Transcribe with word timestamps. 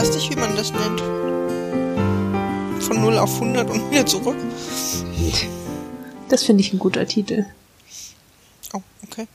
weiß 0.00 0.14
nicht, 0.14 0.30
wie 0.30 0.36
man 0.36 0.56
das 0.56 0.72
nennt. 0.72 0.98
Von 2.82 3.02
0 3.02 3.18
auf 3.18 3.34
100 3.34 3.68
und 3.68 3.90
wieder 3.90 4.06
zurück. 4.06 4.36
Das 6.30 6.42
finde 6.42 6.62
ich 6.62 6.72
ein 6.72 6.78
guter 6.78 7.06
Titel. 7.06 7.44
Oh, 8.72 8.80
okay. 9.04 9.26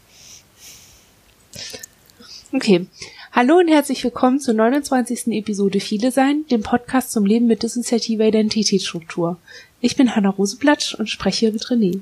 Okay. 2.52 2.88
Hallo 3.32 3.60
und 3.60 3.68
herzlich 3.68 4.04
willkommen 4.04 4.40
zur 4.40 4.56
29. 4.56 5.28
Episode 5.28 5.80
Viele 5.80 6.12
Sein, 6.12 6.48
dem 6.50 6.64
Podcast 6.64 7.12
zum 7.12 7.28
Leben 7.28 7.46
mit 7.46 7.62
dissoziativer 7.62 8.26
Identitätsstruktur. 8.26 9.38
Ich 9.82 9.96
bin 9.96 10.16
Hanna 10.16 10.30
Roseblatsch 10.30 10.96
und 10.96 11.12
spreche 11.12 11.52
mit 11.52 11.64
René. 11.66 12.02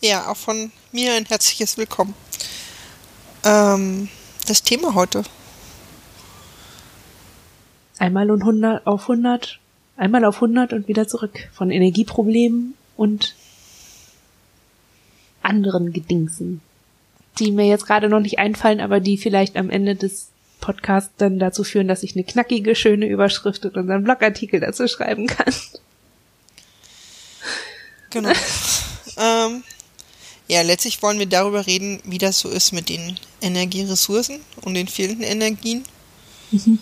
Ja, 0.00 0.30
auch 0.30 0.36
von 0.38 0.72
mir 0.92 1.12
ein 1.12 1.26
herzliches 1.26 1.76
Willkommen. 1.76 2.14
Ähm, 3.44 4.08
das 4.46 4.62
Thema 4.62 4.94
heute. 4.94 5.24
Einmal 7.98 8.30
und 8.30 8.42
100 8.42 8.86
auf 8.86 9.02
100, 9.02 9.58
einmal 9.96 10.24
auf 10.24 10.36
100 10.36 10.72
und 10.72 10.88
wieder 10.88 11.08
zurück. 11.08 11.48
Von 11.52 11.70
Energieproblemen 11.70 12.74
und 12.96 13.34
anderen 15.42 15.92
Gedingsen, 15.92 16.60
die 17.38 17.52
mir 17.52 17.66
jetzt 17.66 17.86
gerade 17.86 18.08
noch 18.08 18.20
nicht 18.20 18.38
einfallen, 18.38 18.80
aber 18.80 19.00
die 19.00 19.18
vielleicht 19.18 19.56
am 19.56 19.70
Ende 19.70 19.94
des 19.94 20.28
Podcasts 20.60 21.12
dann 21.16 21.38
dazu 21.38 21.64
führen, 21.64 21.88
dass 21.88 22.02
ich 22.02 22.14
eine 22.14 22.24
knackige, 22.24 22.74
schöne 22.74 23.06
Überschrift 23.06 23.64
und 23.64 23.76
unseren 23.76 24.04
Blogartikel 24.04 24.60
dazu 24.60 24.86
schreiben 24.88 25.26
kann. 25.26 25.52
Genau. 28.10 28.30
ähm, 29.16 29.62
ja, 30.48 30.62
letztlich 30.62 31.02
wollen 31.02 31.18
wir 31.18 31.26
darüber 31.26 31.66
reden, 31.66 32.00
wie 32.04 32.18
das 32.18 32.40
so 32.40 32.48
ist 32.48 32.72
mit 32.72 32.88
den 32.88 33.18
Energieressourcen 33.42 34.40
und 34.62 34.74
den 34.74 34.88
fehlenden 34.88 35.24
Energien. 35.24 35.84
Mhm. 36.50 36.78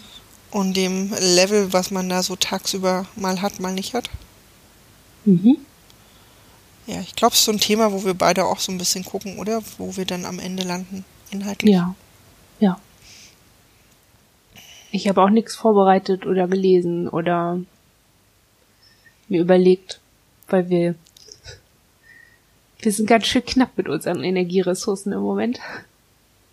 Und 0.56 0.74
dem 0.74 1.12
Level, 1.20 1.74
was 1.74 1.90
man 1.90 2.08
da 2.08 2.22
so 2.22 2.34
tagsüber 2.34 3.04
mal 3.14 3.42
hat, 3.42 3.60
mal 3.60 3.74
nicht 3.74 3.92
hat. 3.92 4.08
Mhm. 5.26 5.58
Ja, 6.86 6.98
ich 7.02 7.14
glaube, 7.14 7.34
es 7.34 7.40
ist 7.40 7.44
so 7.44 7.52
ein 7.52 7.60
Thema, 7.60 7.92
wo 7.92 8.06
wir 8.06 8.14
beide 8.14 8.46
auch 8.46 8.58
so 8.58 8.72
ein 8.72 8.78
bisschen 8.78 9.04
gucken, 9.04 9.38
oder? 9.38 9.60
Wo 9.76 9.98
wir 9.98 10.06
dann 10.06 10.24
am 10.24 10.38
Ende 10.38 10.62
landen, 10.62 11.04
inhaltlich. 11.30 11.74
Ja. 11.74 11.94
Ja. 12.58 12.80
Ich 14.92 15.06
habe 15.08 15.22
auch 15.22 15.28
nichts 15.28 15.54
vorbereitet 15.54 16.24
oder 16.24 16.48
gelesen 16.48 17.06
oder 17.06 17.60
mir 19.28 19.42
überlegt, 19.42 20.00
weil 20.48 20.70
wir 20.70 20.94
wir 22.78 22.92
sind 22.92 23.10
ganz 23.10 23.26
schön 23.26 23.44
knapp 23.44 23.76
mit 23.76 23.90
unseren 23.90 24.24
Energieressourcen 24.24 25.12
im 25.12 25.20
Moment. 25.20 25.60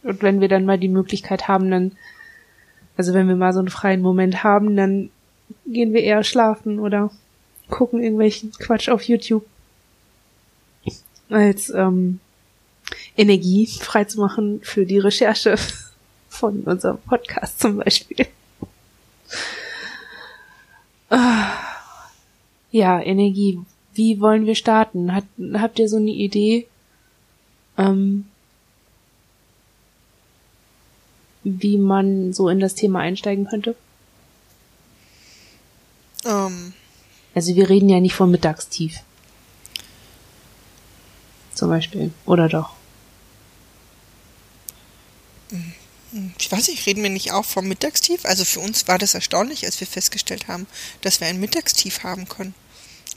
Und 0.04 0.22
wenn 0.24 0.42
wir 0.42 0.50
dann 0.50 0.66
mal 0.66 0.78
die 0.78 0.90
Möglichkeit 0.90 1.48
haben, 1.48 1.72
dann, 1.72 1.94
also 2.98 3.14
wenn 3.14 3.28
wir 3.28 3.36
mal 3.36 3.54
so 3.54 3.60
einen 3.60 3.70
freien 3.70 4.02
Moment 4.02 4.44
haben, 4.44 4.76
dann 4.76 5.10
gehen 5.66 5.94
wir 5.94 6.02
eher 6.02 6.24
schlafen 6.24 6.80
oder 6.80 7.12
gucken 7.70 8.02
irgendwelchen 8.02 8.52
Quatsch 8.52 8.90
auf 8.90 9.04
YouTube, 9.04 9.46
als 11.30 11.70
ähm, 11.70 12.20
Energie 13.18 13.68
freizumachen 13.68 14.62
für 14.62 14.86
die 14.86 15.00
Recherche 15.00 15.56
von 16.30 16.62
unserem 16.62 16.98
Podcast 17.00 17.60
zum 17.60 17.78
Beispiel. 17.78 18.28
Ah. 21.10 21.60
Ja, 22.72 23.00
Energie 23.00 23.60
wie 23.94 24.20
wollen 24.20 24.46
wir 24.46 24.56
starten? 24.56 25.14
Hat, 25.14 25.26
habt 25.54 25.80
ihr 25.80 25.88
so 25.88 25.98
eine 25.98 26.12
Idee, 26.12 26.68
ähm, 27.78 28.26
wie 31.44 31.78
man 31.78 32.34
so 32.34 32.50
in 32.50 32.60
das 32.60 32.76
Thema 32.76 33.00
einsteigen 33.00 33.46
könnte? 33.46 33.76
Um. 36.24 36.32
Ähm. 36.32 36.74
Also 37.36 37.56
wir 37.56 37.68
reden 37.68 37.90
ja 37.90 38.00
nicht 38.00 38.14
vom 38.14 38.30
Mittagstief. 38.30 39.00
Zum 41.56 41.70
Beispiel. 41.70 42.12
Oder 42.26 42.48
doch? 42.48 42.74
Ich 46.38 46.52
weiß 46.52 46.68
nicht, 46.68 46.86
reden 46.86 47.02
wir 47.02 47.10
nicht 47.10 47.32
auch 47.32 47.46
vom 47.46 47.68
Mittagstief? 47.68 48.26
Also 48.26 48.46
für 48.46 48.60
uns 48.60 48.88
war 48.88 49.00
das 49.00 49.16
erstaunlich, 49.16 49.66
als 49.66 49.80
wir 49.80 49.88
festgestellt 49.88 50.48
haben, 50.48 50.68
dass 51.02 51.20
wir 51.20 51.28
ein 51.28 51.40
Mittagstief 51.40 52.04
haben 52.04 52.28
können. 52.28 52.54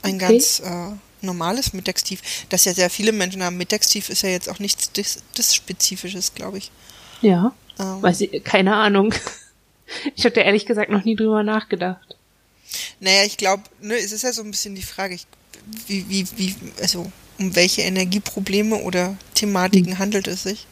Ein 0.01 0.15
okay. 0.15 0.33
ganz 0.33 0.59
äh, 0.59 0.91
normales 1.21 1.73
Mittagstief. 1.73 2.21
Das 2.49 2.65
ja 2.65 2.73
sehr 2.73 2.89
viele 2.89 3.11
Menschen 3.11 3.43
haben. 3.43 3.57
Mittagstief 3.57 4.09
ist 4.09 4.23
ja 4.23 4.29
jetzt 4.29 4.49
auch 4.49 4.59
nichts 4.59 4.91
das, 4.93 5.19
das 5.35 5.53
Spezifisches, 5.53 6.33
glaube 6.33 6.57
ich. 6.57 6.71
Ja. 7.21 7.53
Ähm. 7.79 8.01
Weiß 8.01 8.21
ich, 8.21 8.43
keine 8.43 8.75
Ahnung. 8.75 9.13
Ich 10.15 10.25
hatte 10.25 10.41
ehrlich 10.41 10.65
gesagt 10.65 10.91
noch 10.91 11.05
nie 11.05 11.15
drüber 11.15 11.43
nachgedacht. 11.43 12.17
Naja, 12.99 13.23
ich 13.23 13.37
glaube, 13.37 13.63
ne, 13.79 13.95
es 13.95 14.11
ist 14.11 14.23
ja 14.23 14.33
so 14.33 14.41
ein 14.41 14.51
bisschen 14.51 14.75
die 14.75 14.83
Frage, 14.83 15.15
ich, 15.15 15.25
wie, 15.87 16.09
wie, 16.09 16.27
wie, 16.35 16.55
also 16.81 17.09
um 17.39 17.55
welche 17.55 17.83
Energieprobleme 17.83 18.75
oder 18.81 19.15
Thematiken 19.33 19.93
hm. 19.93 19.99
handelt 19.99 20.27
es 20.27 20.43
sich? 20.43 20.67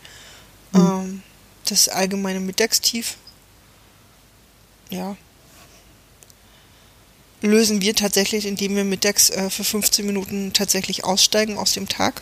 Hm. 0.73 0.81
Ähm, 0.81 1.23
das 1.69 1.87
allgemeine 1.87 2.41
Mittagstief. 2.41 3.15
Ja, 4.89 5.15
lösen 7.45 7.81
wir 7.81 7.95
tatsächlich, 7.95 8.45
indem 8.45 8.75
wir 8.75 8.83
mittags 8.83 9.29
äh, 9.29 9.49
für 9.49 9.63
15 9.63 10.05
Minuten 10.05 10.53
tatsächlich 10.53 11.03
aussteigen 11.03 11.57
aus 11.57 11.73
dem 11.73 11.87
Tag. 11.87 12.21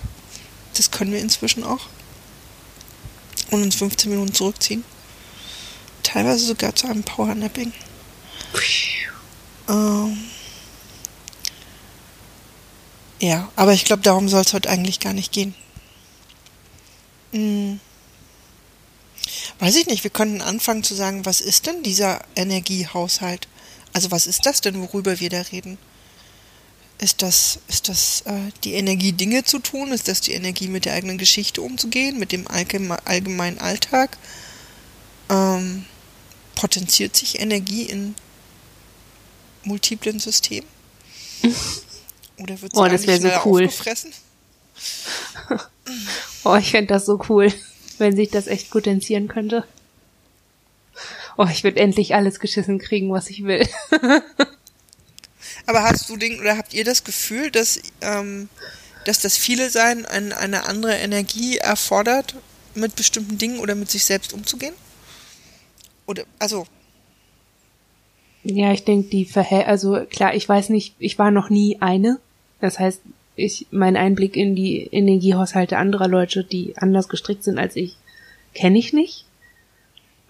Das 0.76 0.92
können 0.92 1.12
wir 1.12 1.20
inzwischen 1.20 1.64
auch. 1.64 1.88
Und 3.52 3.64
uns 3.64 3.76
15 3.76 4.10
Minuten 4.10 4.34
zurückziehen. 4.34 4.84
Teilweise 6.04 6.46
sogar 6.46 6.76
zu 6.76 6.88
einem 6.88 7.04
Powernapping. 7.04 7.72
Ähm 9.70 10.18
ja, 13.20 13.50
aber 13.56 13.74
ich 13.74 13.86
glaube, 13.86 14.02
darum 14.02 14.28
soll 14.28 14.42
es 14.42 14.54
heute 14.54 14.70
eigentlich 14.70 15.00
gar 15.00 15.14
nicht 15.14 15.32
gehen. 15.32 15.56
Hm. 17.32 17.80
Weiß 19.60 19.76
ich 19.76 19.88
nicht, 19.88 20.04
wir 20.04 20.12
könnten 20.12 20.42
anfangen 20.42 20.84
zu 20.84 20.94
sagen, 20.94 21.26
was 21.26 21.40
ist 21.40 21.68
denn 21.68 21.84
dieser 21.84 22.22
Energiehaushalt? 22.36 23.48
Also 23.94 24.12
was 24.12 24.28
ist 24.28 24.46
das 24.46 24.62
denn, 24.62 24.82
worüber 24.82 25.20
wir 25.20 25.30
da 25.30 25.42
reden? 25.42 25.78
Ist 27.04 27.22
das, 27.22 27.60
ist 27.68 27.90
das 27.90 28.22
äh, 28.22 28.52
die 28.64 28.76
Energie, 28.76 29.12
Dinge 29.12 29.44
zu 29.44 29.60
tun? 29.60 29.92
Ist 29.92 30.08
das 30.08 30.22
die 30.22 30.32
Energie, 30.32 30.70
mit 30.70 30.86
der 30.86 30.94
eigenen 30.94 31.18
Geschichte 31.18 31.62
umzugehen, 31.62 32.18
mit 32.18 32.32
dem 32.32 32.48
allgemeinen 32.48 33.60
Alltag? 33.60 34.18
Ähm, 35.30 35.84
potenziert 36.56 37.14
sich 37.18 37.42
Energie 37.42 37.84
in 37.84 38.16
multiplen 39.66 40.20
Systemen? 40.20 40.70
Oder 42.40 42.62
wird 42.62 42.72
sie 42.72 42.80
oh, 42.80 42.88
das 42.88 43.04
so 43.04 43.30
cool. 43.44 43.66
aufgefressen? 43.66 44.14
oh, 46.46 46.56
ich 46.56 46.72
fände 46.72 46.94
das 46.94 47.06
so 47.06 47.20
cool, 47.28 47.52
wenn 47.98 48.16
sich 48.16 48.30
das 48.30 48.48
echt 48.48 48.70
potenzieren 48.70 49.28
könnte 49.28 49.66
oh, 51.38 51.48
ich 51.52 51.64
würde 51.64 51.80
endlich 51.80 52.16
alles 52.16 52.40
geschissen 52.40 52.80
kriegen, 52.80 53.12
was 53.12 53.30
ich 53.30 53.44
will. 53.44 53.68
Aber 55.66 55.84
hast 55.84 56.10
du 56.10 56.18
den, 56.18 56.40
oder 56.40 56.58
habt 56.58 56.74
ihr 56.74 56.84
das 56.84 57.04
Gefühl, 57.04 57.52
dass, 57.52 57.80
ähm, 58.02 58.50
dass 59.06 59.20
das 59.20 59.38
viele 59.38 59.70
sein 59.70 60.06
ein, 60.06 60.32
eine 60.34 60.66
andere 60.66 60.96
Energie 60.96 61.58
erfordert, 61.58 62.36
mit 62.76 62.96
bestimmten 62.96 63.38
Dingen 63.38 63.60
oder 63.60 63.76
mit 63.76 63.92
sich 63.92 64.06
selbst 64.06 64.34
umzugehen? 64.34 64.74
Oder, 66.06 66.24
also. 66.40 66.66
Ja, 68.44 68.74
ich 68.74 68.84
denke, 68.84 69.10
die 69.10 69.26
Verhält, 69.26 69.68
also 69.68 70.06
klar, 70.10 70.36
ich 70.36 70.48
weiß 70.48 70.70
nicht, 70.70 70.96
ich 71.00 71.18
war 71.18 71.32
noch 71.32 71.50
nie 71.50 71.78
eine. 71.80 72.20
Das 72.60 72.80
heißt, 72.80 73.02
ich, 73.36 73.68
mein 73.72 73.96
Einblick 73.96 74.36
in 74.36 74.56
die 74.56 74.88
Energiehaushalte 74.92 75.78
anderer 75.78 76.08
Leute, 76.08 76.44
die 76.44 76.76
anders 76.78 77.10
gestrickt 77.10 77.44
sind 77.44 77.58
als 77.58 77.76
ich, 77.76 77.96
kenne 78.54 78.78
ich 78.78 78.94
nicht. 78.94 79.26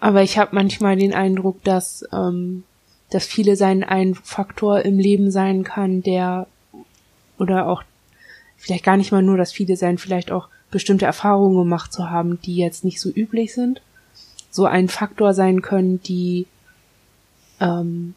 Aber 0.00 0.22
ich 0.22 0.38
habe 0.38 0.54
manchmal 0.54 0.96
den 0.96 1.14
Eindruck, 1.14 1.62
dass, 1.64 2.04
ähm, 2.12 2.64
dass 3.10 3.26
viele 3.26 3.56
sein 3.56 3.84
ein 3.84 4.14
Faktor 4.14 4.80
im 4.80 4.98
Leben 4.98 5.30
sein 5.30 5.64
kann, 5.64 6.02
der 6.02 6.46
oder 7.38 7.68
auch 7.68 7.82
vielleicht 8.56 8.84
gar 8.84 8.96
nicht 8.96 9.12
mal 9.12 9.22
nur, 9.22 9.36
dass 9.36 9.52
viele 9.52 9.76
sein, 9.76 9.98
vielleicht 9.98 10.30
auch 10.30 10.48
bestimmte 10.70 11.06
Erfahrungen 11.06 11.56
gemacht 11.56 11.92
zu 11.92 12.10
haben, 12.10 12.40
die 12.42 12.56
jetzt 12.56 12.84
nicht 12.84 13.00
so 13.00 13.10
üblich 13.10 13.54
sind, 13.54 13.82
so 14.50 14.64
ein 14.64 14.88
Faktor 14.88 15.34
sein 15.34 15.62
können, 15.62 16.00
die 16.02 16.46
ähm, 17.60 18.14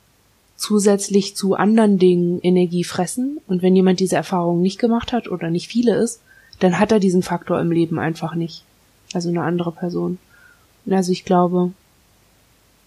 zusätzlich 0.56 1.36
zu 1.36 1.56
anderen 1.56 2.00
Dingen 2.00 2.40
Energie 2.42 2.84
fressen. 2.84 3.40
Und 3.48 3.62
wenn 3.62 3.76
jemand 3.76 4.00
diese 4.00 4.16
Erfahrung 4.16 4.62
nicht 4.62 4.80
gemacht 4.80 5.14
hat 5.14 5.30
oder 5.30 5.50
nicht 5.50 5.68
viele 5.68 5.96
ist, 5.96 6.22
dann 6.60 6.80
hat 6.80 6.92
er 6.92 7.00
diesen 7.00 7.22
Faktor 7.22 7.60
im 7.60 7.72
Leben 7.72 8.00
einfach 8.00 8.34
nicht. 8.34 8.64
Also 9.14 9.30
eine 9.30 9.44
andere 9.44 9.72
Person. 9.72 10.18
Also 10.90 11.12
ich 11.12 11.26
glaube, 11.26 11.72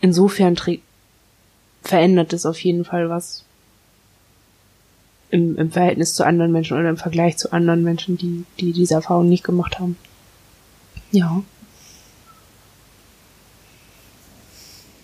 insofern 0.00 0.56
verändert 1.82 2.32
es 2.32 2.46
auf 2.46 2.58
jeden 2.60 2.84
Fall 2.84 3.08
was 3.08 3.44
im, 5.30 5.56
im 5.56 5.70
Verhältnis 5.70 6.14
zu 6.14 6.24
anderen 6.24 6.52
Menschen 6.52 6.78
oder 6.78 6.88
im 6.88 6.96
Vergleich 6.96 7.36
zu 7.36 7.52
anderen 7.52 7.82
Menschen, 7.82 8.16
die, 8.16 8.44
die 8.58 8.72
diese 8.72 8.94
Erfahrung 8.94 9.28
nicht 9.28 9.44
gemacht 9.44 9.78
haben. 9.78 9.96
Ja. 11.12 11.42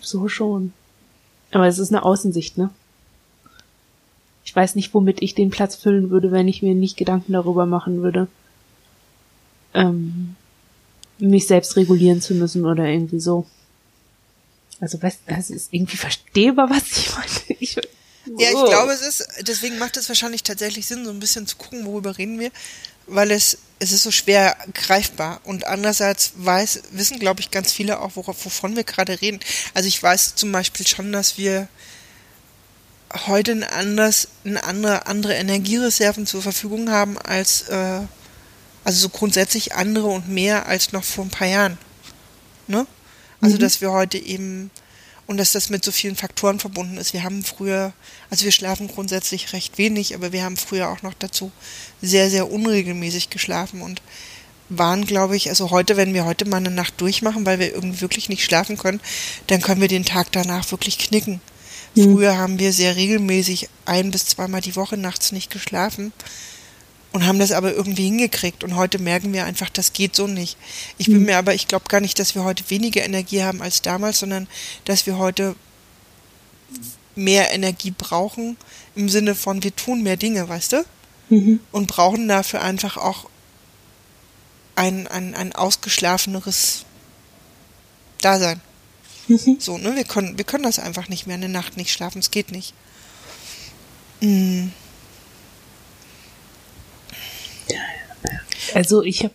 So 0.00 0.28
schon. 0.28 0.72
Aber 1.52 1.66
es 1.66 1.78
ist 1.78 1.90
eine 1.90 2.04
Außensicht, 2.04 2.58
ne? 2.58 2.70
Ich 4.44 4.54
weiß 4.54 4.74
nicht, 4.74 4.94
womit 4.94 5.22
ich 5.22 5.34
den 5.34 5.50
Platz 5.50 5.76
füllen 5.76 6.10
würde, 6.10 6.30
wenn 6.32 6.48
ich 6.48 6.62
mir 6.62 6.74
nicht 6.74 6.96
Gedanken 6.96 7.32
darüber 7.32 7.66
machen 7.66 8.02
würde, 8.02 8.28
ähm, 9.74 10.36
mich 11.18 11.46
selbst 11.46 11.76
regulieren 11.76 12.20
zu 12.20 12.34
müssen 12.34 12.64
oder 12.64 12.86
irgendwie 12.86 13.20
so. 13.20 13.46
Also, 14.80 15.02
weißt 15.02 15.20
das 15.26 15.50
ist 15.50 15.72
irgendwie 15.72 15.96
verstehbar, 15.96 16.70
was 16.70 16.82
ich 16.96 17.10
meine. 17.12 17.26
Ich, 17.58 17.76
oh. 17.78 18.40
Ja, 18.40 18.48
ich 18.48 18.70
glaube, 18.70 18.92
es 18.92 19.02
ist, 19.02 19.26
deswegen 19.42 19.78
macht 19.78 19.96
es 19.96 20.08
wahrscheinlich 20.08 20.42
tatsächlich 20.42 20.86
Sinn, 20.86 21.04
so 21.04 21.10
ein 21.10 21.20
bisschen 21.20 21.46
zu 21.46 21.56
gucken, 21.56 21.86
worüber 21.86 22.18
reden 22.18 22.40
wir, 22.40 22.50
weil 23.06 23.30
es, 23.30 23.58
es 23.78 23.92
ist 23.92 24.02
so 24.02 24.10
schwer 24.10 24.56
greifbar 24.74 25.40
und 25.44 25.66
andererseits 25.66 26.32
weiß, 26.36 26.82
wissen, 26.90 27.20
glaube 27.20 27.40
ich, 27.40 27.50
ganz 27.50 27.72
viele 27.72 28.00
auch, 28.00 28.12
worauf, 28.16 28.44
wovon 28.44 28.74
wir 28.74 28.84
gerade 28.84 29.20
reden. 29.20 29.40
Also 29.74 29.88
ich 29.88 30.02
weiß 30.02 30.34
zum 30.34 30.50
Beispiel 30.50 30.86
schon, 30.86 31.12
dass 31.12 31.38
wir 31.38 31.68
heute 33.26 33.52
ein 33.52 33.64
anders, 33.64 34.28
eine 34.44 34.64
andere, 34.64 35.06
andere 35.06 35.34
Energiereserven 35.34 36.26
zur 36.26 36.42
Verfügung 36.42 36.90
haben 36.90 37.18
als, 37.18 37.62
äh, 37.68 38.00
also 38.84 39.00
so 39.00 39.08
grundsätzlich 39.08 39.74
andere 39.74 40.08
und 40.08 40.28
mehr 40.28 40.66
als 40.66 40.92
noch 40.92 41.04
vor 41.04 41.24
ein 41.24 41.30
paar 41.30 41.48
Jahren. 41.48 41.78
Ne? 42.66 42.86
Also, 43.40 43.56
mhm. 43.56 43.60
dass 43.60 43.80
wir 43.80 43.92
heute 43.92 44.18
eben, 44.18 44.70
und 45.26 45.38
dass 45.38 45.52
das 45.52 45.70
mit 45.70 45.84
so 45.84 45.92
vielen 45.92 46.16
Faktoren 46.16 46.60
verbunden 46.60 46.96
ist. 46.98 47.12
Wir 47.12 47.24
haben 47.24 47.42
früher, 47.42 47.92
also 48.30 48.44
wir 48.44 48.52
schlafen 48.52 48.88
grundsätzlich 48.88 49.52
recht 49.52 49.76
wenig, 49.78 50.14
aber 50.14 50.32
wir 50.32 50.44
haben 50.44 50.56
früher 50.56 50.88
auch 50.88 51.02
noch 51.02 51.14
dazu 51.14 51.50
sehr, 52.00 52.30
sehr 52.30 52.50
unregelmäßig 52.50 53.30
geschlafen 53.30 53.82
und 53.82 54.02
waren, 54.68 55.04
glaube 55.04 55.36
ich, 55.36 55.48
also 55.48 55.70
heute, 55.70 55.96
wenn 55.96 56.14
wir 56.14 56.24
heute 56.24 56.44
mal 56.44 56.58
eine 56.58 56.70
Nacht 56.70 57.00
durchmachen, 57.00 57.46
weil 57.46 57.58
wir 57.58 57.74
irgendwie 57.74 58.00
wirklich 58.00 58.28
nicht 58.28 58.44
schlafen 58.44 58.76
können, 58.76 59.00
dann 59.48 59.62
können 59.62 59.80
wir 59.80 59.88
den 59.88 60.04
Tag 60.04 60.32
danach 60.32 60.70
wirklich 60.70 60.98
knicken. 60.98 61.40
Mhm. 61.94 62.02
Früher 62.02 62.36
haben 62.36 62.58
wir 62.58 62.72
sehr 62.72 62.96
regelmäßig 62.96 63.68
ein 63.84 64.10
bis 64.10 64.26
zweimal 64.26 64.60
die 64.60 64.76
Woche 64.76 64.96
nachts 64.96 65.32
nicht 65.32 65.50
geschlafen 65.50 66.12
und 67.16 67.26
haben 67.26 67.38
das 67.38 67.50
aber 67.50 67.72
irgendwie 67.72 68.04
hingekriegt. 68.04 68.62
Und 68.62 68.76
heute 68.76 68.98
merken 68.98 69.32
wir 69.32 69.46
einfach, 69.46 69.70
das 69.70 69.94
geht 69.94 70.14
so 70.14 70.26
nicht. 70.26 70.58
Ich 70.98 71.06
bin 71.06 71.20
mhm. 71.20 71.24
mir 71.24 71.38
aber, 71.38 71.54
ich 71.54 71.66
glaube 71.66 71.86
gar 71.88 72.02
nicht, 72.02 72.18
dass 72.18 72.34
wir 72.34 72.44
heute 72.44 72.68
weniger 72.68 73.02
Energie 73.02 73.42
haben 73.42 73.62
als 73.62 73.80
damals, 73.80 74.18
sondern 74.18 74.46
dass 74.84 75.06
wir 75.06 75.16
heute 75.16 75.56
mehr 77.14 77.54
Energie 77.54 77.90
brauchen 77.96 78.58
im 78.94 79.08
Sinne 79.08 79.34
von, 79.34 79.62
wir 79.62 79.74
tun 79.74 80.02
mehr 80.02 80.18
Dinge, 80.18 80.46
weißt 80.46 80.74
du? 80.74 80.84
Mhm. 81.30 81.60
Und 81.72 81.86
brauchen 81.86 82.28
dafür 82.28 82.60
einfach 82.60 82.98
auch 82.98 83.30
ein, 84.74 85.06
ein, 85.06 85.34
ein 85.34 85.54
ausgeschlafeneres 85.54 86.84
Dasein. 88.20 88.60
Mhm. 89.26 89.56
So, 89.58 89.78
ne? 89.78 89.96
Wir 89.96 90.04
können, 90.04 90.36
wir 90.36 90.44
können 90.44 90.64
das 90.64 90.78
einfach 90.78 91.08
nicht 91.08 91.26
mehr 91.26 91.36
eine 91.36 91.48
Nacht 91.48 91.78
nicht 91.78 91.92
schlafen. 91.92 92.18
Es 92.18 92.30
geht 92.30 92.52
nicht. 92.52 92.74
Mhm. 94.20 94.72
Also 98.74 99.02
ich 99.02 99.24
habe, 99.24 99.34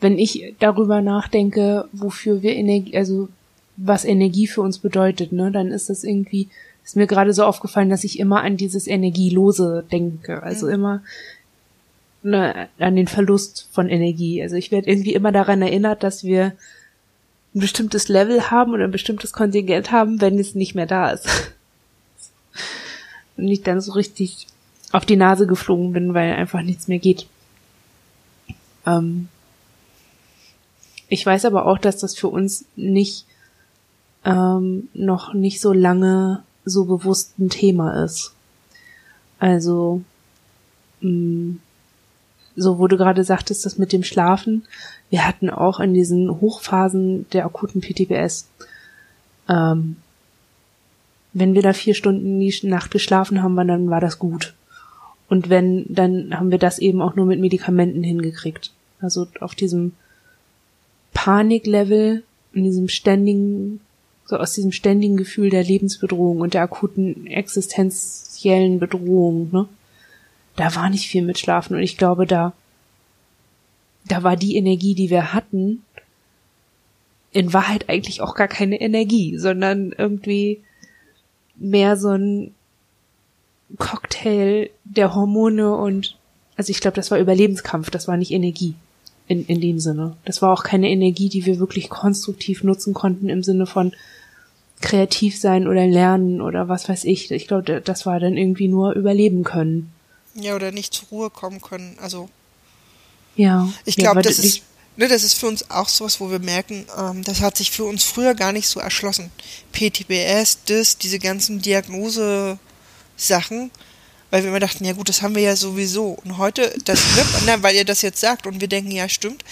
wenn 0.00 0.18
ich 0.18 0.54
darüber 0.58 1.00
nachdenke, 1.00 1.88
wofür 1.92 2.42
wir 2.42 2.54
Energie, 2.54 2.96
also 2.96 3.28
was 3.76 4.04
Energie 4.04 4.46
für 4.46 4.60
uns 4.60 4.78
bedeutet, 4.78 5.32
ne, 5.32 5.50
dann 5.50 5.68
ist 5.68 5.90
das 5.90 6.04
irgendwie, 6.04 6.48
ist 6.84 6.96
mir 6.96 7.06
gerade 7.06 7.32
so 7.32 7.44
aufgefallen, 7.44 7.90
dass 7.90 8.04
ich 8.04 8.18
immer 8.18 8.42
an 8.42 8.56
dieses 8.56 8.86
Energielose 8.86 9.84
denke. 9.90 10.42
Also 10.42 10.66
mhm. 10.66 10.72
immer 10.72 11.02
ne, 12.22 12.68
an 12.78 12.96
den 12.96 13.06
Verlust 13.06 13.68
von 13.72 13.88
Energie. 13.88 14.42
Also 14.42 14.56
ich 14.56 14.70
werde 14.70 14.90
irgendwie 14.90 15.14
immer 15.14 15.32
daran 15.32 15.62
erinnert, 15.62 16.02
dass 16.02 16.24
wir 16.24 16.52
ein 17.54 17.60
bestimmtes 17.60 18.08
Level 18.08 18.50
haben 18.50 18.72
oder 18.72 18.84
ein 18.84 18.92
bestimmtes 18.92 19.32
Kontingent 19.32 19.90
haben, 19.90 20.20
wenn 20.20 20.38
es 20.38 20.54
nicht 20.54 20.74
mehr 20.74 20.86
da 20.86 21.10
ist. 21.10 21.26
Und 23.36 23.48
ich 23.48 23.62
dann 23.62 23.80
so 23.80 23.92
richtig 23.92 24.46
auf 24.92 25.06
die 25.06 25.16
Nase 25.16 25.46
geflogen 25.46 25.92
bin, 25.92 26.14
weil 26.14 26.34
einfach 26.34 26.62
nichts 26.62 26.88
mehr 26.88 26.98
geht. 26.98 27.26
Ähm, 28.98 29.28
ich 31.08 31.26
weiß 31.26 31.44
aber 31.44 31.66
auch, 31.66 31.78
dass 31.78 31.98
das 31.98 32.16
für 32.16 32.28
uns 32.28 32.64
nicht 32.76 33.26
ähm, 34.24 34.88
noch 34.94 35.34
nicht 35.34 35.60
so 35.60 35.72
lange 35.72 36.42
so 36.64 36.84
bewusst 36.84 37.38
ein 37.38 37.48
Thema 37.48 38.04
ist. 38.04 38.32
Also 39.38 40.02
mm, 41.00 41.56
so 42.56 42.78
wo 42.78 42.86
du 42.86 42.96
gerade 42.96 43.24
sagtest, 43.24 43.64
das 43.64 43.78
mit 43.78 43.92
dem 43.92 44.04
Schlafen, 44.04 44.64
wir 45.08 45.26
hatten 45.26 45.50
auch 45.50 45.80
in 45.80 45.94
diesen 45.94 46.40
Hochphasen 46.40 47.28
der 47.30 47.46
akuten 47.46 47.80
PTBS, 47.80 48.48
ähm, 49.48 49.96
wenn 51.32 51.54
wir 51.54 51.62
da 51.62 51.72
vier 51.72 51.94
Stunden 51.94 52.38
die 52.38 52.54
Nacht 52.64 52.90
geschlafen 52.90 53.42
haben, 53.42 53.56
dann 53.56 53.88
war 53.88 54.00
das 54.00 54.18
gut. 54.18 54.54
Und 55.28 55.48
wenn, 55.48 55.86
dann 55.88 56.36
haben 56.38 56.50
wir 56.50 56.58
das 56.58 56.78
eben 56.80 57.00
auch 57.00 57.14
nur 57.14 57.24
mit 57.24 57.40
Medikamenten 57.40 58.02
hingekriegt. 58.02 58.72
Also 59.00 59.26
auf 59.40 59.54
diesem 59.54 59.92
Paniklevel, 61.12 62.22
in 62.52 62.64
diesem 62.64 62.88
ständigen, 62.88 63.80
so 64.24 64.36
aus 64.36 64.52
diesem 64.52 64.72
ständigen 64.72 65.16
Gefühl 65.16 65.50
der 65.50 65.64
Lebensbedrohung 65.64 66.40
und 66.40 66.54
der 66.54 66.62
akuten 66.62 67.26
existenziellen 67.26 68.78
Bedrohung, 68.78 69.50
ne? 69.52 69.68
Da 70.56 70.74
war 70.74 70.90
nicht 70.90 71.08
viel 71.08 71.22
mit 71.22 71.38
Schlafen 71.38 71.74
und 71.74 71.82
ich 71.82 71.96
glaube, 71.96 72.26
da, 72.26 72.52
da 74.06 74.22
war 74.22 74.36
die 74.36 74.56
Energie, 74.56 74.94
die 74.94 75.10
wir 75.10 75.32
hatten, 75.32 75.82
in 77.32 77.52
Wahrheit 77.52 77.88
eigentlich 77.88 78.20
auch 78.20 78.34
gar 78.34 78.48
keine 78.48 78.80
Energie, 78.80 79.38
sondern 79.38 79.92
irgendwie 79.96 80.60
mehr 81.56 81.96
so 81.96 82.10
ein 82.10 82.54
Cocktail 83.78 84.70
der 84.84 85.14
Hormone 85.14 85.76
und 85.76 86.16
also 86.56 86.70
ich 86.70 86.80
glaube, 86.80 86.96
das 86.96 87.10
war 87.10 87.18
Überlebenskampf, 87.18 87.90
das 87.90 88.08
war 88.08 88.16
nicht 88.16 88.32
Energie 88.32 88.74
in, 89.30 89.46
in 89.46 89.60
dem 89.60 89.78
Sinne. 89.78 90.16
Das 90.24 90.42
war 90.42 90.52
auch 90.52 90.64
keine 90.64 90.90
Energie, 90.90 91.28
die 91.28 91.46
wir 91.46 91.60
wirklich 91.60 91.88
konstruktiv 91.88 92.64
nutzen 92.64 92.94
konnten 92.94 93.28
im 93.28 93.44
Sinne 93.44 93.64
von 93.64 93.92
kreativ 94.80 95.38
sein 95.38 95.68
oder 95.68 95.86
lernen 95.86 96.40
oder 96.40 96.68
was 96.68 96.88
weiß 96.88 97.04
ich. 97.04 97.30
Ich 97.30 97.46
glaube, 97.46 97.80
das 97.80 98.06
war 98.06 98.18
dann 98.18 98.36
irgendwie 98.36 98.66
nur 98.66 98.94
überleben 98.94 99.44
können. 99.44 99.92
Ja, 100.34 100.56
oder 100.56 100.72
nicht 100.72 100.94
zur 100.94 101.06
Ruhe 101.10 101.30
kommen 101.30 101.60
können. 101.60 101.96
Also. 102.02 102.28
Ja. 103.36 103.68
Ich 103.84 103.94
glaube, 103.94 104.18
ja, 104.18 104.22
das 104.22 104.40
ist, 104.40 104.62
ne, 104.96 105.06
das 105.06 105.22
ist 105.22 105.34
für 105.34 105.46
uns 105.46 105.70
auch 105.70 105.88
sowas, 105.88 106.20
wo 106.20 106.32
wir 106.32 106.40
merken, 106.40 106.86
ähm, 106.98 107.22
das 107.22 107.40
hat 107.40 107.56
sich 107.56 107.70
für 107.70 107.84
uns 107.84 108.02
früher 108.02 108.34
gar 108.34 108.50
nicht 108.50 108.66
so 108.66 108.80
erschlossen. 108.80 109.30
PTBS, 109.70 110.64
das, 110.66 110.98
diese 110.98 111.20
ganzen 111.20 111.62
Diagnose-Sachen, 111.62 113.70
weil 114.30 114.42
wir 114.42 114.50
immer 114.50 114.60
dachten, 114.60 114.84
ja 114.84 114.92
gut, 114.92 115.08
das 115.08 115.22
haben 115.22 115.34
wir 115.34 115.42
ja 115.42 115.56
sowieso. 115.56 116.18
Und 116.24 116.38
heute, 116.38 116.72
das 116.84 117.00
na, 117.46 117.62
weil 117.62 117.76
ihr 117.76 117.84
das 117.84 118.02
jetzt 118.02 118.20
sagt 118.20 118.46
und 118.46 118.60
wir 118.60 118.68
denken, 118.68 118.90
ja 118.90 119.08
stimmt, 119.08 119.44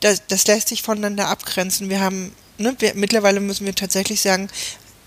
das, 0.00 0.22
das 0.26 0.46
lässt 0.46 0.68
sich 0.68 0.82
voneinander 0.82 1.28
abgrenzen. 1.28 1.88
Wir 1.88 2.00
haben, 2.00 2.32
ne, 2.58 2.74
wir, 2.78 2.94
mittlerweile 2.94 3.40
müssen 3.40 3.66
wir 3.66 3.74
tatsächlich 3.74 4.20
sagen, 4.20 4.48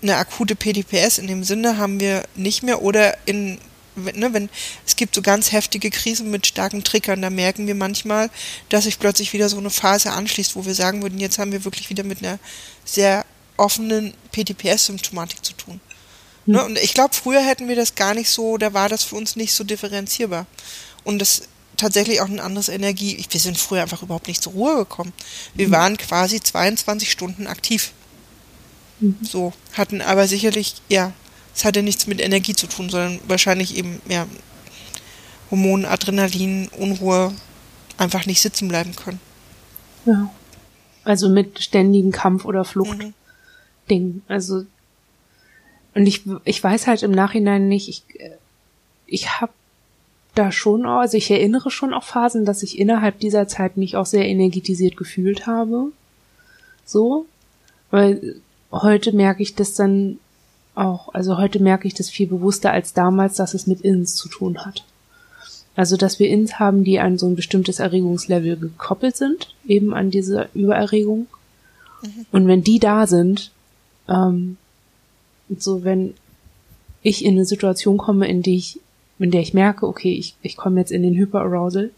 eine 0.02 0.16
akute 0.16 0.56
PDPS 0.56 1.18
in 1.18 1.26
dem 1.26 1.44
Sinne 1.44 1.76
haben 1.76 2.00
wir 2.00 2.24
nicht 2.34 2.62
mehr 2.62 2.82
oder 2.82 3.16
in 3.26 3.58
Ne, 3.96 4.32
wenn 4.32 4.48
es 4.86 4.94
gibt 4.94 5.16
so 5.16 5.20
ganz 5.20 5.50
heftige 5.50 5.90
Krisen 5.90 6.30
mit 6.30 6.46
starken 6.46 6.84
Triggern, 6.84 7.22
da 7.22 7.28
merken 7.28 7.66
wir 7.66 7.74
manchmal, 7.74 8.30
dass 8.68 8.84
sich 8.84 9.00
plötzlich 9.00 9.32
wieder 9.32 9.48
so 9.48 9.58
eine 9.58 9.68
Phase 9.68 10.12
anschließt, 10.12 10.54
wo 10.54 10.64
wir 10.64 10.74
sagen 10.74 11.02
würden, 11.02 11.18
jetzt 11.18 11.38
haben 11.38 11.52
wir 11.52 11.64
wirklich 11.64 11.90
wieder 11.90 12.04
mit 12.04 12.20
einer 12.20 12.38
sehr 12.84 13.26
offenen 13.56 14.14
PTPS-Symptomatik 14.32 15.44
zu 15.44 15.52
tun. 15.54 15.80
Ne? 16.50 16.60
Hm. 16.60 16.66
Und 16.66 16.78
ich 16.78 16.94
glaube, 16.94 17.14
früher 17.14 17.40
hätten 17.40 17.68
wir 17.68 17.76
das 17.76 17.94
gar 17.94 18.14
nicht 18.14 18.30
so, 18.30 18.56
da 18.56 18.72
war 18.72 18.88
das 18.88 19.04
für 19.04 19.16
uns 19.16 19.36
nicht 19.36 19.54
so 19.54 19.64
differenzierbar. 19.64 20.46
Und 21.04 21.20
das 21.20 21.42
tatsächlich 21.76 22.20
auch 22.20 22.28
ein 22.28 22.40
anderes 22.40 22.68
Energie. 22.68 23.24
Wir 23.30 23.40
sind 23.40 23.56
früher 23.56 23.82
einfach 23.82 24.02
überhaupt 24.02 24.28
nicht 24.28 24.42
zur 24.42 24.52
Ruhe 24.52 24.76
gekommen. 24.76 25.12
Wir 25.54 25.68
mhm. 25.68 25.72
waren 25.72 25.96
quasi 25.96 26.40
22 26.40 27.10
Stunden 27.10 27.46
aktiv. 27.46 27.92
Mhm. 28.98 29.16
So, 29.22 29.52
hatten 29.72 30.02
aber 30.02 30.26
sicherlich, 30.28 30.74
ja, 30.88 31.12
es 31.54 31.64
hatte 31.64 31.82
nichts 31.82 32.06
mit 32.06 32.20
Energie 32.20 32.54
zu 32.54 32.66
tun, 32.66 32.90
sondern 32.90 33.20
wahrscheinlich 33.28 33.76
eben, 33.76 34.02
ja, 34.08 34.26
Hormone, 35.50 35.88
Adrenalin, 35.88 36.68
Unruhe, 36.76 37.32
einfach 37.96 38.26
nicht 38.26 38.40
sitzen 38.40 38.68
bleiben 38.68 38.94
können. 38.94 39.20
Ja. 40.04 40.30
Also 41.04 41.28
mit 41.28 41.62
ständigen 41.62 42.12
Kampf- 42.12 42.44
oder 42.44 42.64
Flucht-Ding. 42.64 44.06
Mhm. 44.06 44.22
Also 44.28 44.66
und 45.94 46.06
ich, 46.06 46.22
ich 46.44 46.62
weiß 46.62 46.86
halt 46.86 47.02
im 47.02 47.10
Nachhinein 47.10 47.68
nicht, 47.68 47.88
ich, 47.88 48.04
ich 49.06 49.40
habe 49.40 49.52
da 50.34 50.52
schon, 50.52 50.86
also 50.86 51.16
ich 51.16 51.30
erinnere 51.30 51.70
schon 51.70 51.92
auch 51.92 52.04
Phasen, 52.04 52.44
dass 52.44 52.62
ich 52.62 52.78
innerhalb 52.78 53.18
dieser 53.18 53.48
Zeit 53.48 53.76
mich 53.76 53.96
auch 53.96 54.06
sehr 54.06 54.26
energetisiert 54.26 54.96
gefühlt 54.96 55.46
habe. 55.46 55.90
So. 56.84 57.26
Weil 57.90 58.36
heute 58.70 59.12
merke 59.12 59.42
ich 59.42 59.54
das 59.54 59.74
dann 59.74 60.18
auch, 60.74 61.12
also 61.12 61.36
heute 61.36 61.60
merke 61.60 61.88
ich 61.88 61.94
das 61.94 62.08
viel 62.08 62.28
bewusster 62.28 62.70
als 62.70 62.92
damals, 62.92 63.34
dass 63.34 63.54
es 63.54 63.66
mit 63.66 63.80
Ins 63.80 64.14
zu 64.14 64.28
tun 64.28 64.64
hat. 64.64 64.84
Also, 65.76 65.96
dass 65.96 66.18
wir 66.18 66.28
Ins 66.28 66.58
haben, 66.58 66.84
die 66.84 67.00
an 67.00 67.16
so 67.16 67.26
ein 67.26 67.36
bestimmtes 67.36 67.78
Erregungslevel 67.78 68.56
gekoppelt 68.56 69.16
sind, 69.16 69.54
eben 69.66 69.94
an 69.94 70.10
diese 70.10 70.48
Übererregung. 70.54 71.26
Mhm. 72.02 72.26
Und 72.32 72.46
wenn 72.48 72.62
die 72.62 72.78
da 72.78 73.06
sind, 73.06 73.50
ähm, 74.08 74.56
und 75.50 75.62
so, 75.62 75.84
wenn, 75.84 76.14
ich 77.02 77.24
in 77.24 77.34
eine 77.34 77.44
Situation 77.44 77.98
komme, 77.98 78.28
in 78.28 78.42
die 78.42 78.56
ich, 78.56 78.80
in 79.18 79.30
der 79.30 79.40
ich 79.40 79.54
merke, 79.54 79.86
okay, 79.86 80.12
ich, 80.12 80.36
ich 80.42 80.56
komme 80.56 80.80
jetzt 80.80 80.92
in 80.92 81.02
den 81.02 81.14
Hyperarousal, 81.14 81.90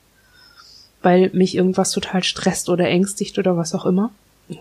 weil 1.03 1.31
mich 1.33 1.57
irgendwas 1.57 1.91
total 1.91 2.23
stresst 2.23 2.69
oder 2.69 2.89
ängstigt 2.89 3.39
oder 3.39 3.57
was 3.57 3.75
auch 3.75 3.87
immer, 3.87 4.13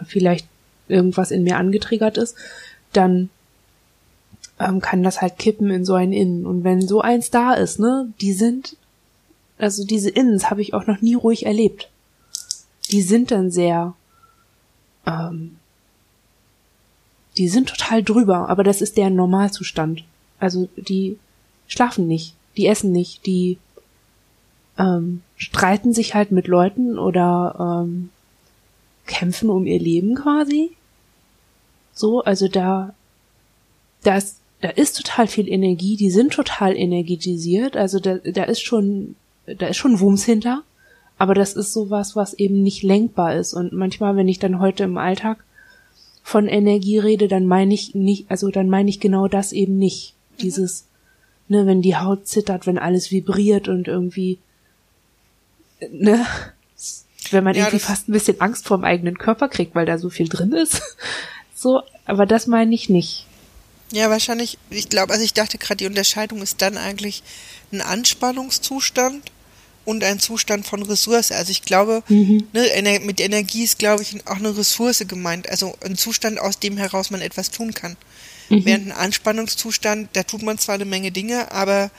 vielleicht 0.06 0.48
irgendwas 0.88 1.32
in 1.32 1.44
mir 1.44 1.58
angetriggert 1.58 2.18
ist, 2.18 2.36
dann 2.94 3.30
ähm, 4.60 4.82
kann 4.82 5.04
das 5.04 5.22
halt 5.22 5.38
kippen 5.38 5.70
in 5.70 5.86
so 5.86 5.94
ein 5.94 6.12
Innen. 6.12 6.46
Und 6.46 6.64
wenn 6.64 6.88
so 6.88 7.02
eins 7.02 7.30
da 7.30 7.54
ist, 7.54 7.80
ne, 7.80 8.12
die 8.20 8.34
sind, 8.34 8.76
also 9.58 9.86
diese 9.86 10.10
Innens 10.10 10.50
habe 10.50 10.62
ich 10.62 10.74
auch 10.74 10.88
noch 10.88 11.02
nie 11.02 11.14
ruhig 11.14 11.46
erlebt. 11.46 11.90
Die 12.92 13.02
sind 13.02 13.32
dann 13.32 13.52
sehr, 13.52 13.94
ähm, 15.06 15.58
die 17.38 17.48
sind 17.48 17.70
total 17.70 18.04
drüber, 18.04 18.50
aber 18.50 18.64
das 18.64 18.82
ist 18.82 18.98
deren 18.98 19.16
Normalzustand. 19.16 20.04
Also 20.40 20.68
die 20.76 21.18
schlafen 21.68 22.08
nicht, 22.08 22.36
die 22.58 22.68
essen 22.68 22.92
nicht, 22.92 23.26
die 23.26 23.58
ähm, 24.78 25.22
streiten 25.38 25.94
sich 25.94 26.14
halt 26.14 26.32
mit 26.32 26.48
Leuten 26.48 27.00
oder 27.00 27.84
ähm, 27.84 28.10
kämpfen 29.06 29.50
um 29.50 29.66
ihr 29.66 29.80
Leben 29.80 30.16
quasi. 30.16 30.72
So, 31.94 32.24
also 32.24 32.48
da, 32.48 32.94
da 34.04 34.18
ist, 34.18 34.38
da 34.62 34.70
ist 34.70 34.98
total 34.98 35.28
viel 35.28 35.48
Energie, 35.48 35.98
die 35.98 36.12
sind 36.12 36.34
total 36.34 36.76
energetisiert, 36.76 37.78
also 37.78 38.00
da, 38.00 38.16
da 38.18 38.44
ist 38.44 38.62
schon, 38.62 39.16
da 39.46 39.68
ist 39.68 39.78
schon 39.78 40.00
Wumms 40.00 40.24
hinter, 40.24 40.64
aber 41.18 41.34
das 41.34 41.54
ist 41.54 41.74
sowas, 41.74 42.16
was 42.16 42.34
eben 42.34 42.64
nicht 42.64 42.84
lenkbar 42.84 43.36
ist 43.36 43.54
und 43.54 43.74
manchmal, 43.74 44.16
wenn 44.16 44.28
ich 44.28 44.40
dann 44.40 44.60
heute 44.60 44.84
im 44.84 44.98
Alltag 44.98 45.44
von 46.24 46.48
Energie 46.48 47.00
rede, 47.00 47.28
dann 47.28 47.46
meine 47.46 47.74
ich 47.74 47.96
nicht, 47.96 48.30
also 48.30 48.50
dann 48.50 48.70
meine 48.70 48.90
ich 48.90 49.00
genau 49.00 49.28
das 49.28 49.52
eben 49.52 49.78
nicht. 49.78 50.14
Mhm. 50.14 50.42
Dieses, 50.42 50.86
ne, 51.48 51.66
wenn 51.66 51.82
die 51.82 51.98
Haut 51.98 52.28
zittert, 52.28 52.68
wenn 52.68 52.78
alles 52.78 53.12
vibriert 53.12 53.68
und 53.68 53.88
irgendwie, 53.88 54.40
ne, 55.92 56.26
wenn 57.32 57.44
man 57.44 57.56
ja, 57.56 57.64
irgendwie 57.64 57.80
fast 57.80 58.10
ein 58.10 58.14
bisschen 58.14 58.42
Angst 58.42 58.68
vor 58.68 58.78
dem 58.78 58.84
eigenen 58.84 59.18
Körper 59.18 59.48
kriegt, 59.50 59.76
weil 59.76 59.86
da 59.86 59.98
so 59.98 60.10
viel 60.10 60.28
drin 60.28 60.52
ist. 60.52 60.82
So, 61.54 61.84
aber 62.06 62.26
das 62.26 62.48
meine 62.48 62.74
ich 62.74 62.90
nicht. 62.90 63.28
Ja, 63.92 64.10
wahrscheinlich, 64.10 64.58
ich 64.72 64.90
glaube, 64.90 65.14
also 65.14 65.24
ich 65.24 65.36
dachte 65.36 65.60
gerade, 65.60 65.76
die 65.76 65.86
Unterscheidung 65.86 66.42
ist 66.42 66.60
dann 66.60 66.76
eigentlich 66.76 67.22
ein 67.72 67.82
Anspannungszustand 67.82 69.22
und 69.86 70.04
ein 70.04 70.20
Zustand 70.20 70.66
von 70.66 70.84
Ressource. 70.84 71.32
Also 71.32 71.52
ich 71.52 71.64
glaube, 71.64 72.04
mhm. 72.08 72.48
ne, 72.54 73.00
mit 73.04 73.20
Energie 73.20 73.64
ist, 73.64 73.80
glaube 73.80 74.04
ich, 74.04 74.16
auch 74.28 74.38
eine 74.38 74.56
Ressource 74.56 75.04
gemeint. 75.08 75.50
Also 75.50 75.76
ein 75.84 75.98
Zustand, 75.98 76.40
aus 76.40 76.60
dem 76.60 76.78
heraus 76.78 77.10
man 77.10 77.22
etwas 77.22 77.52
tun 77.52 77.74
kann. 77.74 77.98
Mhm. 78.50 78.66
Während 78.66 78.88
ein 78.88 78.92
Anspannungszustand, 78.92 80.10
da 80.14 80.24
tut 80.24 80.44
man 80.44 80.58
zwar 80.58 80.76
eine 80.76 80.86
Menge 80.86 81.12
Dinge, 81.12 81.52
aber 81.52 81.90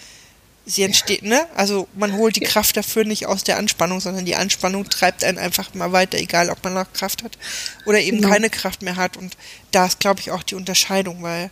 sie 0.64 0.82
entsteht, 0.82 1.22
ne? 1.22 1.46
Also 1.56 1.88
man 1.94 2.12
holt 2.12 2.36
die 2.36 2.40
Kraft 2.40 2.76
dafür 2.76 3.04
nicht 3.04 3.26
aus 3.26 3.42
der 3.42 3.56
Anspannung, 3.56 4.00
sondern 4.00 4.24
die 4.24 4.36
Anspannung 4.36 4.88
treibt 4.88 5.24
einen 5.24 5.38
einfach 5.38 5.74
mal 5.74 5.92
weiter, 5.92 6.18
egal 6.18 6.50
ob 6.50 6.62
man 6.62 6.74
noch 6.74 6.92
Kraft 6.92 7.24
hat 7.24 7.36
oder 7.84 7.98
eben 8.00 8.18
genau. 8.18 8.28
keine 8.28 8.48
Kraft 8.48 8.82
mehr 8.82 8.96
hat. 8.96 9.16
Und 9.16 9.36
da 9.72 9.86
ist, 9.86 9.98
glaube 9.98 10.20
ich, 10.20 10.30
auch 10.30 10.42
die 10.42 10.54
Unterscheidung, 10.54 11.22
weil 11.22 11.50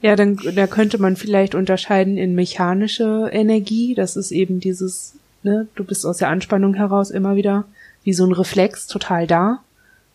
ja, 0.00 0.16
dann 0.16 0.36
da 0.54 0.66
könnte 0.66 0.98
man 0.98 1.16
vielleicht 1.16 1.54
unterscheiden 1.54 2.16
in 2.16 2.34
mechanische 2.34 3.28
Energie. 3.32 3.94
Das 3.94 4.16
ist 4.16 4.30
eben 4.30 4.60
dieses, 4.60 5.14
ne, 5.42 5.68
du 5.74 5.84
bist 5.84 6.06
aus 6.06 6.18
der 6.18 6.28
Anspannung 6.28 6.74
heraus 6.74 7.10
immer 7.10 7.36
wieder 7.36 7.64
wie 8.02 8.14
so 8.14 8.24
ein 8.24 8.32
Reflex 8.32 8.86
total 8.86 9.26
da 9.26 9.60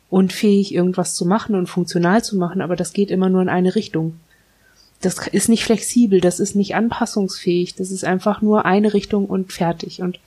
und 0.09 0.33
fähig, 0.33 0.73
irgendwas 0.73 1.15
zu 1.15 1.25
machen 1.25 1.55
und 1.55 1.67
funktional 1.67 2.23
zu 2.23 2.37
machen, 2.37 2.61
aber 2.61 2.75
das 2.75 2.93
geht 2.93 3.11
immer 3.11 3.29
nur 3.29 3.41
in 3.41 3.49
eine 3.49 3.75
Richtung. 3.75 4.19
Das 5.01 5.27
ist 5.27 5.49
nicht 5.49 5.63
flexibel, 5.63 6.21
das 6.21 6.39
ist 6.39 6.55
nicht 6.55 6.73
anpassungsfähig, 6.73 7.75
das 7.75 7.91
ist 7.91 8.05
einfach 8.05 8.41
nur 8.41 8.65
eine 8.65 8.93
Richtung 8.93 9.25
und 9.25 9.51
fertig. 9.51 10.01
Und 10.01 10.19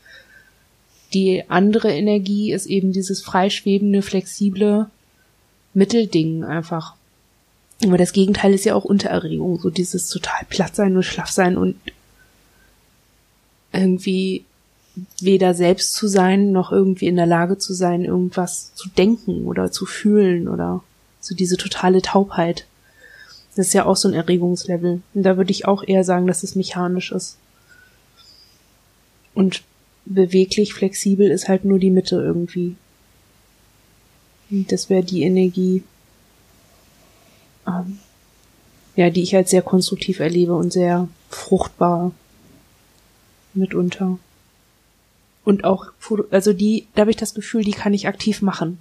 die 1.14 1.44
andere 1.48 1.90
Energie 1.90 2.52
ist 2.52 2.66
eben 2.66 2.92
dieses 2.92 3.22
freischwebende, 3.22 4.02
flexible 4.02 4.86
Mittelding 5.74 6.44
einfach. 6.44 6.97
Aber 7.84 7.96
das 7.96 8.12
Gegenteil 8.12 8.54
ist 8.54 8.64
ja 8.64 8.74
auch 8.74 8.84
Untererregung, 8.84 9.58
so 9.60 9.70
dieses 9.70 10.08
total 10.08 10.44
platt 10.48 10.74
sein 10.74 10.96
und 10.96 11.04
schlaff 11.04 11.30
sein 11.30 11.56
und 11.56 11.76
irgendwie 13.72 14.44
weder 15.20 15.54
selbst 15.54 15.94
zu 15.94 16.08
sein, 16.08 16.50
noch 16.50 16.72
irgendwie 16.72 17.06
in 17.06 17.16
der 17.16 17.26
Lage 17.26 17.58
zu 17.58 17.72
sein, 17.72 18.04
irgendwas 18.04 18.74
zu 18.74 18.88
denken 18.88 19.46
oder 19.46 19.70
zu 19.70 19.86
fühlen 19.86 20.48
oder 20.48 20.82
so 21.20 21.36
diese 21.36 21.56
totale 21.56 22.02
Taubheit. 22.02 22.66
Das 23.54 23.68
ist 23.68 23.74
ja 23.74 23.86
auch 23.86 23.96
so 23.96 24.08
ein 24.08 24.14
Erregungslevel. 24.14 25.02
Und 25.14 25.22
da 25.22 25.36
würde 25.36 25.50
ich 25.50 25.66
auch 25.66 25.82
eher 25.86 26.04
sagen, 26.04 26.26
dass 26.26 26.42
es 26.42 26.54
mechanisch 26.54 27.12
ist. 27.12 27.38
Und 29.34 29.62
beweglich, 30.04 30.74
flexibel 30.74 31.30
ist 31.30 31.48
halt 31.48 31.64
nur 31.64 31.78
die 31.78 31.90
Mitte 31.90 32.16
irgendwie. 32.16 32.76
Und 34.50 34.72
das 34.72 34.88
wäre 34.90 35.04
die 35.04 35.22
Energie, 35.22 35.82
ähm, 37.68 37.98
ja, 38.96 39.10
die 39.10 39.22
ich 39.22 39.36
als 39.36 39.50
sehr 39.50 39.62
konstruktiv 39.62 40.20
erlebe 40.20 40.54
und 40.54 40.72
sehr 40.72 41.08
fruchtbar 41.30 42.12
mitunter. 43.54 44.18
Und 45.44 45.64
auch, 45.64 45.86
also 46.30 46.52
die, 46.52 46.88
da 46.94 47.02
habe 47.02 47.10
ich 47.10 47.16
das 47.16 47.34
Gefühl, 47.34 47.64
die 47.64 47.72
kann 47.72 47.94
ich 47.94 48.08
aktiv 48.08 48.42
machen. 48.42 48.78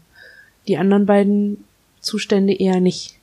Die 0.68 0.78
anderen 0.78 1.06
beiden 1.06 1.64
Zustände 2.02 2.54
eher 2.54 2.80
nicht. 2.80 3.16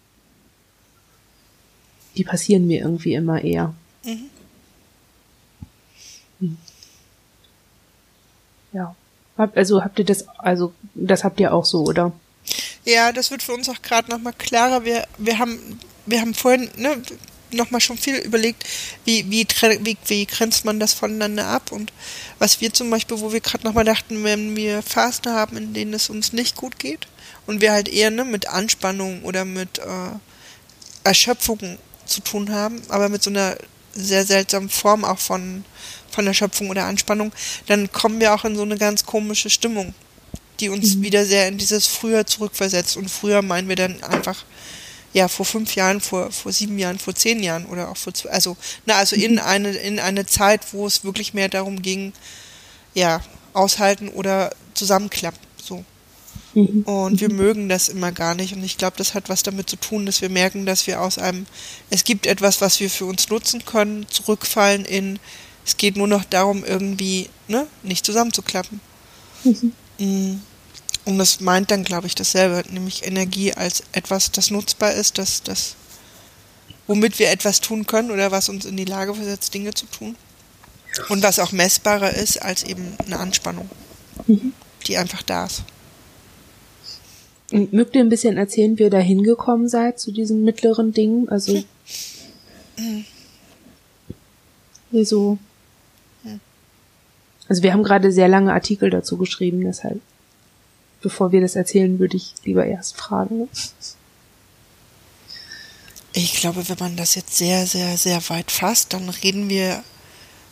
Die 2.16 2.25
passieren 2.25 2.66
mir 2.66 2.80
irgendwie 2.80 3.14
immer 3.14 3.42
eher. 3.42 3.75
Mhm. 4.04 4.30
Hm. 6.40 6.56
Ja. 8.73 8.94
Also 9.37 9.83
habt 9.83 9.99
ihr 9.99 10.04
das, 10.04 10.28
also 10.38 10.73
das 10.94 11.25
habt 11.25 11.40
ihr 11.40 11.52
auch 11.52 11.64
so, 11.64 11.83
oder? 11.83 12.12
Ja, 12.84 13.12
das 13.12 13.30
wird 13.30 13.42
für 13.42 13.54
uns 13.54 13.68
auch 13.68 13.80
gerade 13.82 14.10
nochmal 14.10 14.34
klarer. 14.34 14.84
Wir, 14.84 15.06
wir 15.18 15.38
haben, 15.38 15.80
wir 16.06 16.20
haben 16.20 16.34
vorhin 16.34 16.70
ne, 16.76 17.00
nochmal 17.50 17.80
schon 17.80 17.96
viel 17.96 18.16
überlegt, 18.16 18.64
wie, 19.04 19.30
wie, 19.30 19.46
wie, 19.80 19.96
wie 20.06 20.26
grenzt 20.26 20.64
man 20.64 20.80
das 20.80 20.92
voneinander 20.92 21.46
ab 21.46 21.72
und 21.72 21.92
was 22.38 22.60
wir 22.60 22.72
zum 22.72 22.90
Beispiel, 22.90 23.20
wo 23.20 23.32
wir 23.32 23.40
gerade 23.40 23.64
nochmal 23.64 23.84
dachten, 23.84 24.24
wenn 24.24 24.56
wir 24.56 24.82
Phasen 24.82 25.32
haben, 25.32 25.56
in 25.56 25.74
denen 25.74 25.94
es 25.94 26.10
uns 26.10 26.32
nicht 26.32 26.56
gut 26.56 26.78
geht 26.78 27.06
und 27.46 27.60
wir 27.60 27.72
halt 27.72 27.88
eher 27.88 28.10
ne, 28.10 28.24
mit 28.24 28.48
Anspannung 28.48 29.22
oder 29.22 29.44
mit 29.44 29.78
äh, 29.78 30.10
Erschöpfung 31.04 31.78
zu 32.06 32.20
tun 32.20 32.52
haben, 32.52 32.82
aber 32.88 33.08
mit 33.08 33.22
so 33.22 33.30
einer 33.30 33.56
sehr 33.94 34.24
seltsamen 34.26 34.68
Form 34.68 35.04
auch 35.04 35.18
von, 35.18 35.64
von 36.10 36.26
Erschöpfung 36.26 36.68
oder 36.68 36.84
Anspannung, 36.84 37.32
dann 37.66 37.90
kommen 37.92 38.20
wir 38.20 38.34
auch 38.34 38.44
in 38.44 38.56
so 38.56 38.62
eine 38.62 38.76
ganz 38.76 39.06
komische 39.06 39.50
Stimmung 39.50 39.94
die 40.61 40.68
uns 40.68 40.96
mhm. 40.96 41.02
wieder 41.02 41.25
sehr 41.25 41.49
in 41.49 41.58
dieses 41.58 41.87
Früher 41.87 42.26
zurückversetzt. 42.26 42.96
Und 42.96 43.11
früher 43.11 43.42
meinen 43.42 43.68
wir 43.68 43.76
dann 43.76 44.02
einfach, 44.02 44.44
ja, 45.12 45.28
vor 45.28 45.46
fünf 45.46 45.75
Jahren, 45.75 46.00
vor, 46.00 46.30
vor 46.32 46.52
sieben 46.52 46.78
Jahren, 46.78 46.99
vor 46.99 47.14
zehn 47.14 47.42
Jahren 47.42 47.66
oder 47.66 47.90
auch 47.90 47.96
vor, 47.96 48.12
also, 48.30 48.56
na, 48.87 48.96
also 48.96 49.16
in 49.16 49.32
mhm. 49.32 49.38
eine, 49.38 49.70
in 49.70 50.00
eine 50.00 50.26
Zeit, 50.26 50.73
wo 50.73 50.87
es 50.87 51.04
wirklich 51.04 51.34
mehr 51.34 51.49
darum 51.49 51.82
ging, 51.82 52.12
ja, 52.94 53.20
aushalten 53.52 54.08
oder 54.08 54.50
zusammenklappen, 54.75 55.40
so. 55.62 55.84
Mhm. 56.54 56.82
Und 56.82 57.20
wir 57.20 57.32
mögen 57.32 57.68
das 57.68 57.88
immer 57.88 58.12
gar 58.12 58.34
nicht. 58.34 58.54
Und 58.54 58.64
ich 58.64 58.78
glaube, 58.78 58.96
das 58.96 59.14
hat 59.14 59.28
was 59.28 59.42
damit 59.42 59.68
zu 59.68 59.76
tun, 59.76 60.06
dass 60.06 60.20
wir 60.20 60.28
merken, 60.28 60.66
dass 60.66 60.87
wir 60.87 61.00
aus 61.00 61.18
einem, 61.18 61.46
es 61.90 62.04
gibt 62.04 62.26
etwas, 62.26 62.61
was 62.61 62.80
wir 62.80 62.90
für 62.90 63.06
uns 63.06 63.28
nutzen 63.28 63.64
können, 63.64 64.06
zurückfallen 64.08 64.84
in, 64.84 65.18
es 65.66 65.76
geht 65.76 65.96
nur 65.96 66.08
noch 66.08 66.25
darum, 66.25 66.64
irgendwie, 66.64 67.28
ne, 67.49 67.66
nicht 67.82 68.04
zusammenzuklappen. 68.04 68.80
Mhm. 69.44 69.73
Mm. 69.98 70.36
Und 71.06 71.18
das 71.18 71.40
meint 71.40 71.70
dann, 71.70 71.84
glaube 71.84 72.06
ich, 72.06 72.14
dasselbe, 72.14 72.64
nämlich 72.72 73.06
Energie 73.06 73.52
als 73.52 73.82
etwas, 73.92 74.32
das 74.32 74.50
nutzbar 74.50 74.92
ist, 74.94 75.18
das, 75.18 75.42
das, 75.42 75.76
womit 76.86 77.18
wir 77.18 77.30
etwas 77.30 77.60
tun 77.60 77.86
können 77.86 78.10
oder 78.10 78.30
was 78.30 78.48
uns 78.48 78.64
in 78.64 78.76
die 78.76 78.86
Lage 78.86 79.14
versetzt, 79.14 79.52
Dinge 79.52 79.74
zu 79.74 79.84
tun. 79.86 80.16
Und 81.08 81.22
was 81.22 81.38
auch 81.40 81.52
messbarer 81.52 82.14
ist 82.14 82.40
als 82.40 82.62
eben 82.62 82.96
eine 83.04 83.18
Anspannung, 83.18 83.68
mhm. 84.26 84.54
die 84.86 84.96
einfach 84.96 85.22
da 85.22 85.46
ist. 85.46 85.64
Und 87.52 87.72
mögt 87.72 87.94
ihr 87.94 88.00
ein 88.00 88.08
bisschen 88.08 88.36
erzählen, 88.36 88.78
wie 88.78 88.84
ihr 88.84 88.90
da 88.90 88.98
hingekommen 88.98 89.68
seid 89.68 90.00
zu 90.00 90.12
diesen 90.12 90.44
mittleren 90.44 90.92
Dingen? 90.92 91.28
Also, 91.28 91.62
hm. 92.76 93.04
wieso 94.90 95.38
also 97.48 97.62
wir 97.62 97.72
haben 97.72 97.82
gerade 97.82 98.10
sehr 98.12 98.28
lange 98.28 98.52
Artikel 98.52 98.90
dazu 98.90 99.16
geschrieben, 99.16 99.62
deshalb, 99.64 100.00
bevor 101.02 101.32
wir 101.32 101.40
das 101.40 101.56
erzählen, 101.56 101.98
würde 101.98 102.16
ich 102.16 102.34
lieber 102.44 102.64
erst 102.64 102.96
fragen. 102.96 103.48
Ich 106.12 106.34
glaube, 106.34 106.68
wenn 106.68 106.78
man 106.78 106.96
das 106.96 107.16
jetzt 107.16 107.36
sehr, 107.36 107.66
sehr, 107.66 107.96
sehr 107.98 108.28
weit 108.28 108.50
fasst, 108.50 108.92
dann 108.92 109.08
reden 109.08 109.50
wir 109.50 109.82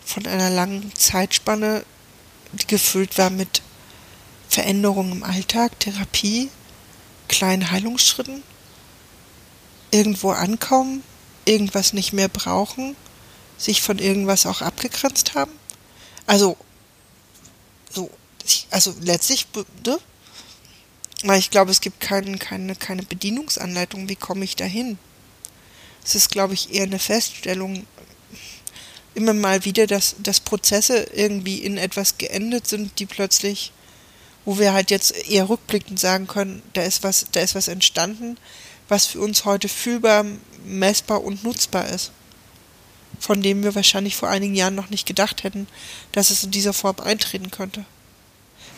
von 0.04 0.26
einer 0.26 0.50
langen 0.50 0.92
Zeitspanne, 0.94 1.84
die 2.52 2.66
gefüllt 2.66 3.16
war 3.16 3.30
mit 3.30 3.62
Veränderungen 4.49 5.12
im 5.12 5.22
Alltag, 5.22 5.78
Therapie, 5.80 6.50
kleinen 7.28 7.70
Heilungsschritten, 7.70 8.42
irgendwo 9.90 10.30
ankommen, 10.30 11.02
irgendwas 11.44 11.92
nicht 11.92 12.12
mehr 12.12 12.28
brauchen, 12.28 12.96
sich 13.56 13.80
von 13.80 13.99
irgendwas 13.99 14.44
auch 14.46 14.61
abgegrenzt 14.61 15.34
haben? 15.34 15.52
Also, 16.26 16.56
so, 18.44 18.66
also 18.70 18.94
letztlich, 19.00 19.46
ne? 19.87 19.99
Weil 21.25 21.38
ich 21.38 21.50
glaube, 21.50 21.70
es 21.70 21.80
gibt 21.80 22.00
kein, 22.00 22.38
keine, 22.38 22.75
keine 22.75 23.02
Bedienungsanleitung, 23.04 24.08
wie 24.08 24.16
komme 24.16 24.44
ich 24.44 24.56
dahin? 24.56 24.99
Es 26.04 26.16
ist, 26.16 26.30
glaube 26.30 26.54
ich, 26.54 26.75
eher 26.75 26.82
eine 26.82 26.99
Feststellung, 26.99 27.87
immer 29.14 29.34
mal 29.34 29.64
wieder, 29.64 29.87
dass, 29.87 30.16
dass 30.18 30.40
Prozesse 30.40 31.06
irgendwie 31.14 31.58
in 31.58 31.76
etwas 31.76 32.18
geendet 32.18 32.66
sind, 32.66 32.99
die 32.99 33.06
plötzlich, 33.06 33.72
wo 34.44 34.58
wir 34.58 34.72
halt 34.72 34.90
jetzt 34.90 35.12
eher 35.28 35.49
rückblickend 35.49 36.00
sagen 36.00 36.26
können, 36.26 36.62
da 36.72 36.82
ist 36.82 37.02
was, 37.02 37.26
da 37.32 37.40
ist 37.40 37.54
was 37.54 37.68
entstanden, 37.68 38.37
was 38.88 39.06
für 39.06 39.20
uns 39.20 39.44
heute 39.44 39.68
fühlbar, 39.68 40.25
messbar 40.64 41.22
und 41.22 41.44
nutzbar 41.44 41.88
ist. 41.88 42.11
Von 43.20 43.42
dem 43.42 43.62
wir 43.62 43.75
wahrscheinlich 43.75 44.16
vor 44.16 44.28
einigen 44.28 44.54
Jahren 44.54 44.75
noch 44.75 44.90
nicht 44.90 45.06
gedacht 45.06 45.44
hätten, 45.44 45.68
dass 46.11 46.30
es 46.30 46.42
in 46.42 46.50
dieser 46.50 46.72
Form 46.72 46.99
eintreten 46.99 47.50
könnte. 47.50 47.84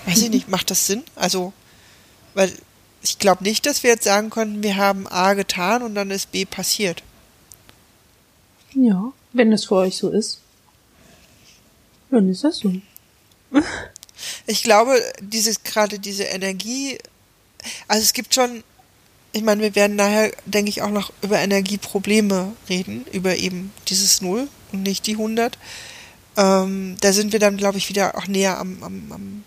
Weiß 0.06 0.22
ich 0.22 0.30
nicht, 0.30 0.48
macht 0.54 0.70
das 0.70 0.86
Sinn? 0.86 1.04
Also, 1.14 1.52
weil 2.34 2.52
ich 3.02 3.18
glaube 3.18 3.44
nicht, 3.44 3.66
dass 3.66 3.82
wir 3.82 3.90
jetzt 3.90 4.04
sagen 4.04 4.30
könnten, 4.30 4.62
wir 4.62 4.76
haben 4.76 5.06
A 5.08 5.34
getan 5.34 5.82
und 5.82 5.94
dann 5.94 6.10
ist 6.10 6.32
B 6.32 6.44
passiert. 6.44 7.02
Ja, 8.72 9.12
wenn 9.32 9.52
es 9.52 9.66
für 9.66 9.76
euch 9.76 9.96
so 9.96 10.10
ist, 10.10 10.40
dann 12.10 12.28
ist 12.28 12.44
das 12.44 12.58
so. 12.58 12.72
Ich 14.46 14.62
glaube, 14.62 15.02
dieses 15.20 15.64
gerade 15.64 15.98
diese 15.98 16.22
Energie, 16.22 16.98
also 17.88 18.02
es 18.02 18.12
gibt 18.12 18.34
schon, 18.34 18.62
ich 19.32 19.42
meine, 19.42 19.60
wir 19.60 19.74
werden 19.74 19.96
nachher, 19.96 20.32
denke 20.46 20.70
ich, 20.70 20.82
auch 20.82 20.90
noch 20.90 21.12
über 21.20 21.40
Energieprobleme 21.40 22.52
reden, 22.68 23.04
über 23.12 23.36
eben 23.36 23.72
dieses 23.88 24.22
Null 24.22 24.48
und 24.72 24.82
nicht 24.82 25.06
die 25.06 25.14
100. 25.14 25.58
Ähm, 26.36 26.96
da 27.00 27.12
sind 27.12 27.32
wir 27.32 27.40
dann, 27.40 27.56
glaube 27.56 27.76
ich, 27.76 27.88
wieder 27.88 28.16
auch 28.16 28.28
näher 28.28 28.58
am, 28.58 28.82
am, 28.82 29.12
am 29.12 29.44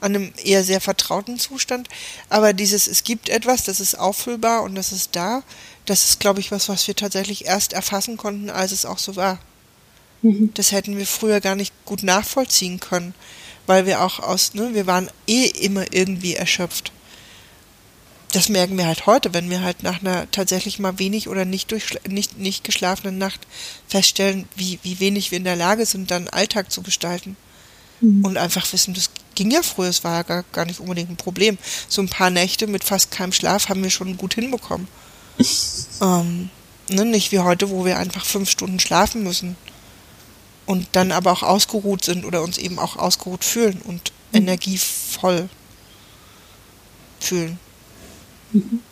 an 0.00 0.14
einem 0.14 0.32
eher 0.42 0.64
sehr 0.64 0.80
vertrauten 0.80 1.38
Zustand. 1.38 1.88
Aber 2.28 2.52
dieses, 2.52 2.86
es 2.86 3.04
gibt 3.04 3.28
etwas, 3.28 3.64
das 3.64 3.80
ist 3.80 3.98
auffüllbar 3.98 4.62
und 4.62 4.74
das 4.74 4.92
ist 4.92 5.16
da, 5.16 5.42
das 5.86 6.04
ist, 6.04 6.20
glaube 6.20 6.40
ich, 6.40 6.50
was, 6.50 6.68
was 6.68 6.86
wir 6.86 6.94
tatsächlich 6.94 7.46
erst 7.46 7.72
erfassen 7.72 8.16
konnten, 8.16 8.50
als 8.50 8.72
es 8.72 8.84
auch 8.84 8.98
so 8.98 9.16
war. 9.16 9.38
Mhm. 10.22 10.50
Das 10.54 10.72
hätten 10.72 10.96
wir 10.96 11.06
früher 11.06 11.40
gar 11.40 11.54
nicht 11.54 11.72
gut 11.84 12.02
nachvollziehen 12.02 12.80
können, 12.80 13.14
weil 13.66 13.86
wir 13.86 14.02
auch 14.02 14.18
aus, 14.20 14.54
ne, 14.54 14.74
wir 14.74 14.86
waren 14.86 15.10
eh 15.26 15.46
immer 15.46 15.92
irgendwie 15.92 16.34
erschöpft. 16.34 16.92
Das 18.32 18.50
merken 18.50 18.76
wir 18.76 18.86
halt 18.86 19.06
heute, 19.06 19.32
wenn 19.32 19.48
wir 19.48 19.62
halt 19.62 19.82
nach 19.82 20.00
einer 20.00 20.30
tatsächlich 20.30 20.78
mal 20.78 20.98
wenig 20.98 21.28
oder 21.28 21.46
nicht 21.46 21.72
durch 21.72 21.98
nicht, 22.06 22.38
nicht 22.38 22.62
geschlafenen 22.62 23.16
Nacht 23.16 23.46
feststellen, 23.86 24.46
wie, 24.54 24.78
wie 24.82 25.00
wenig 25.00 25.30
wir 25.30 25.38
in 25.38 25.44
der 25.44 25.56
Lage 25.56 25.86
sind, 25.86 26.10
dann 26.10 26.28
Alltag 26.28 26.70
zu 26.70 26.82
gestalten. 26.82 27.36
Mhm. 28.00 28.24
Und 28.24 28.36
einfach 28.36 28.70
wissen, 28.72 28.92
das 28.92 29.07
ging 29.38 29.52
ja 29.52 29.62
früher, 29.62 29.88
es 29.88 30.02
war 30.02 30.16
ja 30.16 30.22
gar, 30.22 30.42
gar 30.52 30.64
nicht 30.64 30.80
unbedingt 30.80 31.10
ein 31.10 31.16
Problem. 31.16 31.58
So 31.88 32.02
ein 32.02 32.08
paar 32.08 32.28
Nächte 32.28 32.66
mit 32.66 32.82
fast 32.82 33.12
keinem 33.12 33.32
Schlaf 33.32 33.68
haben 33.68 33.84
wir 33.84 33.90
schon 33.90 34.16
gut 34.16 34.34
hinbekommen. 34.34 34.88
ähm, 36.02 36.50
ne, 36.90 37.04
nicht 37.04 37.30
wie 37.30 37.38
heute, 37.38 37.70
wo 37.70 37.84
wir 37.84 37.98
einfach 37.98 38.26
fünf 38.26 38.50
Stunden 38.50 38.80
schlafen 38.80 39.22
müssen 39.22 39.56
und 40.66 40.88
dann 40.92 41.12
aber 41.12 41.30
auch 41.30 41.44
ausgeruht 41.44 42.04
sind 42.04 42.24
oder 42.24 42.42
uns 42.42 42.58
eben 42.58 42.80
auch 42.80 42.96
ausgeruht 42.96 43.44
fühlen 43.44 43.80
und 43.84 44.12
mhm. 44.32 44.38
energievoll 44.38 45.48
fühlen. 47.20 47.60
Mhm. 48.50 48.82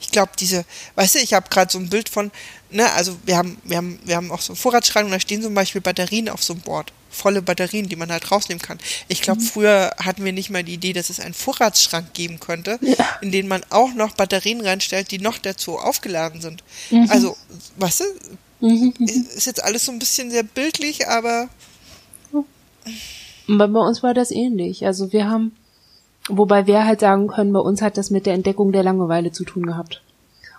Ich 0.00 0.10
glaube, 0.10 0.32
diese, 0.36 0.64
weißt 0.96 1.14
du, 1.14 1.18
ich 1.20 1.32
habe 1.32 1.48
gerade 1.48 1.70
so 1.70 1.78
ein 1.78 1.90
Bild 1.90 2.08
von, 2.08 2.32
ne, 2.70 2.90
also 2.90 3.16
wir 3.24 3.36
haben, 3.36 3.56
wir 3.62 3.76
haben, 3.76 4.00
wir 4.04 4.16
haben 4.16 4.32
auch 4.32 4.40
so 4.40 4.52
einen 4.52 4.58
Vorratsschrank 4.58 5.06
und 5.06 5.12
da 5.12 5.20
stehen 5.20 5.42
zum 5.42 5.54
Beispiel 5.54 5.80
Batterien 5.80 6.28
auf 6.28 6.42
so 6.42 6.54
einem 6.54 6.62
Board 6.62 6.92
volle 7.12 7.42
Batterien, 7.42 7.88
die 7.88 7.96
man 7.96 8.10
halt 8.10 8.30
rausnehmen 8.30 8.62
kann. 8.62 8.78
Ich 9.08 9.22
glaube, 9.22 9.40
mhm. 9.40 9.44
früher 9.44 9.94
hatten 9.98 10.24
wir 10.24 10.32
nicht 10.32 10.50
mal 10.50 10.64
die 10.64 10.74
Idee, 10.74 10.92
dass 10.92 11.10
es 11.10 11.20
einen 11.20 11.34
Vorratsschrank 11.34 12.14
geben 12.14 12.40
könnte, 12.40 12.78
ja. 12.80 12.94
in 13.20 13.30
den 13.30 13.46
man 13.46 13.62
auch 13.70 13.92
noch 13.94 14.12
Batterien 14.12 14.60
reinstellt, 14.60 15.10
die 15.10 15.18
noch 15.18 15.38
dazu 15.38 15.78
aufgeladen 15.78 16.40
sind. 16.40 16.64
Mhm. 16.90 17.06
Also, 17.10 17.36
weißt 17.76 18.00
du, 18.60 18.66
mhm. 18.66 18.94
ist 18.98 19.46
jetzt 19.46 19.62
alles 19.62 19.84
so 19.84 19.92
ein 19.92 19.98
bisschen 19.98 20.30
sehr 20.30 20.42
bildlich, 20.42 21.08
aber. 21.08 21.48
Bei, 23.46 23.66
bei 23.66 23.80
uns 23.80 24.02
war 24.02 24.14
das 24.14 24.30
ähnlich. 24.30 24.86
Also 24.86 25.12
wir 25.12 25.28
haben, 25.28 25.54
wobei 26.28 26.66
wir 26.66 26.84
halt 26.84 27.00
sagen 27.00 27.28
können, 27.28 27.52
bei 27.52 27.60
uns 27.60 27.82
hat 27.82 27.96
das 27.96 28.10
mit 28.10 28.26
der 28.26 28.34
Entdeckung 28.34 28.72
der 28.72 28.82
Langeweile 28.82 29.32
zu 29.32 29.44
tun 29.44 29.66
gehabt. 29.66 30.02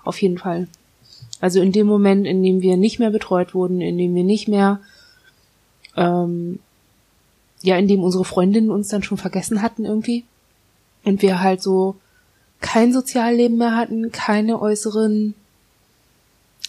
Auf 0.03 0.21
jeden 0.21 0.37
Fall. 0.37 0.67
Also 1.39 1.61
in 1.61 1.71
dem 1.71 1.87
Moment, 1.87 2.25
in 2.25 2.41
dem 2.41 2.61
wir 2.61 2.77
nicht 2.77 2.99
mehr 2.99 3.09
betreut 3.09 3.53
wurden, 3.53 3.81
in 3.81 3.97
dem 3.97 4.15
wir 4.15 4.23
nicht 4.23 4.47
mehr 4.47 4.79
ähm, 5.95 6.59
ja, 7.61 7.77
in 7.77 7.87
dem 7.87 8.03
unsere 8.03 8.25
Freundinnen 8.25 8.71
uns 8.71 8.89
dann 8.89 9.03
schon 9.03 9.17
vergessen 9.17 9.61
hatten 9.61 9.85
irgendwie. 9.85 10.25
Und 11.03 11.21
wir 11.21 11.41
halt 11.41 11.61
so 11.61 11.95
kein 12.61 12.93
Sozialleben 12.93 13.57
mehr 13.57 13.75
hatten, 13.75 14.11
keine 14.11 14.61
äußeren, 14.61 15.33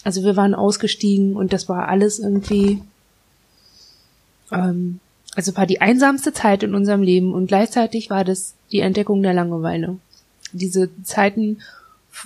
also 0.03 0.23
wir 0.23 0.35
waren 0.35 0.53
ausgestiegen 0.53 1.35
und 1.35 1.53
das 1.53 1.69
war 1.69 1.87
alles 1.87 2.19
irgendwie, 2.19 2.81
ähm, 4.51 4.99
also 5.35 5.55
war 5.55 5.65
die 5.65 5.81
einsamste 5.81 6.33
Zeit 6.33 6.63
in 6.63 6.75
unserem 6.75 7.01
Leben 7.01 7.33
und 7.33 7.47
gleichzeitig 7.47 8.09
war 8.09 8.23
das 8.23 8.55
die 8.71 8.79
Entdeckung 8.79 9.23
der 9.23 9.33
Langeweile. 9.33 9.97
Diese 10.51 10.89
Zeiten, 11.03 11.59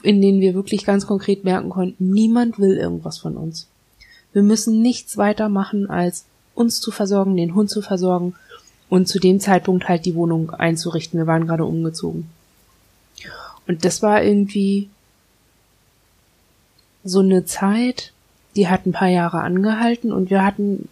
in 0.04 0.22
denen 0.22 0.42
wir 0.42 0.54
wirklich 0.54 0.86
ganz 0.86 1.08
konkret 1.08 1.44
merken 1.44 1.70
konnten, 1.70 2.12
niemand 2.12 2.60
will 2.60 2.76
irgendwas 2.76 3.18
von 3.18 3.38
uns. 3.38 3.68
Wir 4.34 4.44
müssen 4.44 4.82
nichts 4.82 5.18
weiter 5.18 5.50
machen 5.50 5.90
als 5.90 6.26
uns 6.60 6.82
zu 6.82 6.92
versorgen, 6.92 7.38
den 7.38 7.56
Hund 7.56 7.70
zu 7.70 7.82
versorgen 7.82 8.36
und 8.90 9.08
zu 9.08 9.20
dem 9.20 9.40
Zeitpunkt 9.40 9.88
halt 9.88 10.06
die 10.06 10.16
Wohnung 10.16 10.50
einzurichten. 10.52 11.20
Wir 11.20 11.28
waren 11.28 11.48
gerade 11.48 11.66
umgezogen. 11.66 12.30
Und 13.68 13.86
das 13.86 14.02
war 14.02 14.24
irgendwie 14.24 14.90
so 17.04 17.20
eine 17.20 17.46
Zeit, 17.46 18.14
die 18.56 18.68
hat 18.68 18.86
ein 18.86 18.92
paar 18.92 19.08
Jahre 19.08 19.42
angehalten 19.42 20.12
und 20.12 20.30
wir 20.30 20.44
hatten 20.44 20.90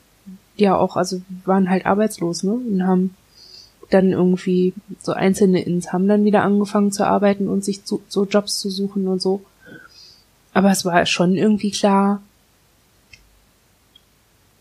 ja 0.56 0.76
auch, 0.78 0.96
also 0.96 1.22
waren 1.46 1.70
halt 1.70 1.86
arbeitslos, 1.86 2.44
ne? 2.44 2.54
Und 2.54 2.86
haben 2.86 3.16
dann 3.90 4.12
irgendwie 4.12 4.74
so 5.02 5.14
einzelne 5.14 5.62
Ins 5.62 5.94
haben 5.94 6.08
dann 6.08 6.26
wieder 6.26 6.44
angefangen 6.44 6.92
zu 6.92 7.06
arbeiten 7.06 7.48
und 7.48 7.64
sich 7.64 7.86
zu, 7.86 8.02
so 8.10 8.26
Jobs 8.26 8.60
zu 8.60 8.70
suchen 8.70 9.08
und 9.08 9.22
so. 9.22 9.42
Aber 10.54 10.72
es 10.72 10.86
war 10.86 11.06
schon 11.06 11.36
irgendwie 11.36 11.72
klar, 11.72 12.22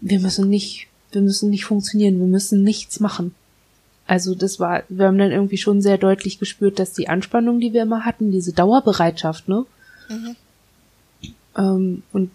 wir 0.00 0.20
müssen 0.20 0.48
nicht 0.48 0.88
wir 1.16 1.22
müssen 1.22 1.48
nicht 1.48 1.64
funktionieren, 1.64 2.20
wir 2.20 2.26
müssen 2.26 2.62
nichts 2.62 3.00
machen. 3.00 3.34
Also 4.06 4.34
das 4.34 4.60
war, 4.60 4.82
wir 4.90 5.06
haben 5.06 5.16
dann 5.16 5.32
irgendwie 5.32 5.56
schon 5.56 5.80
sehr 5.80 5.96
deutlich 5.96 6.38
gespürt, 6.38 6.78
dass 6.78 6.92
die 6.92 7.08
Anspannung, 7.08 7.58
die 7.58 7.72
wir 7.72 7.82
immer 7.82 8.04
hatten, 8.04 8.30
diese 8.30 8.52
Dauerbereitschaft, 8.52 9.48
ne? 9.48 9.64
Mhm. 10.10 10.36
Ähm, 11.56 12.02
und 12.12 12.30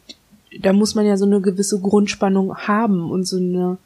da 0.60 0.74
muss 0.74 0.96
man 0.96 1.06
ja 1.06 1.15
so 1.15 1.26
eine 1.26 1.41
gewisse 1.41 1.80
Grundspannung 1.80 2.58
haben 2.58 3.10
und 3.12 3.26
so 3.26 3.38
eine, 3.38 3.78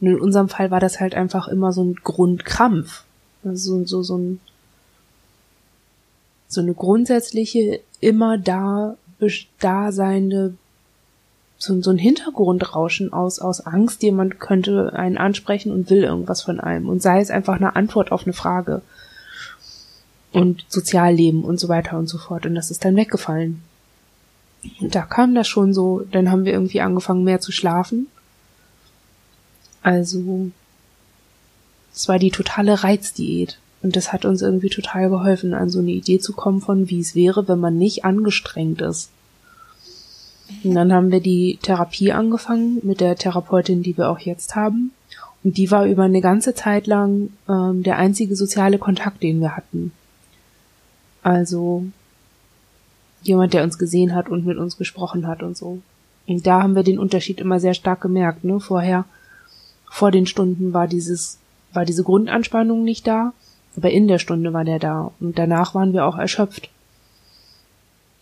in 0.00 0.20
unserem 0.20 0.50
Fall 0.50 0.70
war 0.70 0.78
das 0.78 1.00
halt 1.00 1.14
einfach 1.14 1.48
immer 1.48 1.72
so 1.72 1.82
ein 1.82 1.94
Grundkrampf. 1.94 3.04
Also 3.44 3.84
so, 3.86 4.02
so 4.02 4.18
ein, 4.18 4.40
so 6.48 6.60
eine 6.60 6.74
grundsätzliche, 6.74 7.80
immer 8.00 8.36
da, 8.36 8.96
da 9.58 9.90
seiende 9.90 10.54
so, 11.58 11.80
so 11.82 11.90
ein 11.90 11.98
Hintergrundrauschen 11.98 13.12
aus, 13.12 13.38
aus 13.38 13.60
Angst, 13.60 14.02
jemand 14.02 14.40
könnte 14.40 14.92
einen 14.94 15.16
ansprechen 15.16 15.72
und 15.72 15.90
will 15.90 16.02
irgendwas 16.02 16.42
von 16.42 16.60
einem. 16.60 16.88
Und 16.88 17.02
sei 17.02 17.20
es 17.20 17.30
einfach 17.30 17.54
eine 17.54 17.76
Antwort 17.76 18.12
auf 18.12 18.24
eine 18.24 18.32
Frage. 18.32 18.82
Und 20.32 20.64
Sozialleben 20.68 21.44
und 21.44 21.60
so 21.60 21.68
weiter 21.68 21.96
und 21.96 22.08
so 22.08 22.18
fort. 22.18 22.44
Und 22.44 22.54
das 22.54 22.70
ist 22.70 22.84
dann 22.84 22.96
weggefallen. 22.96 23.62
Und 24.80 24.94
da 24.94 25.02
kam 25.02 25.34
das 25.34 25.46
schon 25.46 25.72
so, 25.72 26.00
dann 26.10 26.30
haben 26.30 26.44
wir 26.44 26.52
irgendwie 26.52 26.80
angefangen 26.80 27.24
mehr 27.24 27.40
zu 27.40 27.52
schlafen. 27.52 28.08
Also, 29.82 30.50
es 31.94 32.08
war 32.08 32.18
die 32.18 32.30
totale 32.30 32.82
Reizdiät. 32.82 33.58
Und 33.82 33.96
das 33.96 34.12
hat 34.12 34.24
uns 34.24 34.40
irgendwie 34.40 34.70
total 34.70 35.10
geholfen, 35.10 35.52
an 35.52 35.68
so 35.68 35.78
eine 35.78 35.90
Idee 35.90 36.18
zu 36.18 36.32
kommen 36.32 36.62
von, 36.62 36.88
wie 36.88 37.00
es 37.00 37.14
wäre, 37.14 37.46
wenn 37.48 37.60
man 37.60 37.76
nicht 37.76 38.04
angestrengt 38.04 38.80
ist. 38.80 39.10
Und 40.62 40.74
dann 40.74 40.92
haben 40.92 41.10
wir 41.10 41.20
die 41.20 41.58
Therapie 41.62 42.12
angefangen 42.12 42.80
mit 42.82 43.00
der 43.00 43.16
Therapeutin, 43.16 43.82
die 43.82 43.96
wir 43.96 44.10
auch 44.10 44.18
jetzt 44.18 44.56
haben. 44.56 44.92
Und 45.42 45.56
die 45.58 45.70
war 45.70 45.86
über 45.86 46.04
eine 46.04 46.20
ganze 46.20 46.54
Zeit 46.54 46.86
lang 46.86 47.30
ähm, 47.48 47.82
der 47.82 47.98
einzige 47.98 48.34
soziale 48.36 48.78
Kontakt, 48.78 49.22
den 49.22 49.40
wir 49.40 49.56
hatten. 49.56 49.92
Also 51.22 51.84
jemand, 53.22 53.54
der 53.54 53.62
uns 53.62 53.78
gesehen 53.78 54.14
hat 54.14 54.28
und 54.28 54.46
mit 54.46 54.58
uns 54.58 54.76
gesprochen 54.76 55.26
hat 55.26 55.42
und 55.42 55.56
so. 55.56 55.80
Und 56.26 56.46
da 56.46 56.62
haben 56.62 56.74
wir 56.74 56.82
den 56.82 56.98
Unterschied 56.98 57.40
immer 57.40 57.60
sehr 57.60 57.74
stark 57.74 58.00
gemerkt. 58.00 58.44
Ne? 58.44 58.60
Vorher, 58.60 59.04
vor 59.90 60.10
den 60.10 60.26
Stunden 60.26 60.72
war 60.72 60.86
dieses, 60.86 61.38
war 61.72 61.84
diese 61.84 62.04
Grundanspannung 62.04 62.82
nicht 62.82 63.06
da, 63.06 63.32
aber 63.76 63.90
in 63.90 64.08
der 64.08 64.18
Stunde 64.18 64.52
war 64.52 64.64
der 64.64 64.78
da. 64.78 65.12
Und 65.20 65.38
danach 65.38 65.74
waren 65.74 65.92
wir 65.92 66.06
auch 66.06 66.16
erschöpft. 66.16 66.70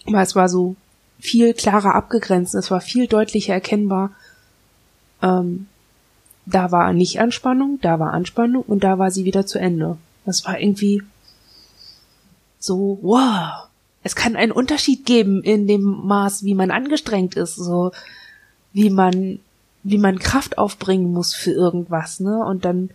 Aber 0.07 0.23
es 0.23 0.35
war 0.35 0.49
so 0.49 0.75
viel 1.23 1.55
klarer 1.55 1.95
abgegrenzt. 1.95 2.55
Es 2.57 2.73
war 2.73 2.81
viel 2.81 3.07
deutlicher 3.07 3.55
erkennbar. 3.55 4.11
Ähm, 5.23 5.69
da 6.47 6.73
war 6.73 6.93
nicht 6.93 7.21
Anspannung, 7.21 7.79
da 7.81 8.01
war 8.01 8.13
Anspannung 8.13 8.63
und 8.63 8.83
da 8.83 8.99
war 8.99 9.13
sie 9.13 9.25
wieder 9.25 9.47
zu 9.47 9.61
Ende. 9.61 9.97
Das 10.27 10.45
war 10.45 10.59
irgendwie 10.59 11.03
so, 12.59 12.99
wow. 13.03 13.69
Es 14.03 14.17
kann 14.17 14.35
einen 14.35 14.51
Unterschied 14.51 15.07
geben 15.07 15.45
in 15.45 15.69
dem 15.69 15.83
Maß, 15.83 16.43
wie 16.43 16.55
man 16.55 16.73
angestrengt 16.73 17.37
ist, 17.37 17.55
so 17.55 17.93
wie 18.73 18.91
man, 18.91 19.39
wie 19.85 19.99
man 19.99 20.19
Kraft 20.19 20.59
aufbringen 20.59 21.13
muss 21.13 21.35
für 21.35 21.53
irgendwas, 21.53 22.19
ne? 22.19 22.45
Und 22.45 22.65
dann 22.65 22.91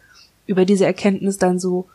über 0.48 0.66
diese 0.66 0.86
Erkenntnis 0.86 1.38
dann 1.38 1.60
so 1.60 1.88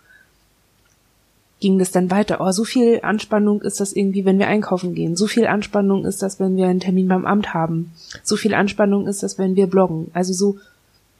ging 1.62 1.78
das 1.78 1.92
dann 1.92 2.10
weiter. 2.10 2.38
Oh, 2.40 2.50
so 2.50 2.64
viel 2.64 3.00
Anspannung 3.02 3.62
ist 3.62 3.78
das 3.80 3.92
irgendwie, 3.92 4.24
wenn 4.24 4.40
wir 4.40 4.48
einkaufen 4.48 4.94
gehen. 4.94 5.16
So 5.16 5.28
viel 5.28 5.46
Anspannung 5.46 6.04
ist 6.04 6.20
das, 6.20 6.40
wenn 6.40 6.56
wir 6.56 6.66
einen 6.66 6.80
Termin 6.80 7.06
beim 7.06 7.24
Amt 7.24 7.54
haben. 7.54 7.92
So 8.24 8.36
viel 8.36 8.52
Anspannung 8.52 9.06
ist 9.06 9.22
das, 9.22 9.38
wenn 9.38 9.54
wir 9.54 9.68
bloggen. 9.68 10.10
Also 10.12 10.32
so, 10.32 10.58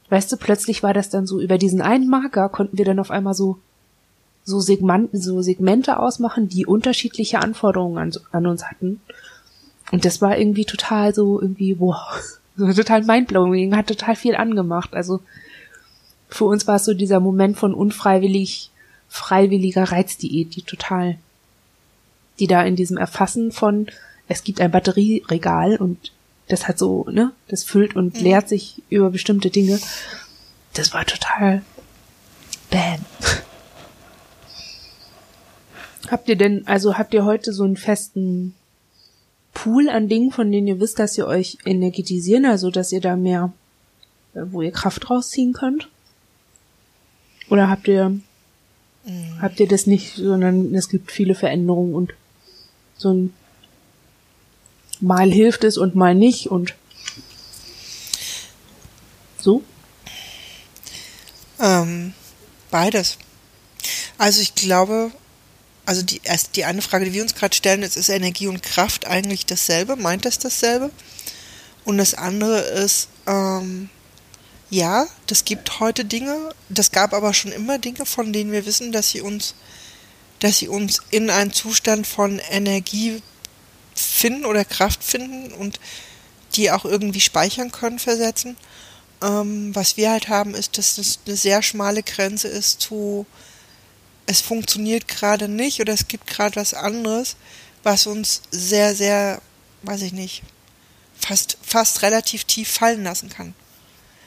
weißt 0.09 0.31
du, 0.31 0.37
plötzlich 0.37 0.83
war 0.83 0.93
das 0.93 1.09
dann 1.09 1.25
so, 1.25 1.39
über 1.39 1.57
diesen 1.57 1.81
einen 1.81 2.09
Marker 2.09 2.49
konnten 2.49 2.77
wir 2.77 2.83
dann 2.83 2.99
auf 2.99 3.09
einmal 3.09 3.33
so, 3.33 3.57
so, 4.43 4.59
Segment, 4.59 5.11
so 5.13 5.41
Segmente 5.41 5.97
ausmachen, 5.97 6.49
die 6.49 6.65
unterschiedliche 6.65 7.39
Anforderungen 7.39 7.97
an, 7.97 8.11
an 8.33 8.45
uns 8.45 8.65
hatten. 8.65 8.99
Und 9.93 10.03
das 10.03 10.21
war 10.21 10.37
irgendwie 10.37 10.65
total 10.65 11.15
so, 11.15 11.41
irgendwie, 11.41 11.79
wow, 11.79 11.97
so 12.57 12.73
total 12.73 13.03
mindblowing, 13.03 13.77
hat 13.77 13.87
total 13.87 14.17
viel 14.17 14.35
angemacht. 14.35 14.93
Also, 14.93 15.21
für 16.27 16.45
uns 16.45 16.67
war 16.67 16.75
es 16.75 16.85
so 16.85 16.93
dieser 16.93 17.21
Moment 17.21 17.57
von 17.57 17.73
unfreiwillig 17.73 18.71
freiwilliger 19.13 19.83
Reizdiät, 19.83 20.55
die 20.55 20.63
total, 20.63 21.19
die 22.39 22.47
da 22.47 22.63
in 22.63 22.75
diesem 22.75 22.97
Erfassen 22.97 23.51
von, 23.51 23.85
es 24.27 24.43
gibt 24.43 24.59
ein 24.59 24.71
Batterieregal 24.71 25.75
und 25.75 26.11
das 26.47 26.67
hat 26.67 26.79
so, 26.79 27.05
ne, 27.11 27.31
das 27.47 27.63
füllt 27.63 27.95
und 27.95 28.15
mhm. 28.15 28.23
leert 28.23 28.49
sich 28.49 28.81
über 28.89 29.11
bestimmte 29.11 29.51
Dinge. 29.51 29.79
Das 30.73 30.95
war 30.95 31.05
total 31.05 31.61
bam. 32.71 33.05
habt 36.09 36.27
ihr 36.27 36.35
denn, 36.35 36.65
also 36.65 36.97
habt 36.97 37.13
ihr 37.13 37.23
heute 37.23 37.53
so 37.53 37.65
einen 37.65 37.77
festen 37.77 38.55
Pool 39.53 39.89
an 39.89 40.09
Dingen, 40.09 40.31
von 40.31 40.51
denen 40.51 40.65
ihr 40.65 40.79
wisst, 40.79 40.97
dass 40.97 41.15
ihr 41.19 41.27
euch 41.27 41.59
energetisieren, 41.65 42.45
also 42.45 42.71
dass 42.71 42.91
ihr 42.91 42.99
da 42.99 43.15
mehr, 43.15 43.53
äh, 44.33 44.41
wo 44.45 44.63
ihr 44.63 44.71
Kraft 44.71 45.11
rausziehen 45.11 45.53
könnt? 45.53 45.87
Oder 47.51 47.69
habt 47.69 47.87
ihr 47.87 48.19
Habt 49.41 49.59
ihr 49.59 49.67
das 49.67 49.85
nicht, 49.85 50.15
sondern 50.15 50.73
es 50.73 50.87
gibt 50.87 51.11
viele 51.11 51.35
Veränderungen 51.35 51.93
und 51.93 52.13
so 52.97 53.13
ein 53.13 53.33
mal 55.01 55.29
hilft 55.29 55.65
es 55.65 55.77
und 55.77 55.95
mal 55.95 56.15
nicht 56.15 56.47
und 56.47 56.73
so? 59.37 59.61
Ähm, 61.59 62.13
beides. 62.71 63.17
Also 64.17 64.41
ich 64.41 64.55
glaube, 64.55 65.11
also 65.85 66.01
die 66.01 66.21
erst 66.23 66.55
die 66.55 66.63
eine 66.63 66.81
Frage, 66.81 67.05
die 67.05 67.13
wir 67.13 67.21
uns 67.21 67.35
gerade 67.35 67.55
stellen, 67.55 67.83
ist, 67.83 67.97
ist 67.97 68.07
Energie 68.07 68.47
und 68.47 68.63
Kraft 68.63 69.05
eigentlich 69.05 69.45
dasselbe? 69.45 69.97
Meint 69.97 70.23
das 70.23 70.39
dasselbe? 70.39 70.91
Und 71.83 71.97
das 71.97 72.13
andere 72.13 72.59
ist, 72.59 73.09
ähm, 73.27 73.89
ja, 74.73 75.05
das 75.27 75.45
gibt 75.45 75.79
heute 75.79 76.03
Dinge, 76.03 76.49
das 76.67 76.91
gab 76.91 77.13
aber 77.13 77.35
schon 77.35 77.51
immer 77.51 77.77
Dinge, 77.77 78.07
von 78.07 78.33
denen 78.33 78.51
wir 78.51 78.65
wissen, 78.65 78.91
dass 78.91 79.11
sie 79.11 79.21
uns, 79.21 79.53
dass 80.39 80.57
sie 80.57 80.67
uns 80.67 80.99
in 81.11 81.29
einen 81.29 81.53
Zustand 81.53 82.07
von 82.07 82.39
Energie 82.49 83.21
finden 83.93 84.45
oder 84.45 84.65
Kraft 84.65 85.03
finden 85.03 85.53
und 85.53 85.79
die 86.55 86.71
auch 86.71 86.85
irgendwie 86.85 87.21
speichern 87.21 87.71
können, 87.71 87.99
versetzen. 87.99 88.57
Ähm, 89.21 89.75
was 89.75 89.95
wir 89.95 90.09
halt 90.09 90.27
haben, 90.27 90.55
ist, 90.55 90.79
dass 90.79 90.95
das 90.95 91.19
eine 91.27 91.35
sehr 91.37 91.61
schmale 91.61 92.01
Grenze 92.01 92.47
ist 92.47 92.81
zu, 92.81 93.27
es 94.25 94.41
funktioniert 94.41 95.07
gerade 95.07 95.47
nicht 95.47 95.81
oder 95.81 95.93
es 95.93 96.07
gibt 96.07 96.25
gerade 96.25 96.55
was 96.55 96.73
anderes, 96.73 97.35
was 97.83 98.07
uns 98.07 98.41
sehr, 98.49 98.95
sehr, 98.95 99.39
weiß 99.83 100.01
ich 100.01 100.13
nicht, 100.13 100.41
fast, 101.15 101.59
fast 101.61 102.01
relativ 102.01 102.45
tief 102.45 102.69
fallen 102.69 103.03
lassen 103.03 103.29
kann. 103.29 103.53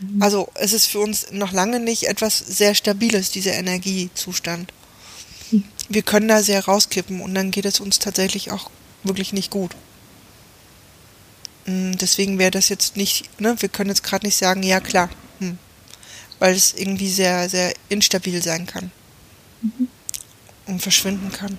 Mhm. 0.00 0.22
Also 0.22 0.48
es 0.54 0.72
ist 0.72 0.86
für 0.86 1.00
uns 1.00 1.32
noch 1.32 1.52
lange 1.52 1.80
nicht 1.80 2.04
etwas 2.04 2.38
sehr 2.38 2.74
Stabiles, 2.74 3.30
dieser 3.30 3.54
Energiezustand. 3.54 4.72
Mhm. 5.50 5.64
Wir 5.88 6.02
können 6.02 6.28
da 6.28 6.42
sehr 6.42 6.64
rauskippen 6.64 7.20
und 7.20 7.34
dann 7.34 7.50
geht 7.50 7.64
es 7.64 7.80
uns 7.80 7.98
tatsächlich 7.98 8.50
auch 8.50 8.70
wirklich 9.04 9.32
nicht 9.32 9.50
gut. 9.50 9.74
Mm, 11.66 11.92
deswegen 11.92 12.38
wäre 12.38 12.52
das 12.52 12.68
jetzt 12.68 12.96
nicht, 12.96 13.40
ne, 13.40 13.56
wir 13.60 13.68
können 13.68 13.90
jetzt 13.90 14.04
gerade 14.04 14.24
nicht 14.24 14.36
sagen, 14.36 14.62
ja 14.62 14.80
klar, 14.80 15.10
hm. 15.40 15.58
weil 16.38 16.54
es 16.54 16.74
irgendwie 16.74 17.10
sehr, 17.10 17.48
sehr 17.48 17.74
instabil 17.88 18.42
sein 18.42 18.66
kann 18.66 18.90
mhm. 19.62 19.88
und 20.66 20.80
verschwinden 20.80 21.32
kann. 21.32 21.58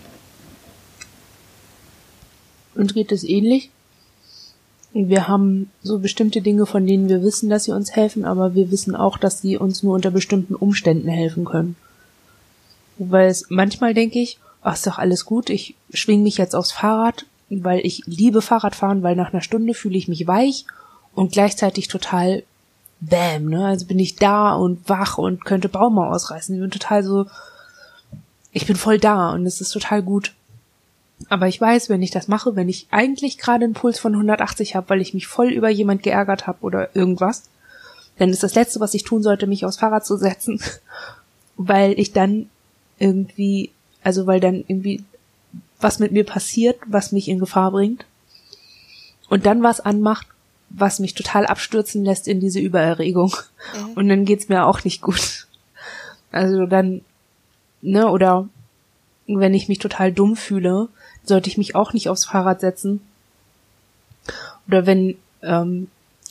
Und 2.74 2.94
geht 2.94 3.12
es 3.12 3.24
ähnlich? 3.24 3.72
Wir 5.06 5.28
haben 5.28 5.70
so 5.84 6.00
bestimmte 6.00 6.42
Dinge, 6.42 6.66
von 6.66 6.88
denen 6.88 7.08
wir 7.08 7.22
wissen, 7.22 7.50
dass 7.50 7.66
sie 7.66 7.72
uns 7.72 7.92
helfen, 7.92 8.26
aber 8.26 8.56
wir 8.56 8.72
wissen 8.72 8.96
auch, 8.96 9.18
dass 9.18 9.42
sie 9.42 9.58
uns 9.58 9.84
nur 9.84 9.94
unter 9.94 10.10
bestimmten 10.10 10.56
Umständen 10.56 11.08
helfen 11.08 11.46
können. 11.46 11.76
Weil 12.98 13.30
es 13.30 13.46
manchmal 13.50 13.94
denke 13.94 14.20
ich, 14.20 14.40
ach, 14.64 14.74
ist 14.74 14.88
doch 14.88 14.98
alles 14.98 15.26
gut, 15.26 15.50
ich 15.50 15.76
schwing 15.94 16.24
mich 16.24 16.38
jetzt 16.38 16.56
aufs 16.56 16.72
Fahrrad, 16.72 17.26
weil 17.50 17.86
ich 17.86 18.04
liebe 18.06 18.42
Fahrradfahren, 18.42 19.04
weil 19.04 19.16
nach 19.16 19.32
einer 19.32 19.42
Stunde 19.42 19.74
fühle 19.74 19.98
ich 19.98 20.08
mich 20.08 20.26
weich 20.28 20.66
und 21.14 21.32
gleichzeitig 21.32 21.88
total 21.88 22.44
bam, 23.00 23.46
ne? 23.46 23.66
Also 23.66 23.86
bin 23.86 24.00
ich 24.00 24.16
da 24.16 24.56
und 24.56 24.90
wach 24.90 25.18
und 25.18 25.46
könnte 25.46 25.70
Bauma 25.70 26.10
ausreißen. 26.12 26.56
Ich 26.56 26.62
bin 26.62 26.72
total 26.72 27.04
so, 27.04 27.28
ich 28.52 28.66
bin 28.66 28.76
voll 28.76 28.98
da 28.98 29.32
und 29.34 29.46
es 29.46 29.62
ist 29.62 29.72
total 29.72 30.02
gut. 30.02 30.34
Aber 31.30 31.48
ich 31.48 31.60
weiß, 31.60 31.90
wenn 31.90 32.02
ich 32.02 32.12
das 32.12 32.28
mache, 32.28 32.56
wenn 32.56 32.70
ich 32.70 32.88
eigentlich 32.92 33.38
gerade 33.38 33.66
einen 33.66 33.74
Puls 33.74 34.00
von 34.00 34.14
180 34.14 34.76
habe, 34.76 34.90
weil 34.90 35.02
ich 35.02 35.14
mich 35.14 35.28
voll 35.28 35.50
über 35.50 35.70
jemand 35.70 36.04
geärgert 36.04 36.48
habe 36.48 36.60
oder 36.62 36.96
irgendwas, 36.96 37.44
dann 38.18 38.30
ist 38.30 38.44
das 38.44 38.56
Letzte, 38.56 38.80
was 38.80 38.94
ich 38.94 39.04
tun 39.04 39.24
sollte, 39.24 39.48
mich 39.48 39.66
aufs 39.66 39.78
Fahrrad 39.78 40.06
zu 40.06 40.18
setzen, 40.18 40.62
weil 41.58 42.00
ich 42.00 42.14
dann 42.14 42.50
irgendwie, 43.00 43.72
also 44.04 44.28
weil 44.28 44.40
dann 44.40 44.64
irgendwie 44.68 45.04
was 45.80 46.00
mit 46.00 46.12
mir 46.12 46.24
passiert, 46.24 46.78
was 46.88 47.12
mich 47.12 47.28
in 47.28 47.40
Gefahr 47.40 47.72
bringt 47.72 48.06
und 49.30 49.46
dann 49.46 49.64
was 49.64 49.80
anmacht, 49.80 50.28
was 50.70 51.00
mich 51.00 51.14
total 51.14 51.46
abstürzen 51.46 52.04
lässt 52.04 52.28
in 52.28 52.40
diese 52.40 52.60
Übererregung. 52.60 53.36
Mhm. 53.76 53.92
Und 53.94 54.08
dann 54.10 54.26
geht's 54.26 54.50
mir 54.50 54.66
auch 54.66 54.84
nicht 54.84 55.02
gut. 55.02 55.48
Also 56.32 56.66
dann, 56.66 57.02
ne, 57.82 58.10
oder 58.10 58.50
wenn 59.28 59.54
ich 59.54 59.70
mich 59.70 59.80
total 59.80 60.12
dumm 60.12 60.36
fühle, 60.36 60.90
sollte 61.28 61.50
ich 61.50 61.58
mich 61.58 61.76
auch 61.76 61.94
nicht 61.94 62.10
aufs 62.10 62.26
Fahrrad 62.26 62.62
setzen. 62.62 63.02
Oder 64.68 64.86
wenn 64.86 65.16
ähm, 65.42 65.88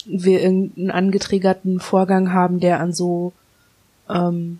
wir 0.06 0.42
irgendeinen 0.42 0.90
angetriggerten 0.90 1.80
Vorgang 1.80 2.32
haben, 2.32 2.60
der 2.60 2.80
an 2.80 2.92
so 2.92 3.32
ähm, 4.08 4.58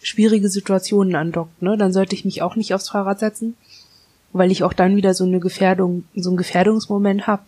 schwierige 0.00 0.48
Situationen 0.48 1.16
andockt, 1.16 1.62
ne, 1.62 1.76
dann 1.76 1.92
sollte 1.92 2.14
ich 2.14 2.24
mich 2.24 2.42
auch 2.42 2.56
nicht 2.56 2.74
aufs 2.74 2.90
Fahrrad 2.90 3.18
setzen, 3.18 3.56
weil 4.32 4.52
ich 4.52 4.62
auch 4.62 4.72
dann 4.72 4.96
wieder 4.96 5.14
so 5.14 5.24
eine 5.24 5.40
Gefährdung, 5.40 6.04
so 6.14 6.30
einen 6.30 6.36
Gefährdungsmoment 6.36 7.26
habe, 7.26 7.42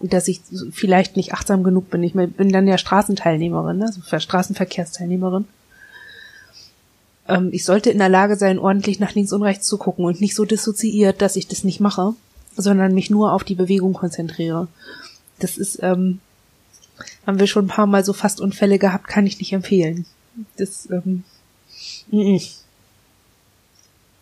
dass 0.00 0.26
ich 0.26 0.40
vielleicht 0.72 1.16
nicht 1.16 1.32
achtsam 1.32 1.62
genug 1.62 1.90
bin. 1.90 2.02
Ich 2.02 2.14
bin 2.14 2.52
dann 2.52 2.66
ja 2.66 2.76
Straßenteilnehmerin, 2.76 3.78
ne, 3.78 3.86
also 3.86 4.00
Straßenverkehrsteilnehmerin 4.18 5.46
ähm, 7.28 7.50
ich 7.52 7.64
sollte 7.64 7.90
in 7.90 7.98
der 7.98 8.08
Lage 8.08 8.36
sein, 8.36 8.58
ordentlich 8.58 9.00
nach 9.00 9.14
links 9.14 9.32
und 9.32 9.42
rechts 9.42 9.66
zu 9.66 9.78
gucken 9.78 10.04
und 10.04 10.20
nicht 10.20 10.34
so 10.34 10.44
dissoziiert, 10.44 11.22
dass 11.22 11.36
ich 11.36 11.48
das 11.48 11.64
nicht 11.64 11.80
mache, 11.80 12.14
sondern 12.56 12.94
mich 12.94 13.10
nur 13.10 13.32
auf 13.32 13.44
die 13.44 13.54
Bewegung 13.54 13.92
konzentriere. 13.92 14.68
Das 15.38 15.58
ist, 15.58 15.82
ähm, 15.82 16.20
haben 17.26 17.38
wir 17.38 17.46
schon 17.46 17.66
ein 17.66 17.68
paar 17.68 17.86
Mal 17.86 18.04
so 18.04 18.12
fast 18.12 18.40
Unfälle 18.40 18.78
gehabt, 18.78 19.08
kann 19.08 19.26
ich 19.26 19.38
nicht 19.38 19.52
empfehlen. 19.52 20.06
Das, 20.56 20.88
ähm, 20.90 21.24
n 22.10 22.18
-n. 22.20 22.50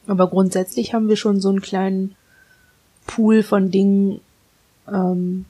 aber 0.06 0.28
grundsätzlich 0.28 0.92
haben 0.94 1.08
wir 1.08 1.16
schon 1.16 1.40
so 1.40 1.48
einen 1.48 1.60
kleinen 1.60 2.16
Pool 3.06 3.42
von 3.42 3.70
Dingen, 3.70 4.20
ähm, 4.88 5.46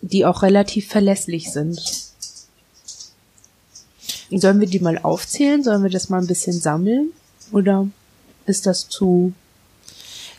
die 0.00 0.26
auch 0.26 0.42
relativ 0.42 0.88
verlässlich 0.88 1.52
sind. 1.52 2.11
Sollen 4.40 4.60
wir 4.60 4.66
die 4.66 4.80
mal 4.80 4.98
aufzählen? 4.98 5.62
Sollen 5.62 5.82
wir 5.82 5.90
das 5.90 6.08
mal 6.08 6.20
ein 6.20 6.26
bisschen 6.26 6.58
sammeln? 6.58 7.12
Oder 7.52 7.86
ist 8.46 8.66
das 8.66 8.88
zu 8.88 9.32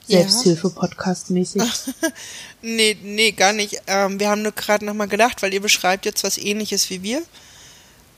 Selbsthilfe-Podcast-mäßig? 0.08 1.62
nee, 2.62 2.98
nee, 3.04 3.32
gar 3.32 3.54
nicht. 3.54 3.82
Ähm, 3.88 4.20
wir 4.20 4.30
haben 4.30 4.42
nur 4.42 4.52
gerade 4.52 4.86
nochmal 4.86 5.08
gedacht, 5.08 5.42
weil 5.42 5.54
ihr 5.54 5.62
beschreibt 5.62 6.06
jetzt 6.06 6.24
was 6.24 6.38
ähnliches 6.38 6.90
wie 6.90 7.04
wir. 7.04 7.22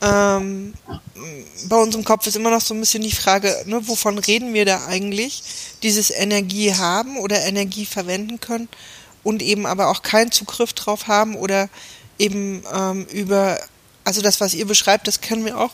Ähm, 0.01 0.73
bei 1.69 1.77
uns 1.77 1.95
im 1.95 2.03
Kopf 2.03 2.27
ist 2.27 2.35
immer 2.35 2.49
noch 2.49 2.61
so 2.61 2.73
ein 2.73 2.79
bisschen 2.79 3.01
die 3.03 3.11
Frage, 3.11 3.55
ne, 3.65 3.88
wovon 3.88 4.17
reden 4.17 4.53
wir 4.53 4.65
da 4.65 4.85
eigentlich? 4.88 5.43
Dieses 5.83 6.11
Energie 6.11 6.73
haben 6.73 7.17
oder 7.17 7.41
Energie 7.43 7.85
verwenden 7.85 8.39
können. 8.39 8.67
und 9.23 9.41
eben 9.41 9.65
aber 9.65 9.89
auch 9.89 10.03
keinen 10.03 10.31
Zugriff 10.31 10.73
drauf 10.73 11.07
haben 11.07 11.35
oder 11.35 11.67
eben 12.19 12.61
ähm, 12.71 13.05
über, 13.11 13.59
also 14.05 14.21
das, 14.21 14.39
was 14.39 14.53
ihr 14.53 14.65
beschreibt, 14.65 15.07
das 15.07 15.19
kennen 15.19 15.43
wir 15.43 15.59
auch. 15.59 15.71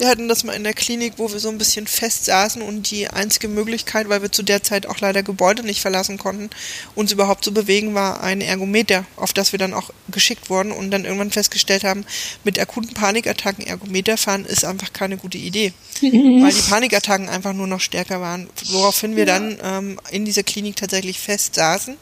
Wir 0.00 0.08
hatten 0.08 0.28
das 0.28 0.44
mal 0.44 0.54
in 0.54 0.64
der 0.64 0.72
Klinik, 0.72 1.14
wo 1.18 1.30
wir 1.30 1.40
so 1.40 1.50
ein 1.50 1.58
bisschen 1.58 1.86
fest 1.86 2.24
saßen 2.24 2.62
und 2.62 2.90
die 2.90 3.08
einzige 3.08 3.48
Möglichkeit, 3.48 4.08
weil 4.08 4.22
wir 4.22 4.32
zu 4.32 4.42
der 4.42 4.62
Zeit 4.62 4.86
auch 4.86 4.98
leider 5.00 5.22
Gebäude 5.22 5.62
nicht 5.62 5.82
verlassen 5.82 6.16
konnten, 6.16 6.48
uns 6.94 7.12
überhaupt 7.12 7.44
zu 7.44 7.52
bewegen, 7.52 7.94
war 7.94 8.22
ein 8.22 8.40
Ergometer, 8.40 9.04
auf 9.16 9.34
das 9.34 9.52
wir 9.52 9.58
dann 9.58 9.74
auch 9.74 9.90
geschickt 10.08 10.48
wurden 10.48 10.72
und 10.72 10.90
dann 10.90 11.04
irgendwann 11.04 11.30
festgestellt 11.30 11.84
haben, 11.84 12.06
mit 12.44 12.58
akuten 12.58 12.94
Panikattacken 12.94 13.66
Ergometer 13.66 14.16
fahren 14.16 14.46
ist 14.46 14.64
einfach 14.64 14.94
keine 14.94 15.18
gute 15.18 15.36
Idee, 15.36 15.74
weil 16.00 16.52
die 16.54 16.70
Panikattacken 16.70 17.28
einfach 17.28 17.52
nur 17.52 17.66
noch 17.66 17.80
stärker 17.80 18.22
waren, 18.22 18.48
woraufhin 18.70 19.16
wir 19.16 19.26
dann 19.26 19.58
ähm, 19.62 20.00
in 20.10 20.24
dieser 20.24 20.44
Klinik 20.44 20.76
tatsächlich 20.76 21.20
fest 21.20 21.56
saßen, 21.56 21.98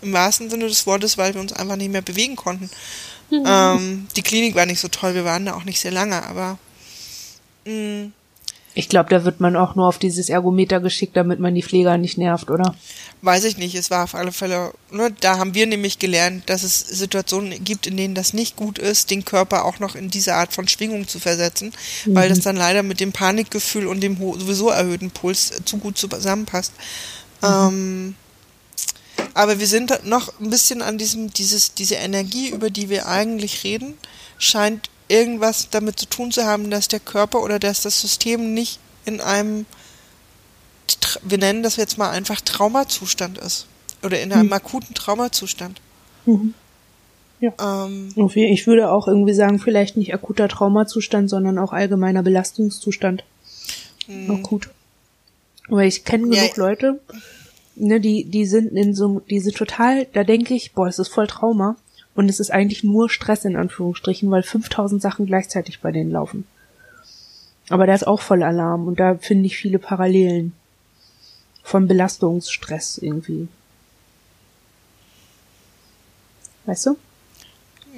im 0.00 0.12
wahrsten 0.14 0.48
Sinne 0.48 0.68
des 0.68 0.86
Wortes, 0.86 1.18
weil 1.18 1.34
wir 1.34 1.42
uns 1.42 1.52
einfach 1.52 1.76
nicht 1.76 1.92
mehr 1.92 2.00
bewegen 2.00 2.36
konnten. 2.36 2.70
Ähm, 3.30 4.06
die 4.16 4.22
Klinik 4.22 4.54
war 4.54 4.66
nicht 4.66 4.80
so 4.80 4.88
toll, 4.88 5.14
wir 5.14 5.24
waren 5.24 5.46
da 5.46 5.54
auch 5.54 5.64
nicht 5.64 5.80
sehr 5.80 5.92
lange, 5.92 6.22
aber 6.24 6.58
Ich 8.78 8.90
glaube, 8.90 9.08
da 9.08 9.24
wird 9.24 9.40
man 9.40 9.56
auch 9.56 9.74
nur 9.74 9.88
auf 9.88 9.98
dieses 9.98 10.28
Ergometer 10.28 10.80
geschickt, 10.80 11.16
damit 11.16 11.40
man 11.40 11.54
die 11.54 11.62
Pfleger 11.62 11.96
nicht 11.96 12.18
nervt, 12.18 12.50
oder? 12.50 12.74
Weiß 13.22 13.44
ich 13.44 13.56
nicht, 13.56 13.74
es 13.74 13.90
war 13.90 14.04
auf 14.04 14.14
alle 14.14 14.32
Fälle, 14.32 14.74
ne, 14.90 15.10
da 15.18 15.38
haben 15.38 15.54
wir 15.54 15.66
nämlich 15.66 15.98
gelernt, 15.98 16.42
dass 16.50 16.62
es 16.62 16.80
Situationen 16.80 17.64
gibt, 17.64 17.86
in 17.86 17.96
denen 17.96 18.14
das 18.14 18.34
nicht 18.34 18.54
gut 18.54 18.78
ist, 18.78 19.10
den 19.10 19.24
Körper 19.24 19.64
auch 19.64 19.78
noch 19.78 19.94
in 19.94 20.10
diese 20.10 20.34
Art 20.34 20.52
von 20.52 20.68
Schwingung 20.68 21.08
zu 21.08 21.18
versetzen, 21.18 21.72
mhm. 22.04 22.14
weil 22.14 22.28
das 22.28 22.40
dann 22.40 22.56
leider 22.56 22.82
mit 22.82 23.00
dem 23.00 23.12
Panikgefühl 23.12 23.86
und 23.86 24.02
dem 24.02 24.18
sowieso 24.18 24.68
erhöhten 24.68 25.10
Puls 25.10 25.52
zu 25.64 25.78
gut 25.78 25.96
zusammenpasst. 25.96 26.74
Mhm. 27.40 27.48
Ähm, 27.48 28.14
aber 29.36 29.60
wir 29.60 29.66
sind 29.66 30.06
noch 30.06 30.40
ein 30.40 30.48
bisschen 30.48 30.80
an 30.80 30.96
diesem, 30.96 31.30
dieses, 31.30 31.74
diese 31.74 31.96
Energie, 31.96 32.48
über 32.48 32.70
die 32.70 32.88
wir 32.88 33.06
eigentlich 33.06 33.64
reden, 33.64 33.92
scheint 34.38 34.88
irgendwas 35.08 35.68
damit 35.68 35.98
zu 35.98 36.06
tun 36.06 36.32
zu 36.32 36.46
haben, 36.46 36.70
dass 36.70 36.88
der 36.88 37.00
Körper 37.00 37.42
oder 37.42 37.58
dass 37.58 37.82
das 37.82 38.00
System 38.00 38.54
nicht 38.54 38.80
in 39.04 39.20
einem, 39.20 39.66
wir 41.22 41.36
nennen 41.36 41.62
das 41.62 41.76
jetzt 41.76 41.98
mal 41.98 42.10
einfach 42.10 42.40
Traumazustand 42.40 43.36
ist. 43.36 43.66
Oder 44.02 44.20
in 44.20 44.32
einem 44.32 44.46
mhm. 44.46 44.54
akuten 44.54 44.94
Traumazustand. 44.94 45.82
Mhm. 46.24 46.54
Ja. 47.40 47.52
Ähm, 47.60 48.14
ich 48.16 48.66
würde 48.66 48.90
auch 48.90 49.06
irgendwie 49.06 49.34
sagen, 49.34 49.58
vielleicht 49.58 49.98
nicht 49.98 50.14
akuter 50.14 50.48
Traumazustand, 50.48 51.28
sondern 51.28 51.58
auch 51.58 51.74
allgemeiner 51.74 52.22
Belastungszustand. 52.22 53.22
Mhm. 54.06 54.30
Akut. 54.30 54.70
Weil 55.68 55.88
ich 55.88 56.04
kenne 56.04 56.24
genug 56.24 56.56
ja, 56.56 56.62
Leute, 56.64 57.00
ne, 57.76 58.00
die, 58.00 58.24
die 58.24 58.46
sind 58.46 58.72
in 58.72 58.94
so, 58.94 59.20
diese 59.30 59.52
total, 59.52 60.06
da 60.12 60.24
denke 60.24 60.54
ich, 60.54 60.72
boah, 60.72 60.88
es 60.88 60.98
ist 60.98 61.08
voll 61.08 61.26
Trauma. 61.26 61.76
Und 62.14 62.30
es 62.30 62.40
ist 62.40 62.50
eigentlich 62.50 62.82
nur 62.82 63.10
Stress 63.10 63.44
in 63.44 63.56
Anführungsstrichen, 63.56 64.30
weil 64.30 64.42
5000 64.42 65.02
Sachen 65.02 65.26
gleichzeitig 65.26 65.80
bei 65.80 65.92
denen 65.92 66.10
laufen. 66.10 66.46
Aber 67.68 67.86
da 67.86 67.94
ist 67.94 68.06
auch 68.06 68.22
voll 68.22 68.42
Alarm 68.42 68.86
und 68.86 68.98
da 68.98 69.16
finde 69.16 69.46
ich 69.46 69.58
viele 69.58 69.78
Parallelen 69.78 70.54
von 71.62 71.86
Belastungsstress 71.86 72.98
irgendwie. 72.98 73.48
Weißt 76.64 76.86
du? 76.86 76.96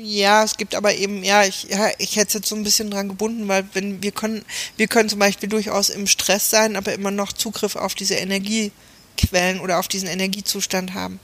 Ja, 0.00 0.42
es 0.42 0.56
gibt 0.56 0.74
aber 0.74 0.94
eben, 0.94 1.22
ja, 1.22 1.44
ich, 1.44 1.64
ja, 1.64 1.88
ich 1.98 2.16
hätte 2.16 2.28
es 2.28 2.34
jetzt 2.34 2.48
so 2.48 2.56
ein 2.56 2.62
bisschen 2.62 2.90
dran 2.90 3.08
gebunden, 3.08 3.46
weil 3.48 3.64
wenn 3.72 4.02
wir 4.02 4.12
können, 4.12 4.44
wir 4.76 4.86
können 4.86 5.08
zum 5.08 5.18
Beispiel 5.18 5.48
durchaus 5.48 5.90
im 5.90 6.06
Stress 6.06 6.50
sein, 6.50 6.76
aber 6.76 6.92
immer 6.92 7.10
noch 7.10 7.32
Zugriff 7.32 7.76
auf 7.76 7.94
diese 7.94 8.16
Energiequellen 9.18 9.60
oder 9.60 9.78
auf 9.78 9.88
diesen 9.88 10.08
Energiezustand 10.08 10.94
haben. 10.94 11.20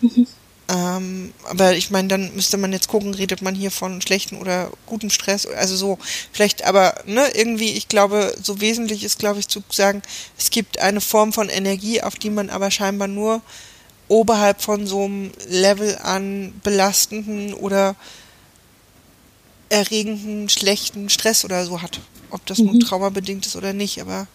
Mhm. 0.00 0.26
Ähm, 0.68 1.34
aber 1.48 1.74
ich 1.74 1.90
meine, 1.90 2.08
dann 2.08 2.34
müsste 2.34 2.56
man 2.56 2.72
jetzt 2.72 2.86
gucken, 2.86 3.12
redet 3.12 3.42
man 3.42 3.56
hier 3.56 3.72
von 3.72 4.00
schlechten 4.00 4.36
oder 4.36 4.70
gutem 4.86 5.10
Stress, 5.10 5.44
also 5.46 5.74
so, 5.74 5.98
vielleicht, 6.32 6.64
aber 6.64 6.94
ne, 7.06 7.28
irgendwie, 7.34 7.72
ich 7.72 7.88
glaube, 7.88 8.36
so 8.40 8.60
wesentlich 8.60 9.02
ist, 9.02 9.18
glaube 9.18 9.40
ich, 9.40 9.48
zu 9.48 9.64
sagen, 9.68 10.00
es 10.38 10.50
gibt 10.50 10.78
eine 10.78 11.00
Form 11.00 11.32
von 11.32 11.48
Energie, 11.48 12.02
auf 12.02 12.14
die 12.14 12.30
man 12.30 12.50
aber 12.50 12.70
scheinbar 12.70 13.08
nur 13.08 13.42
oberhalb 14.06 14.62
von 14.62 14.86
so 14.86 15.04
einem 15.04 15.32
Level 15.48 15.98
an 16.02 16.52
belastenden 16.62 17.52
oder 17.52 17.96
erregenden, 19.70 20.48
schlechten 20.48 21.08
Stress 21.08 21.44
oder 21.44 21.64
so 21.64 21.82
hat. 21.82 22.00
Ob 22.30 22.46
das 22.46 22.58
mhm. 22.58 22.66
nun 22.66 22.80
traumabedingt 22.80 23.44
ist 23.44 23.56
oder 23.56 23.72
nicht, 23.72 24.00
aber 24.00 24.28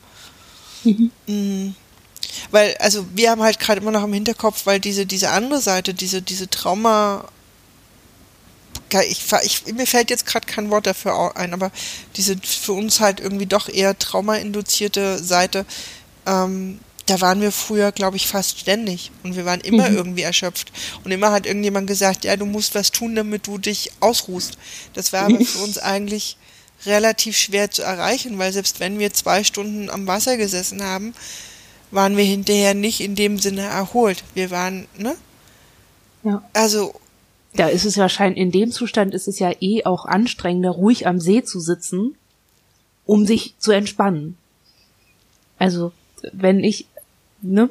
mhm. 0.84 1.76
Weil, 2.52 2.76
also 2.78 3.06
wir 3.14 3.32
haben 3.32 3.42
halt 3.42 3.60
gerade 3.60 3.82
immer 3.82 3.92
noch 3.92 4.04
im 4.04 4.14
Hinterkopf, 4.14 4.66
weil 4.66 4.80
diese, 4.80 5.06
diese 5.06 5.30
andere 5.30 5.62
Seite, 5.62 5.94
diese, 5.94 6.22
diese 6.22 6.50
Trauma, 6.50 7.26
ich, 9.08 9.22
ich, 9.44 9.74
mir 9.74 9.88
fällt 9.88 10.10
jetzt 10.10 10.26
gerade 10.26 10.46
kein 10.46 10.70
Wort 10.70 10.88
dafür 10.88 11.36
ein, 11.36 11.54
aber 11.54 11.72
diese 12.16 12.38
für 12.38 12.74
uns 12.74 13.00
halt 13.00 13.20
irgendwie 13.20 13.46
doch 13.46 13.68
eher 13.68 13.98
traumainduzierte 13.98 15.22
Seite, 15.22 15.66
ähm, 16.26 16.80
da 17.06 17.22
waren 17.22 17.42
wir 17.42 17.52
früher, 17.52 17.92
glaube 17.92 18.18
ich, 18.18 18.28
fast 18.28 18.60
ständig. 18.60 19.12
Und 19.24 19.36
wir 19.36 19.46
waren 19.46 19.62
immer 19.62 19.90
mhm. 19.90 19.96
irgendwie 19.96 20.24
erschöpft. 20.24 20.72
Und 21.04 21.12
immer 21.12 21.32
hat 21.32 21.46
irgendjemand 21.46 21.88
gesagt, 21.88 22.26
ja, 22.26 22.36
du 22.36 22.46
musst 22.46 22.74
was 22.74 22.92
tun, 22.92 23.16
damit 23.16 23.46
du 23.46 23.58
dich 23.58 23.92
ausruhst. 24.00 24.58
Das 24.94 25.14
war 25.14 25.26
aber 25.26 25.40
für 25.46 25.60
uns 25.60 25.78
eigentlich 25.78 26.38
relativ 26.86 27.38
schwer 27.38 27.72
zu 27.72 27.84
erreichen, 27.84 28.38
weil 28.38 28.52
selbst 28.54 28.80
wenn 28.80 29.00
wir 29.00 29.14
zwei 29.14 29.44
Stunden 29.44 29.90
am 29.90 30.08
Wasser 30.08 30.38
gesessen 30.38 30.84
haben, 30.84 31.14
waren 31.92 32.18
wir 32.18 32.24
hinterher 32.24 32.74
nicht 32.74 33.02
in 33.02 33.16
dem 33.16 33.40
Sinne 33.40 33.62
erholt. 33.62 34.24
Wir 34.34 34.52
waren, 34.52 34.88
ne? 34.98 35.16
Ja. 36.24 36.44
Also. 36.54 36.94
Da 37.54 37.68
ist 37.68 37.86
es 37.86 37.98
wahrscheinlich, 37.98 38.42
in 38.42 38.52
dem 38.52 38.70
Zustand 38.72 39.14
ist 39.14 39.30
es 39.30 39.40
ja 39.40 39.50
eh 39.62 39.86
auch 39.86 40.06
anstrengender, 40.06 40.72
ruhig 40.72 41.08
am 41.08 41.22
See 41.22 41.42
zu 41.42 41.62
sitzen, 41.62 42.18
um 43.06 43.26
sich 43.26 43.56
zu 43.60 43.72
entspannen. 43.72 44.38
Also, 45.58 45.94
wenn 46.34 46.62
ich, 46.62 46.86
ne? 47.42 47.70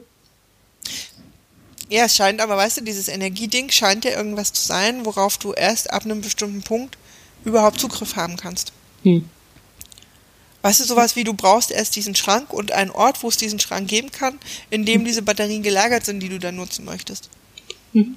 Ja, 1.90 2.06
es 2.06 2.16
scheint 2.16 2.40
aber, 2.40 2.56
weißt 2.56 2.78
du, 2.78 2.80
dieses 2.80 3.08
Energieding 3.08 3.70
scheint 3.70 4.06
ja 4.06 4.12
irgendwas 4.12 4.54
zu 4.54 4.64
sein, 4.64 5.04
worauf 5.04 5.36
du 5.36 5.52
erst 5.52 5.92
ab 5.92 6.06
einem 6.06 6.22
bestimmten 6.22 6.62
Punkt 6.62 6.96
überhaupt 7.44 7.78
Zugriff 7.78 8.16
haben 8.16 8.38
kannst. 8.38 8.72
Hm. 9.02 9.28
Weißt 10.64 10.80
du, 10.80 10.84
sowas 10.84 11.14
wie 11.14 11.24
du 11.24 11.34
brauchst 11.34 11.70
erst 11.70 11.94
diesen 11.94 12.14
Schrank 12.14 12.50
und 12.50 12.72
einen 12.72 12.90
Ort, 12.90 13.22
wo 13.22 13.28
es 13.28 13.36
diesen 13.36 13.60
Schrank 13.60 13.86
geben 13.86 14.10
kann, 14.10 14.38
in 14.70 14.86
dem 14.86 15.04
diese 15.04 15.20
Batterien 15.20 15.62
gelagert 15.62 16.06
sind, 16.06 16.20
die 16.20 16.30
du 16.30 16.38
dann 16.38 16.56
nutzen 16.56 16.86
möchtest. 16.86 17.28
Mhm. 17.92 18.16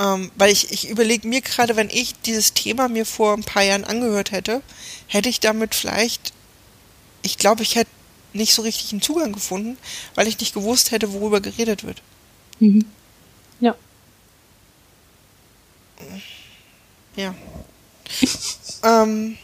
Ähm, 0.00 0.32
weil 0.34 0.50
ich, 0.50 0.72
ich 0.72 0.88
überlege 0.88 1.28
mir 1.28 1.42
gerade, 1.42 1.76
wenn 1.76 1.88
ich 1.88 2.14
dieses 2.22 2.54
Thema 2.54 2.88
mir 2.88 3.06
vor 3.06 3.34
ein 3.34 3.44
paar 3.44 3.62
Jahren 3.62 3.84
angehört 3.84 4.32
hätte, 4.32 4.62
hätte 5.06 5.28
ich 5.28 5.38
damit 5.38 5.76
vielleicht, 5.76 6.32
ich 7.22 7.38
glaube, 7.38 7.62
ich 7.62 7.76
hätte 7.76 7.90
nicht 8.32 8.52
so 8.52 8.62
richtig 8.62 8.90
einen 8.90 9.00
Zugang 9.00 9.32
gefunden, 9.32 9.78
weil 10.16 10.26
ich 10.26 10.40
nicht 10.40 10.54
gewusst 10.54 10.90
hätte, 10.90 11.12
worüber 11.12 11.40
geredet 11.40 11.84
wird. 11.84 12.02
Mhm. 12.58 12.84
Ja. 13.60 13.76
Ja. 17.14 17.32
ähm, 18.82 19.38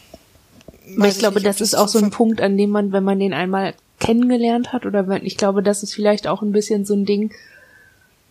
aber 0.97 1.07
ich 1.07 1.17
glaube, 1.17 1.35
nicht, 1.35 1.47
das 1.47 1.61
ist 1.61 1.75
auch 1.75 1.87
so 1.87 1.99
ein 1.99 2.09
Punkt, 2.09 2.41
an 2.41 2.57
dem 2.57 2.69
man, 2.69 2.91
wenn 2.91 3.03
man 3.03 3.19
den 3.19 3.33
einmal 3.33 3.73
kennengelernt 3.99 4.73
hat, 4.73 4.85
oder 4.85 5.07
wenn, 5.07 5.25
ich 5.25 5.37
glaube, 5.37 5.63
das 5.63 5.83
ist 5.83 5.93
vielleicht 5.93 6.27
auch 6.27 6.41
ein 6.41 6.51
bisschen 6.51 6.85
so 6.85 6.93
ein 6.93 7.05
Ding, 7.05 7.31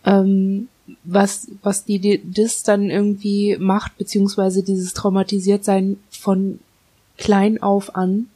ähm, 0.05 0.67
was, 1.03 1.47
was 1.61 1.85
die, 1.85 1.99
die 1.99 2.21
das 2.23 2.63
dann 2.63 2.89
irgendwie 2.89 3.57
macht, 3.57 3.97
beziehungsweise 3.97 4.63
dieses 4.63 4.93
Traumatisiertsein 4.93 5.97
von 6.11 6.59
klein 7.17 7.61
auf 7.61 7.95
an 7.95 8.27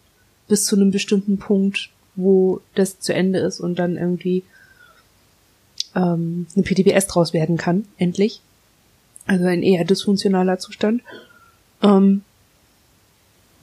bis 0.48 0.66
zu 0.66 0.76
einem 0.76 0.92
bestimmten 0.92 1.38
Punkt, 1.38 1.90
wo 2.16 2.62
das 2.74 3.00
zu 3.00 3.14
Ende 3.14 3.40
ist 3.40 3.60
und 3.60 3.78
dann 3.78 3.98
irgendwie 3.98 4.44
ähm, 5.96 6.48
eine 6.56 6.64
PTBS 6.64 7.08
draus 7.08 7.34
werden 7.34 7.58
kann, 7.58 7.86
endlich. 7.98 8.42
Also 9.26 9.46
ein 9.46 9.62
eher 9.62 9.84
dysfunktionaler 9.84 10.58
Zustand. 10.58 11.02
Ähm, 11.84 12.24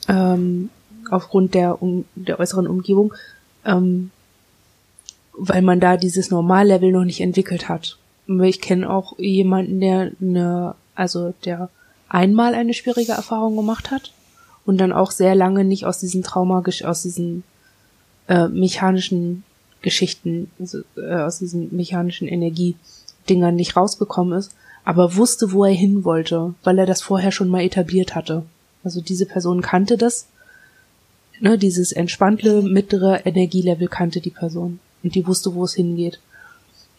ähm, 0.09 0.71
aufgrund 1.11 1.55
der, 1.55 1.83
um, 1.83 2.05
der 2.15 2.39
äußeren 2.41 2.67
Umgebung, 2.67 3.15
ähm, 3.65 4.11
weil 5.37 5.63
man 5.63 5.81
da 5.81 5.97
dieses 5.97 6.31
Normallevel 6.31 6.93
noch 6.93 7.05
nicht 7.05 7.21
entwickelt 7.21 7.69
hat. 7.69 7.99
Ich 8.43 8.61
kenne 8.61 8.89
auch 8.89 9.19
jemanden, 9.19 9.81
der 9.81 10.13
eine, 10.21 10.75
also 10.95 11.35
der 11.45 11.69
einmal 12.09 12.55
eine 12.55 12.75
schwierige 12.75 13.13
Erfahrung 13.13 13.57
gemacht 13.57 13.91
hat 13.91 14.13
und 14.65 14.79
dann 14.79 14.93
auch 14.93 15.11
sehr 15.11 15.35
lange 15.35 15.65
nicht 15.65 15.85
aus 15.85 15.99
diesen 15.99 16.23
Trauma, 16.23 16.63
aus 16.85 17.03
diesen 17.03 17.43
äh, 18.29 18.49
mechanischen 18.49 19.45
Geschichten, 19.83 20.51
also, 20.59 20.81
äh, 20.97 21.17
aus 21.17 21.39
diesen 21.39 21.75
mechanischen 21.77 22.27
Energiedingern 22.27 23.55
nicht 23.55 23.77
rausgekommen 23.77 24.39
ist, 24.39 24.53
aber 24.85 25.17
wusste, 25.17 25.53
wo 25.53 25.65
er 25.65 25.73
hin 25.73 26.05
wollte, 26.05 26.55
weil 26.63 26.79
er 26.79 26.87
das 26.87 27.03
vorher 27.03 27.33
schon 27.33 27.49
mal 27.49 27.63
etabliert 27.63 28.15
hatte. 28.15 28.45
Also 28.85 29.01
diese 29.01 29.27
Person 29.27 29.63
kannte 29.63 29.97
das. 29.97 30.29
Ne, 31.41 31.59
dieses 31.59 31.91
entspannte, 31.93 32.63
mittlere 32.63 33.27
Energielevel 33.27 33.89
kannte 33.89 34.21
die 34.21 34.31
Person. 34.31 34.79
Und 35.03 35.15
die 35.15 35.27
wusste, 35.27 35.55
wo 35.55 35.65
es 35.65 35.75
hingeht. 35.75 36.21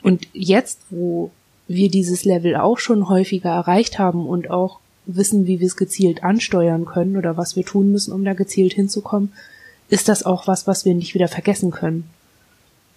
Und 0.01 0.27
jetzt, 0.33 0.81
wo 0.89 1.31
wir 1.67 1.89
dieses 1.89 2.25
Level 2.25 2.55
auch 2.55 2.77
schon 2.77 3.09
häufiger 3.09 3.49
erreicht 3.49 3.97
haben 3.97 4.27
und 4.27 4.49
auch 4.49 4.79
wissen, 5.05 5.47
wie 5.47 5.59
wir 5.59 5.67
es 5.67 5.77
gezielt 5.77 6.23
ansteuern 6.23 6.85
können 6.85 7.17
oder 7.17 7.37
was 7.37 7.55
wir 7.55 7.63
tun 7.63 7.91
müssen, 7.91 8.13
um 8.13 8.23
da 8.25 8.33
gezielt 8.33 8.73
hinzukommen, 8.73 9.31
ist 9.89 10.09
das 10.09 10.23
auch 10.23 10.47
was, 10.47 10.67
was 10.67 10.85
wir 10.85 10.95
nicht 10.95 11.13
wieder 11.13 11.27
vergessen 11.27 11.71
können. 11.71 12.09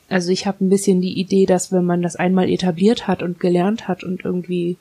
Also 0.08 0.30
ich 0.30 0.46
habe 0.46 0.64
ein 0.64 0.70
bisschen 0.70 1.02
die 1.02 1.18
Idee, 1.18 1.44
dass 1.44 1.70
wenn 1.70 1.84
man 1.84 2.02
das 2.02 2.16
einmal 2.16 2.48
etabliert 2.48 3.06
hat 3.06 3.22
und 3.22 3.40
gelernt 3.40 3.88
hat 3.88 4.04
und 4.04 4.24
irgendwie 4.24 4.76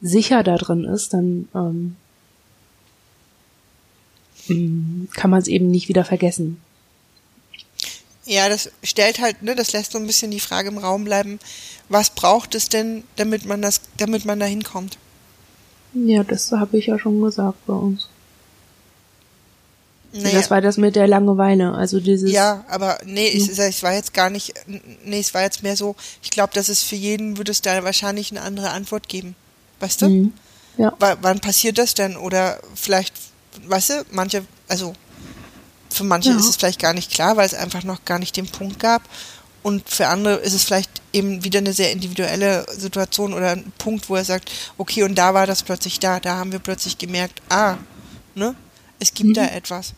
sicher 0.00 0.42
da 0.42 0.56
drin 0.56 0.84
ist, 0.84 1.12
dann 1.12 1.48
ähm, 1.54 1.96
kann 5.14 5.30
man 5.30 5.40
es 5.40 5.48
eben 5.48 5.70
nicht 5.70 5.88
wieder 5.88 6.04
vergessen. 6.04 6.60
Ja, 8.24 8.48
das 8.48 8.70
stellt 8.82 9.20
halt, 9.20 9.42
ne, 9.42 9.54
das 9.54 9.72
lässt 9.72 9.92
so 9.92 9.98
ein 9.98 10.06
bisschen 10.06 10.30
die 10.30 10.40
Frage 10.40 10.68
im 10.68 10.78
Raum 10.78 11.04
bleiben, 11.04 11.40
was 11.88 12.10
braucht 12.10 12.54
es 12.54 12.68
denn, 12.68 13.04
damit 13.16 13.44
man 13.44 13.62
das, 13.62 13.80
damit 13.96 14.24
man 14.24 14.38
da 14.38 14.46
hinkommt? 14.46 14.98
Ja, 15.94 16.22
das 16.22 16.52
habe 16.52 16.78
ich 16.78 16.86
ja 16.86 16.98
schon 16.98 17.20
gesagt 17.20 17.66
bei 17.66 17.74
uns. 17.74 18.08
Naja. 20.12 20.32
Das 20.32 20.50
war 20.50 20.60
das 20.60 20.76
mit 20.76 20.96
der 20.96 21.06
Langeweile, 21.06 21.72
also 21.72 22.00
dieses. 22.00 22.32
Ja, 22.32 22.64
aber 22.68 22.98
nee, 23.04 23.28
es, 23.28 23.58
es 23.58 23.82
war 23.82 23.94
jetzt 23.94 24.12
gar 24.12 24.28
nicht, 24.28 24.54
nee, 25.04 25.20
es 25.20 25.34
war 25.34 25.42
jetzt 25.42 25.62
mehr 25.62 25.76
so, 25.76 25.94
ich 26.22 26.30
glaube, 26.30 26.52
dass 26.52 26.68
es 26.68 26.82
für 26.82 26.96
jeden 26.96 27.36
würde 27.36 27.52
es 27.52 27.62
da 27.62 27.84
wahrscheinlich 27.84 28.30
eine 28.32 28.42
andere 28.42 28.70
Antwort 28.70 29.08
geben. 29.08 29.36
Weißt 29.78 30.02
du? 30.02 30.08
Mhm. 30.08 30.32
Ja. 30.78 30.92
W 30.98 31.16
wann 31.20 31.40
passiert 31.40 31.78
das 31.78 31.94
denn? 31.94 32.16
Oder 32.16 32.60
vielleicht, 32.74 33.14
weißt 33.66 33.90
du, 33.90 34.04
manche, 34.12 34.44
also 34.68 34.94
für 35.90 36.04
manche 36.04 36.30
ja. 36.30 36.36
ist 36.36 36.48
es 36.48 36.56
vielleicht 36.56 36.80
gar 36.80 36.94
nicht 36.94 37.10
klar, 37.12 37.36
weil 37.36 37.46
es 37.46 37.54
einfach 37.54 37.84
noch 37.84 38.04
gar 38.04 38.18
nicht 38.18 38.36
den 38.36 38.46
Punkt 38.46 38.78
gab. 38.78 39.02
Und 39.62 39.88
für 39.88 40.06
andere 40.06 40.36
ist 40.36 40.54
es 40.54 40.64
vielleicht 40.64 40.90
eben 41.12 41.44
wieder 41.44 41.58
eine 41.58 41.74
sehr 41.74 41.92
individuelle 41.92 42.64
Situation 42.70 43.34
oder 43.34 43.50
ein 43.50 43.72
Punkt, 43.76 44.08
wo 44.08 44.16
er 44.16 44.24
sagt, 44.24 44.50
okay, 44.78 45.02
und 45.02 45.16
da 45.16 45.34
war 45.34 45.46
das 45.46 45.62
plötzlich 45.62 46.00
da, 46.00 46.18
da 46.18 46.36
haben 46.36 46.52
wir 46.52 46.60
plötzlich 46.60 46.96
gemerkt, 46.96 47.42
ah, 47.50 47.76
ne, 48.34 48.54
es 48.98 49.12
gibt 49.12 49.30
mhm. 49.30 49.34
da 49.34 49.46
etwas. 49.46 49.92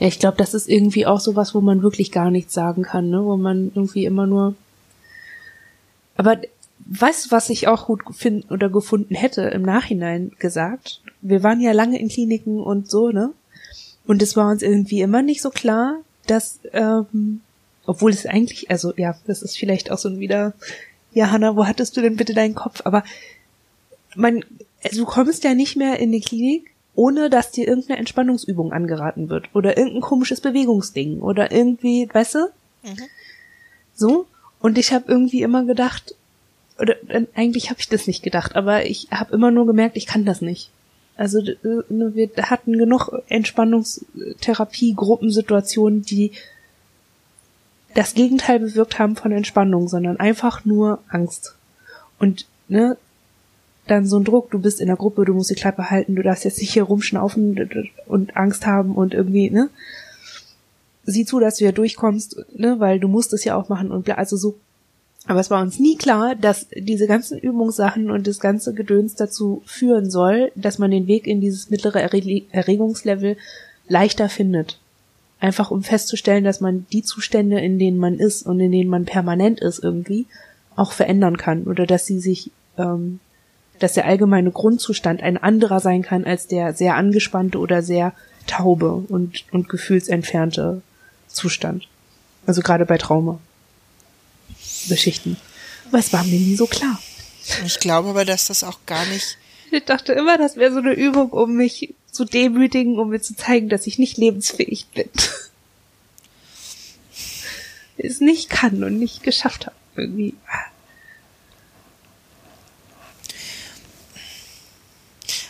Ja, 0.00 0.08
ich 0.08 0.18
glaube, 0.18 0.38
das 0.38 0.54
ist 0.54 0.68
irgendwie 0.68 1.06
auch 1.06 1.20
sowas, 1.20 1.54
wo 1.54 1.60
man 1.60 1.82
wirklich 1.82 2.10
gar 2.10 2.30
nichts 2.30 2.52
sagen 2.52 2.82
kann, 2.82 3.10
ne, 3.10 3.24
wo 3.24 3.36
man 3.36 3.70
irgendwie 3.74 4.04
immer 4.04 4.26
nur. 4.26 4.54
Aber 6.16 6.38
weißt 6.86 7.26
du, 7.26 7.30
was 7.30 7.50
ich 7.50 7.68
auch 7.68 7.86
gut 7.86 8.02
finden 8.12 8.52
oder 8.52 8.68
gefunden 8.68 9.14
hätte 9.14 9.42
im 9.42 9.62
Nachhinein 9.62 10.32
gesagt? 10.38 11.00
Wir 11.20 11.42
waren 11.42 11.60
ja 11.60 11.72
lange 11.72 11.98
in 11.98 12.08
Kliniken 12.08 12.60
und 12.60 12.88
so, 12.88 13.10
ne? 13.10 13.32
Und 14.06 14.22
es 14.22 14.36
war 14.36 14.50
uns 14.50 14.62
irgendwie 14.62 15.00
immer 15.00 15.22
nicht 15.22 15.42
so 15.42 15.50
klar, 15.50 15.98
dass, 16.26 16.60
ähm, 16.72 17.40
obwohl 17.86 18.12
es 18.12 18.26
eigentlich, 18.26 18.70
also 18.70 18.92
ja, 18.96 19.16
das 19.26 19.42
ist 19.42 19.58
vielleicht 19.58 19.90
auch 19.90 19.98
so 19.98 20.08
ein 20.08 20.20
wieder, 20.20 20.54
ja, 21.12 21.30
Hanna, 21.30 21.56
wo 21.56 21.66
hattest 21.66 21.96
du 21.96 22.00
denn 22.00 22.16
bitte 22.16 22.34
deinen 22.34 22.54
Kopf? 22.54 22.82
Aber 22.84 23.02
man, 24.14 24.44
also 24.84 25.04
du 25.04 25.06
kommst 25.06 25.42
ja 25.44 25.54
nicht 25.54 25.76
mehr 25.76 25.98
in 25.98 26.12
die 26.12 26.20
Klinik, 26.20 26.70
ohne 26.94 27.30
dass 27.30 27.50
dir 27.50 27.66
irgendeine 27.66 27.98
Entspannungsübung 27.98 28.72
angeraten 28.72 29.28
wird 29.28 29.54
oder 29.54 29.76
irgendein 29.76 30.02
komisches 30.02 30.40
Bewegungsding 30.40 31.20
oder 31.20 31.50
irgendwie, 31.52 32.08
weißt 32.12 32.36
du? 32.36 32.38
Mhm. 32.84 32.98
So. 33.94 34.26
Und 34.60 34.78
ich 34.78 34.92
habe 34.92 35.04
irgendwie 35.08 35.42
immer 35.42 35.64
gedacht, 35.64 36.14
oder 36.78 36.94
äh, 37.08 37.26
eigentlich 37.34 37.70
habe 37.70 37.80
ich 37.80 37.88
das 37.88 38.06
nicht 38.06 38.22
gedacht, 38.22 38.56
aber 38.56 38.86
ich 38.86 39.08
habe 39.10 39.34
immer 39.34 39.50
nur 39.50 39.66
gemerkt, 39.66 39.96
ich 39.96 40.06
kann 40.06 40.24
das 40.24 40.40
nicht. 40.40 40.70
Also 41.16 41.40
äh, 41.40 41.54
ne, 41.88 42.14
wir 42.14 42.30
hatten 42.50 42.76
genug 42.76 43.10
Entspannungstherapie, 43.28 44.94
Gruppensituationen, 44.94 46.02
die 46.02 46.32
das 47.94 48.12
Gegenteil 48.12 48.60
bewirkt 48.60 48.98
haben 48.98 49.16
von 49.16 49.32
Entspannung, 49.32 49.88
sondern 49.88 50.18
einfach 50.18 50.64
nur 50.66 50.98
Angst. 51.08 51.54
Und 52.18 52.46
ne, 52.68 52.98
dann 53.86 54.06
so 54.06 54.18
ein 54.18 54.24
Druck, 54.24 54.50
du 54.50 54.58
bist 54.58 54.80
in 54.80 54.88
der 54.88 54.96
Gruppe, 54.96 55.24
du 55.24 55.32
musst 55.32 55.50
die 55.50 55.54
Klappe 55.54 55.90
halten, 55.90 56.16
du 56.16 56.22
darfst 56.22 56.44
jetzt 56.44 56.58
nicht 56.60 56.72
hier 56.72 56.82
rumschnaufen 56.82 57.88
und 58.06 58.36
Angst 58.36 58.66
haben 58.66 58.94
und 58.94 59.14
irgendwie, 59.14 59.50
ne? 59.50 59.70
Sieh 61.04 61.24
zu, 61.24 61.38
dass 61.38 61.56
du 61.56 61.64
hier 61.64 61.72
durchkommst, 61.72 62.44
ne, 62.54 62.80
weil 62.80 62.98
du 62.98 63.06
musst 63.06 63.32
es 63.32 63.44
ja 63.44 63.54
auch 63.54 63.68
machen 63.68 63.92
und 63.92 64.10
also 64.10 64.36
so 64.36 64.58
aber 65.26 65.40
es 65.40 65.50
war 65.50 65.60
uns 65.60 65.80
nie 65.80 65.96
klar, 65.96 66.36
dass 66.36 66.68
diese 66.74 67.06
ganzen 67.06 67.38
Übungssachen 67.38 68.10
und 68.10 68.26
das 68.26 68.38
ganze 68.38 68.74
Gedöns 68.74 69.16
dazu 69.16 69.62
führen 69.66 70.08
soll, 70.08 70.52
dass 70.54 70.78
man 70.78 70.92
den 70.92 71.08
Weg 71.08 71.26
in 71.26 71.40
dieses 71.40 71.68
mittlere 71.68 72.00
Erregungslevel 72.00 73.36
leichter 73.88 74.28
findet. 74.28 74.78
Einfach 75.40 75.70
um 75.70 75.82
festzustellen, 75.82 76.44
dass 76.44 76.60
man 76.60 76.86
die 76.92 77.02
Zustände, 77.02 77.60
in 77.60 77.78
denen 77.78 77.98
man 77.98 78.18
ist 78.18 78.46
und 78.46 78.60
in 78.60 78.70
denen 78.70 78.88
man 78.88 79.04
permanent 79.04 79.60
ist 79.60 79.82
irgendwie, 79.82 80.26
auch 80.76 80.92
verändern 80.92 81.36
kann. 81.36 81.64
Oder 81.64 81.86
dass 81.86 82.06
sie 82.06 82.20
sich, 82.20 82.52
ähm, 82.78 83.18
dass 83.80 83.94
der 83.94 84.06
allgemeine 84.06 84.52
Grundzustand 84.52 85.22
ein 85.22 85.36
anderer 85.36 85.80
sein 85.80 86.02
kann 86.02 86.24
als 86.24 86.46
der 86.46 86.72
sehr 86.72 86.94
angespannte 86.94 87.58
oder 87.58 87.82
sehr 87.82 88.12
taube 88.46 88.92
und, 88.92 89.44
und 89.50 89.68
gefühlsentfernte 89.68 90.82
Zustand. 91.26 91.88
Also 92.46 92.62
gerade 92.62 92.86
bei 92.86 92.96
Trauma. 92.96 93.40
Geschichten. 94.88 95.36
Aber 95.88 95.98
es 95.98 96.12
war 96.12 96.24
mir 96.24 96.38
nie 96.38 96.56
so 96.56 96.66
klar. 96.66 97.00
Ich 97.64 97.78
glaube 97.78 98.10
aber, 98.10 98.24
dass 98.24 98.46
das 98.46 98.64
auch 98.64 98.80
gar 98.86 99.04
nicht. 99.06 99.38
Ich 99.70 99.84
dachte 99.84 100.12
immer, 100.12 100.38
das 100.38 100.56
wäre 100.56 100.72
so 100.72 100.78
eine 100.78 100.94
Übung, 100.94 101.30
um 101.30 101.54
mich 101.54 101.94
zu 102.10 102.24
demütigen, 102.24 102.98
um 102.98 103.10
mir 103.10 103.20
zu 103.20 103.36
zeigen, 103.36 103.68
dass 103.68 103.86
ich 103.86 103.98
nicht 103.98 104.16
lebensfähig 104.16 104.86
bin. 104.94 105.08
es 107.98 108.20
nicht 108.20 108.48
kann 108.48 108.84
und 108.84 108.98
nicht 108.98 109.22
geschafft 109.22 109.66
habe. 109.66 109.76
Irgendwie. 109.96 110.34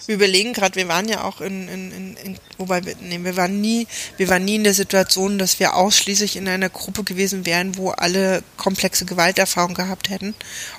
Wir 0.07 0.15
überlegen 0.15 0.53
gerade, 0.53 0.77
wir 0.77 0.89
waren 0.89 1.09
ja 1.09 1.25
auch 1.25 1.41
in, 1.41 1.69
in, 1.69 1.93
in, 1.93 2.17
in 2.17 2.39
wobei 2.59 2.85
wir, 2.85 2.97
nee, 3.01 3.19
wir 3.23 3.37
waren 3.37 3.61
nie, 3.61 3.87
wir 4.17 4.29
waren 4.29 4.45
nie 4.45 4.57
in 4.57 4.65
der 4.65 4.75
Situation, 4.75 5.39
dass 5.39 5.59
wir 5.59 5.75
ausschließlich 5.75 6.37
in 6.37 6.49
einer 6.49 6.69
Gruppe 6.69 7.05
gewesen 7.05 7.45
wären, 7.45 7.77
wo 7.77 7.91
alle 7.91 8.43
komplexe 8.57 9.05
Gewalterfahrung 9.05 9.75
gehabt 9.75 10.11
hätten 10.11 10.35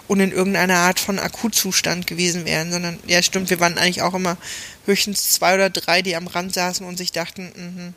und 0.08 0.20
in 0.20 0.32
irgendeiner 0.32 0.78
Art 0.78 1.00
von 1.00 1.20
Akutzustand 1.20 2.08
gewesen 2.08 2.46
wären, 2.46 2.72
sondern 2.72 3.00
ja 3.06 3.22
stimmt, 3.22 3.50
wir 3.50 3.60
waren 3.60 3.78
eigentlich 3.78 4.02
auch 4.02 4.14
immer 4.14 4.38
höchstens 4.86 5.34
zwei 5.34 5.56
oder 5.56 5.70
drei, 5.70 6.02
die 6.02 6.16
am 6.16 6.28
Rand 6.28 6.54
saßen 6.54 6.86
und 6.86 6.98
sich 6.98 7.12
dachten, 7.12 7.94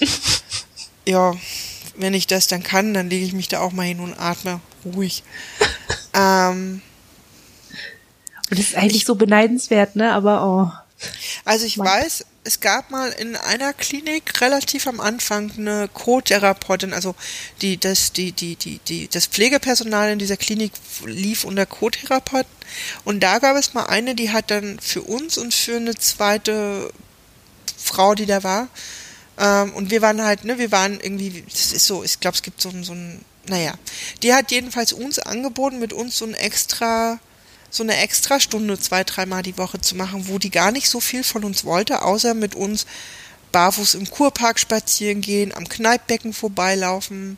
mh, 0.00 0.06
ja, 1.06 1.34
wenn 1.96 2.14
ich 2.14 2.26
das 2.26 2.46
dann 2.46 2.62
kann, 2.62 2.94
dann 2.94 3.10
lege 3.10 3.24
ich 3.24 3.32
mich 3.32 3.48
da 3.48 3.60
auch 3.60 3.72
mal 3.72 3.84
hin 3.84 4.00
und 4.00 4.14
atme 4.14 4.60
ruhig. 4.84 5.22
ähm, 6.14 6.82
und 8.54 8.60
das 8.60 8.68
ist 8.68 8.76
eigentlich 8.76 9.02
ich, 9.02 9.04
so 9.04 9.16
beneidenswert, 9.16 9.96
ne? 9.96 10.12
Aber 10.12 10.46
oh. 10.46 11.06
Also 11.44 11.66
ich 11.66 11.76
Mann. 11.76 11.88
weiß, 11.88 12.24
es 12.44 12.60
gab 12.60 12.92
mal 12.92 13.08
in 13.08 13.34
einer 13.34 13.72
Klinik 13.72 14.40
relativ 14.40 14.86
am 14.86 15.00
Anfang 15.00 15.50
eine 15.58 15.88
Co-Therapeutin, 15.92 16.92
also 16.92 17.16
die, 17.62 17.78
das, 17.78 18.12
die, 18.12 18.30
die, 18.30 18.54
die, 18.54 18.78
die, 18.86 19.08
das 19.08 19.26
Pflegepersonal 19.26 20.12
in 20.12 20.20
dieser 20.20 20.36
Klinik 20.36 20.70
lief 21.04 21.42
unter 21.42 21.66
Co-Therapeuten. 21.66 22.52
Und 23.04 23.24
da 23.24 23.40
gab 23.40 23.56
es 23.56 23.74
mal 23.74 23.86
eine, 23.86 24.14
die 24.14 24.30
hat 24.30 24.52
dann 24.52 24.78
für 24.78 25.02
uns 25.02 25.36
und 25.36 25.52
für 25.52 25.76
eine 25.76 25.96
zweite 25.96 26.92
Frau, 27.76 28.14
die 28.14 28.26
da 28.26 28.44
war, 28.44 28.68
ähm, 29.36 29.72
und 29.74 29.90
wir 29.90 30.00
waren 30.00 30.22
halt, 30.22 30.44
ne, 30.44 30.58
wir 30.58 30.70
waren 30.70 31.00
irgendwie, 31.00 31.42
das 31.50 31.72
ist 31.72 31.86
so, 31.86 32.04
ich 32.04 32.20
glaube, 32.20 32.36
es 32.36 32.42
gibt 32.42 32.60
so, 32.60 32.70
so 32.82 32.92
ein, 32.92 33.24
naja, 33.48 33.74
die 34.22 34.32
hat 34.32 34.52
jedenfalls 34.52 34.92
uns 34.92 35.18
angeboten, 35.18 35.80
mit 35.80 35.92
uns 35.92 36.18
so 36.18 36.24
ein 36.24 36.34
extra 36.34 37.18
so 37.74 37.82
eine 37.82 37.96
extra 37.96 38.38
Stunde 38.38 38.78
zwei, 38.78 39.02
dreimal 39.02 39.42
die 39.42 39.58
Woche 39.58 39.80
zu 39.80 39.96
machen, 39.96 40.28
wo 40.28 40.38
die 40.38 40.50
gar 40.50 40.70
nicht 40.70 40.88
so 40.88 41.00
viel 41.00 41.24
von 41.24 41.42
uns 41.42 41.64
wollte, 41.64 42.02
außer 42.02 42.32
mit 42.34 42.54
uns 42.54 42.86
barfuß 43.50 43.94
im 43.94 44.08
Kurpark 44.08 44.60
spazieren 44.60 45.20
gehen, 45.20 45.52
am 45.52 45.68
Kneippbecken 45.68 46.32
vorbeilaufen, 46.32 47.36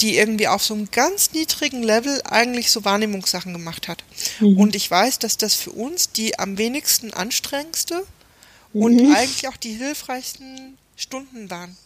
die 0.00 0.16
irgendwie 0.16 0.48
auf 0.48 0.64
so 0.64 0.74
einem 0.74 0.90
ganz 0.90 1.30
niedrigen 1.30 1.84
Level 1.84 2.20
eigentlich 2.24 2.72
so 2.72 2.84
Wahrnehmungssachen 2.84 3.52
gemacht 3.52 3.86
hat. 3.86 4.02
Mhm. 4.40 4.58
Und 4.58 4.74
ich 4.74 4.90
weiß, 4.90 5.20
dass 5.20 5.36
das 5.36 5.54
für 5.54 5.70
uns 5.70 6.10
die 6.10 6.36
am 6.40 6.58
wenigsten 6.58 7.14
anstrengendste 7.14 8.04
mhm. 8.72 8.82
und 8.82 9.14
eigentlich 9.14 9.46
auch 9.46 9.56
die 9.56 9.74
hilfreichsten 9.74 10.76
Stunden 10.96 11.50
waren. 11.50 11.76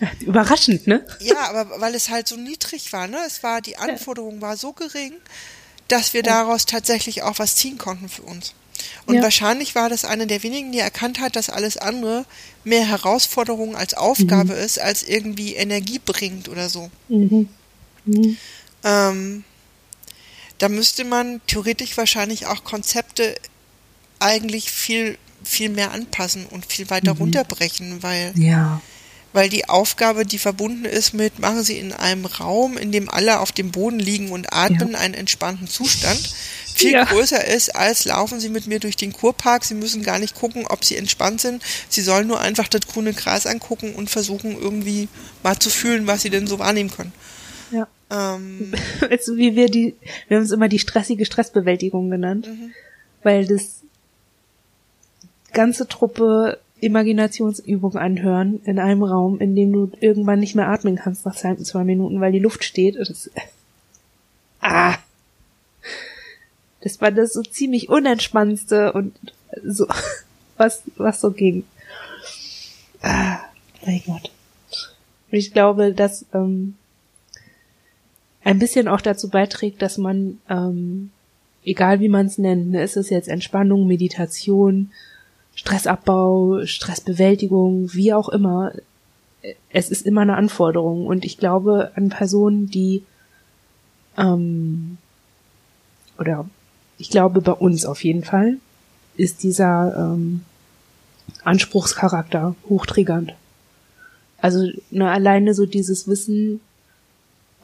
Überraschend, 0.20 0.88
ne? 0.88 1.06
Ja, 1.20 1.48
aber 1.48 1.80
weil 1.80 1.94
es 1.94 2.10
halt 2.10 2.26
so 2.26 2.36
niedrig 2.36 2.92
war, 2.92 3.06
ne? 3.06 3.18
Es 3.24 3.44
war, 3.44 3.60
die 3.60 3.76
Anforderung 3.76 4.40
war 4.40 4.56
so 4.56 4.72
gering, 4.72 5.12
dass 5.92 6.14
wir 6.14 6.22
daraus 6.22 6.64
tatsächlich 6.64 7.22
auch 7.22 7.38
was 7.38 7.54
ziehen 7.54 7.76
konnten 7.76 8.08
für 8.08 8.22
uns. 8.22 8.54
Und 9.04 9.16
ja. 9.16 9.22
wahrscheinlich 9.22 9.74
war 9.74 9.90
das 9.90 10.06
eine 10.06 10.26
der 10.26 10.42
wenigen, 10.42 10.72
die 10.72 10.78
erkannt 10.78 11.20
hat, 11.20 11.36
dass 11.36 11.50
alles 11.50 11.76
andere 11.76 12.24
mehr 12.64 12.86
Herausforderung 12.86 13.76
als 13.76 13.92
Aufgabe 13.92 14.54
mhm. 14.54 14.58
ist, 14.58 14.78
als 14.78 15.02
irgendwie 15.02 15.54
Energie 15.54 16.00
bringt 16.02 16.48
oder 16.48 16.70
so. 16.70 16.90
Mhm. 17.08 17.48
Mhm. 18.06 18.38
Ähm, 18.84 19.44
da 20.56 20.70
müsste 20.70 21.04
man 21.04 21.42
theoretisch 21.46 21.94
wahrscheinlich 21.98 22.46
auch 22.46 22.64
Konzepte 22.64 23.34
eigentlich 24.18 24.70
viel, 24.70 25.18
viel 25.44 25.68
mehr 25.68 25.90
anpassen 25.90 26.46
und 26.46 26.64
viel 26.64 26.88
weiter 26.88 27.12
mhm. 27.14 27.20
runterbrechen, 27.20 28.02
weil 28.02 28.32
ja. 28.36 28.80
Weil 29.32 29.48
die 29.48 29.68
Aufgabe, 29.68 30.26
die 30.26 30.38
verbunden 30.38 30.84
ist 30.84 31.14
mit, 31.14 31.38
machen 31.38 31.62
Sie 31.62 31.78
in 31.78 31.92
einem 31.92 32.26
Raum, 32.26 32.76
in 32.76 32.92
dem 32.92 33.08
alle 33.08 33.40
auf 33.40 33.52
dem 33.52 33.70
Boden 33.70 33.98
liegen 33.98 34.30
und 34.30 34.52
atmen, 34.52 34.92
ja. 34.92 34.98
einen 34.98 35.14
entspannten 35.14 35.68
Zustand, 35.68 36.20
viel 36.74 36.92
ja. 36.92 37.04
größer 37.04 37.46
ist, 37.46 37.74
als 37.74 38.04
laufen 38.04 38.40
Sie 38.40 38.48
mit 38.48 38.66
mir 38.66 38.80
durch 38.80 38.96
den 38.96 39.12
Kurpark. 39.12 39.64
Sie 39.64 39.74
müssen 39.74 40.02
gar 40.02 40.18
nicht 40.18 40.34
gucken, 40.34 40.66
ob 40.66 40.84
Sie 40.84 40.96
entspannt 40.96 41.40
sind. 41.40 41.62
Sie 41.88 42.02
sollen 42.02 42.26
nur 42.26 42.40
einfach 42.40 42.68
das 42.68 42.86
grüne 42.86 43.12
Gras 43.12 43.46
angucken 43.46 43.94
und 43.94 44.10
versuchen 44.10 44.60
irgendwie 44.60 45.08
mal 45.42 45.58
zu 45.58 45.70
fühlen, 45.70 46.06
was 46.06 46.22
Sie 46.22 46.30
denn 46.30 46.46
so 46.46 46.58
wahrnehmen 46.58 46.90
können. 46.90 47.12
Ja. 47.70 47.88
Ähm, 48.10 48.74
also 49.10 49.36
wie 49.36 49.56
wir 49.56 49.68
die, 49.68 49.94
wir 50.28 50.36
haben 50.36 50.44
es 50.44 50.50
immer 50.50 50.68
die 50.68 50.78
stressige 50.78 51.24
Stressbewältigung 51.24 52.10
genannt, 52.10 52.48
mhm. 52.48 52.72
weil 53.22 53.46
das 53.46 53.80
ganze 55.52 55.86
Truppe 55.86 56.58
Imaginationsübung 56.82 57.94
anhören 57.94 58.60
in 58.64 58.80
einem 58.80 59.04
Raum, 59.04 59.38
in 59.38 59.54
dem 59.54 59.72
du 59.72 59.92
irgendwann 60.00 60.40
nicht 60.40 60.56
mehr 60.56 60.68
atmen 60.68 60.96
kannst 60.96 61.24
nach 61.24 61.36
zwei 61.36 61.84
Minuten, 61.84 62.20
weil 62.20 62.32
die 62.32 62.40
Luft 62.40 62.64
steht. 62.64 62.96
Das, 62.96 63.30
ah. 64.60 64.96
Das 66.80 67.00
war 67.00 67.12
das 67.12 67.32
so 67.32 67.42
ziemlich 67.42 67.88
unentspannendste 67.88 68.92
und 68.92 69.14
so, 69.64 69.86
was, 70.56 70.82
was 70.96 71.20
so 71.20 71.30
ging. 71.30 71.62
Ah, 73.00 73.38
mein 73.86 74.02
Gott. 74.04 74.32
Und 75.30 75.38
ich 75.38 75.52
glaube, 75.52 75.92
dass 75.92 76.26
ähm, 76.34 76.74
ein 78.42 78.58
bisschen 78.58 78.88
auch 78.88 79.00
dazu 79.00 79.28
beiträgt, 79.28 79.82
dass 79.82 79.98
man, 79.98 80.40
ähm, 80.50 81.12
egal 81.64 82.00
wie 82.00 82.08
man 82.08 82.26
es 82.26 82.38
nennt, 82.38 82.70
ne, 82.70 82.82
ist 82.82 82.96
es 82.96 83.08
jetzt 83.08 83.28
Entspannung, 83.28 83.86
Meditation, 83.86 84.90
Stressabbau, 85.54 86.64
Stressbewältigung, 86.64 87.92
wie 87.92 88.12
auch 88.12 88.28
immer, 88.28 88.72
es 89.70 89.90
ist 89.90 90.06
immer 90.06 90.22
eine 90.22 90.36
Anforderung. 90.36 91.06
Und 91.06 91.24
ich 91.24 91.38
glaube 91.38 91.92
an 91.94 92.08
Personen, 92.08 92.68
die 92.68 93.04
ähm, 94.16 94.98
oder 96.18 96.48
ich 96.98 97.10
glaube 97.10 97.40
bei 97.40 97.52
uns 97.52 97.84
auf 97.84 98.04
jeden 98.04 98.24
Fall 98.24 98.58
ist 99.16 99.42
dieser 99.42 99.94
ähm, 99.96 100.42
Anspruchscharakter 101.44 102.54
hochtriggernd. 102.68 103.34
Also 104.38 104.68
ne, 104.90 105.10
alleine 105.10 105.54
so 105.54 105.66
dieses 105.66 106.08
Wissen, 106.08 106.60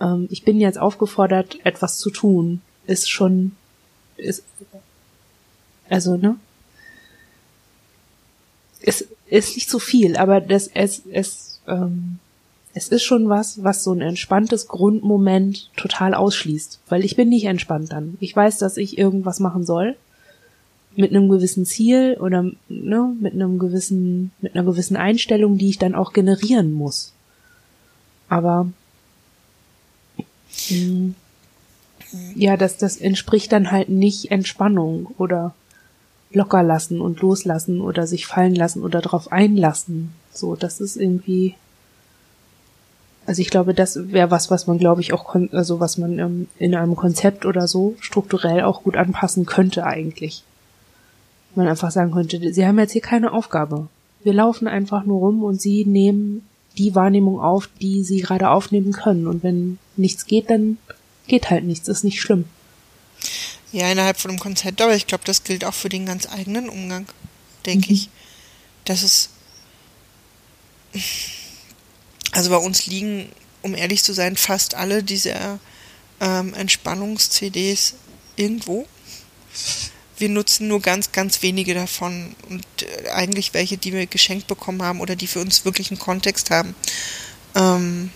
ähm, 0.00 0.28
ich 0.30 0.44
bin 0.44 0.60
jetzt 0.60 0.78
aufgefordert, 0.78 1.58
etwas 1.64 1.98
zu 1.98 2.10
tun, 2.10 2.60
ist 2.86 3.10
schon 3.10 3.52
ist 4.16 4.44
also 5.88 6.16
ne 6.16 6.36
es 8.82 9.06
ist 9.26 9.56
nicht 9.56 9.68
so 9.68 9.78
viel, 9.78 10.16
aber 10.16 10.40
das 10.40 10.68
es 10.72 11.02
es 11.10 11.60
ähm, 11.66 12.18
es 12.74 12.88
ist 12.88 13.02
schon 13.02 13.28
was, 13.28 13.64
was 13.64 13.82
so 13.82 13.92
ein 13.92 14.00
entspanntes 14.00 14.68
Grundmoment 14.68 15.70
total 15.76 16.14
ausschließt, 16.14 16.80
weil 16.88 17.04
ich 17.04 17.16
bin 17.16 17.28
nicht 17.28 17.46
entspannt 17.46 17.92
dann. 17.92 18.16
Ich 18.20 18.34
weiß, 18.36 18.58
dass 18.58 18.76
ich 18.76 18.98
irgendwas 18.98 19.40
machen 19.40 19.64
soll 19.64 19.96
mit 20.94 21.10
einem 21.10 21.28
gewissen 21.28 21.64
Ziel 21.64 22.16
oder 22.20 22.50
ne, 22.68 23.14
mit 23.20 23.34
einem 23.34 23.58
gewissen 23.58 24.30
mit 24.40 24.54
einer 24.54 24.64
gewissen 24.64 24.96
Einstellung, 24.96 25.58
die 25.58 25.70
ich 25.70 25.78
dann 25.78 25.94
auch 25.94 26.12
generieren 26.12 26.72
muss. 26.72 27.12
Aber 28.28 28.68
mh, 30.70 30.76
mm, 30.76 31.14
ja, 32.34 32.56
das 32.56 32.78
das 32.78 32.96
entspricht 32.96 33.52
dann 33.52 33.70
halt 33.70 33.88
nicht 33.88 34.30
Entspannung 34.30 35.06
oder 35.18 35.54
locker 36.32 36.62
lassen 36.62 37.00
und 37.00 37.20
loslassen 37.20 37.80
oder 37.80 38.06
sich 38.06 38.26
fallen 38.26 38.54
lassen 38.54 38.82
oder 38.82 39.00
darauf 39.00 39.32
einlassen. 39.32 40.12
So, 40.32 40.56
das 40.56 40.80
ist 40.80 40.96
irgendwie. 40.96 41.54
Also 43.26 43.42
ich 43.42 43.50
glaube, 43.50 43.74
das 43.74 44.10
wäre 44.10 44.30
was, 44.30 44.50
was 44.50 44.66
man, 44.66 44.78
glaube 44.78 45.02
ich, 45.02 45.12
auch, 45.12 45.34
also 45.52 45.80
was 45.80 45.98
man 45.98 46.18
ähm, 46.18 46.48
in 46.58 46.74
einem 46.74 46.96
Konzept 46.96 47.44
oder 47.44 47.68
so 47.68 47.94
strukturell 48.00 48.62
auch 48.62 48.84
gut 48.84 48.96
anpassen 48.96 49.44
könnte 49.44 49.84
eigentlich. 49.84 50.44
Man 51.54 51.68
einfach 51.68 51.90
sagen 51.90 52.12
könnte, 52.12 52.52
sie 52.54 52.66
haben 52.66 52.78
jetzt 52.78 52.92
hier 52.92 53.02
keine 53.02 53.32
Aufgabe. 53.32 53.88
Wir 54.24 54.32
laufen 54.32 54.66
einfach 54.66 55.04
nur 55.04 55.18
rum 55.18 55.42
und 55.42 55.60
sie 55.60 55.84
nehmen 55.84 56.46
die 56.78 56.94
Wahrnehmung 56.94 57.40
auf, 57.40 57.68
die 57.80 58.02
sie 58.02 58.20
gerade 58.20 58.48
aufnehmen 58.48 58.92
können. 58.92 59.26
Und 59.26 59.42
wenn 59.42 59.78
nichts 59.96 60.24
geht, 60.24 60.48
dann 60.48 60.78
geht 61.26 61.50
halt 61.50 61.64
nichts, 61.64 61.88
ist 61.88 62.04
nicht 62.04 62.20
schlimm. 62.20 62.44
Ja, 63.72 63.90
innerhalb 63.90 64.18
von 64.18 64.30
einem 64.30 64.40
Konzept, 64.40 64.80
aber 64.80 64.94
ich 64.94 65.06
glaube, 65.06 65.24
das 65.24 65.44
gilt 65.44 65.64
auch 65.64 65.74
für 65.74 65.88
den 65.88 66.06
ganz 66.06 66.26
eigenen 66.26 66.68
Umgang, 66.68 67.06
denke 67.66 67.88
mhm. 67.88 67.94
ich. 67.94 68.08
Das 68.84 69.02
ist. 69.02 69.30
Also 72.32 72.50
bei 72.50 72.56
uns 72.56 72.86
liegen, 72.86 73.30
um 73.62 73.74
ehrlich 73.74 74.02
zu 74.02 74.14
sein, 74.14 74.36
fast 74.36 74.74
alle 74.74 75.02
diese 75.02 75.60
ähm, 76.20 76.54
Entspannungs-CDs 76.54 77.94
irgendwo. 78.36 78.86
Wir 80.16 80.28
nutzen 80.28 80.68
nur 80.68 80.80
ganz, 80.80 81.12
ganz 81.12 81.42
wenige 81.42 81.74
davon 81.74 82.34
und 82.48 82.64
äh, 82.82 83.10
eigentlich 83.10 83.54
welche, 83.54 83.76
die 83.76 83.92
wir 83.92 84.06
geschenkt 84.06 84.46
bekommen 84.46 84.82
haben 84.82 85.00
oder 85.00 85.14
die 85.14 85.26
für 85.26 85.40
uns 85.40 85.64
wirklich 85.64 85.90
einen 85.90 86.00
Kontext 86.00 86.50
haben. 86.50 86.74
Ähm, 87.54 88.10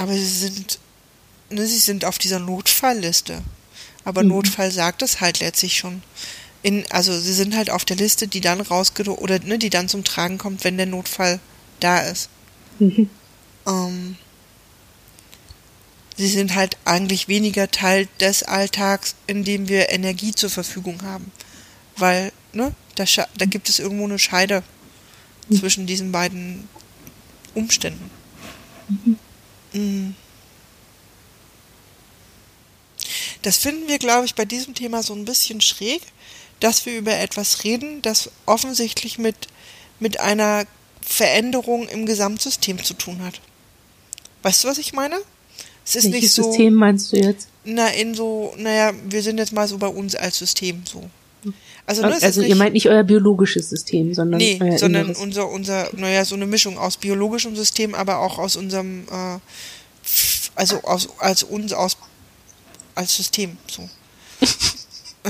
Aber 0.00 0.14
sie 0.14 0.24
sind, 0.24 0.78
ne, 1.50 1.66
sie 1.66 1.78
sind 1.78 2.06
auf 2.06 2.16
dieser 2.16 2.38
Notfallliste. 2.38 3.42
Aber 4.02 4.22
mhm. 4.22 4.30
Notfall 4.30 4.70
sagt 4.70 5.02
es 5.02 5.20
halt 5.20 5.40
letztlich 5.40 5.76
schon. 5.76 6.02
In, 6.62 6.90
also 6.90 7.18
sie 7.20 7.34
sind 7.34 7.54
halt 7.54 7.68
auf 7.68 7.84
der 7.84 7.98
Liste, 7.98 8.26
die 8.26 8.40
dann 8.40 8.62
rausge 8.62 9.14
oder 9.14 9.38
ne, 9.40 9.58
die 9.58 9.68
dann 9.68 9.90
zum 9.90 10.02
Tragen 10.02 10.38
kommt, 10.38 10.64
wenn 10.64 10.78
der 10.78 10.86
Notfall 10.86 11.38
da 11.80 12.00
ist. 12.00 12.30
Mhm. 12.78 13.10
Ähm, 13.66 14.16
sie 16.16 16.28
sind 16.28 16.54
halt 16.54 16.78
eigentlich 16.86 17.28
weniger 17.28 17.70
Teil 17.70 18.08
des 18.20 18.42
Alltags, 18.42 19.16
in 19.26 19.44
dem 19.44 19.68
wir 19.68 19.90
Energie 19.90 20.34
zur 20.34 20.48
Verfügung 20.48 21.02
haben. 21.02 21.30
Weil, 21.98 22.32
ne, 22.54 22.74
da, 22.94 23.04
da 23.36 23.44
gibt 23.44 23.68
es 23.68 23.78
irgendwo 23.78 24.04
eine 24.04 24.18
Scheide 24.18 24.62
mhm. 25.50 25.56
zwischen 25.56 25.86
diesen 25.86 26.10
beiden 26.10 26.70
Umständen. 27.54 28.10
Mhm. 28.88 29.18
Das 33.42 33.58
finden 33.58 33.88
wir, 33.88 33.98
glaube 33.98 34.26
ich, 34.26 34.34
bei 34.34 34.44
diesem 34.44 34.74
Thema 34.74 35.02
so 35.02 35.14
ein 35.14 35.24
bisschen 35.24 35.60
schräg, 35.60 36.02
dass 36.60 36.84
wir 36.86 36.96
über 36.96 37.16
etwas 37.16 37.64
reden, 37.64 38.02
das 38.02 38.30
offensichtlich 38.46 39.18
mit, 39.18 39.48
mit 39.98 40.20
einer 40.20 40.66
Veränderung 41.00 41.88
im 41.88 42.06
Gesamtsystem 42.06 42.82
zu 42.84 42.94
tun 42.94 43.22
hat. 43.22 43.40
Weißt 44.42 44.64
du, 44.64 44.68
was 44.68 44.78
ich 44.78 44.92
meine? 44.92 45.16
Es 45.84 45.96
ist 45.96 46.04
Welches 46.04 46.22
nicht 46.22 46.32
so. 46.32 46.42
System 46.44 46.74
meinst 46.74 47.12
du 47.12 47.16
jetzt? 47.16 47.48
Na, 47.64 47.88
in 47.88 48.14
so, 48.14 48.54
naja, 48.56 48.92
wir 49.04 49.22
sind 49.22 49.38
jetzt 49.38 49.52
mal 49.52 49.66
so 49.66 49.78
bei 49.78 49.88
uns 49.88 50.14
als 50.14 50.38
System 50.38 50.82
so. 50.86 51.08
Also, 51.90 52.02
ne, 52.02 52.16
also 52.22 52.42
ihr 52.42 52.54
meint 52.54 52.74
nicht 52.74 52.88
euer 52.88 53.02
biologisches 53.02 53.68
System, 53.68 54.14
sondern 54.14 54.38
nee, 54.38 54.60
sondern 54.76 55.06
inneres. 55.06 55.18
unser 55.18 55.48
unser 55.48 55.88
naja 55.96 56.24
so 56.24 56.36
eine 56.36 56.46
Mischung 56.46 56.78
aus 56.78 56.96
biologischem 56.96 57.56
System, 57.56 57.96
aber 57.96 58.20
auch 58.20 58.38
aus 58.38 58.54
unserem 58.54 59.08
äh, 59.10 59.40
also 60.54 60.80
aus 60.84 61.08
als 61.18 61.42
uns 61.42 61.72
aus 61.72 61.96
als 62.94 63.16
System 63.16 63.56
so. 63.66 63.90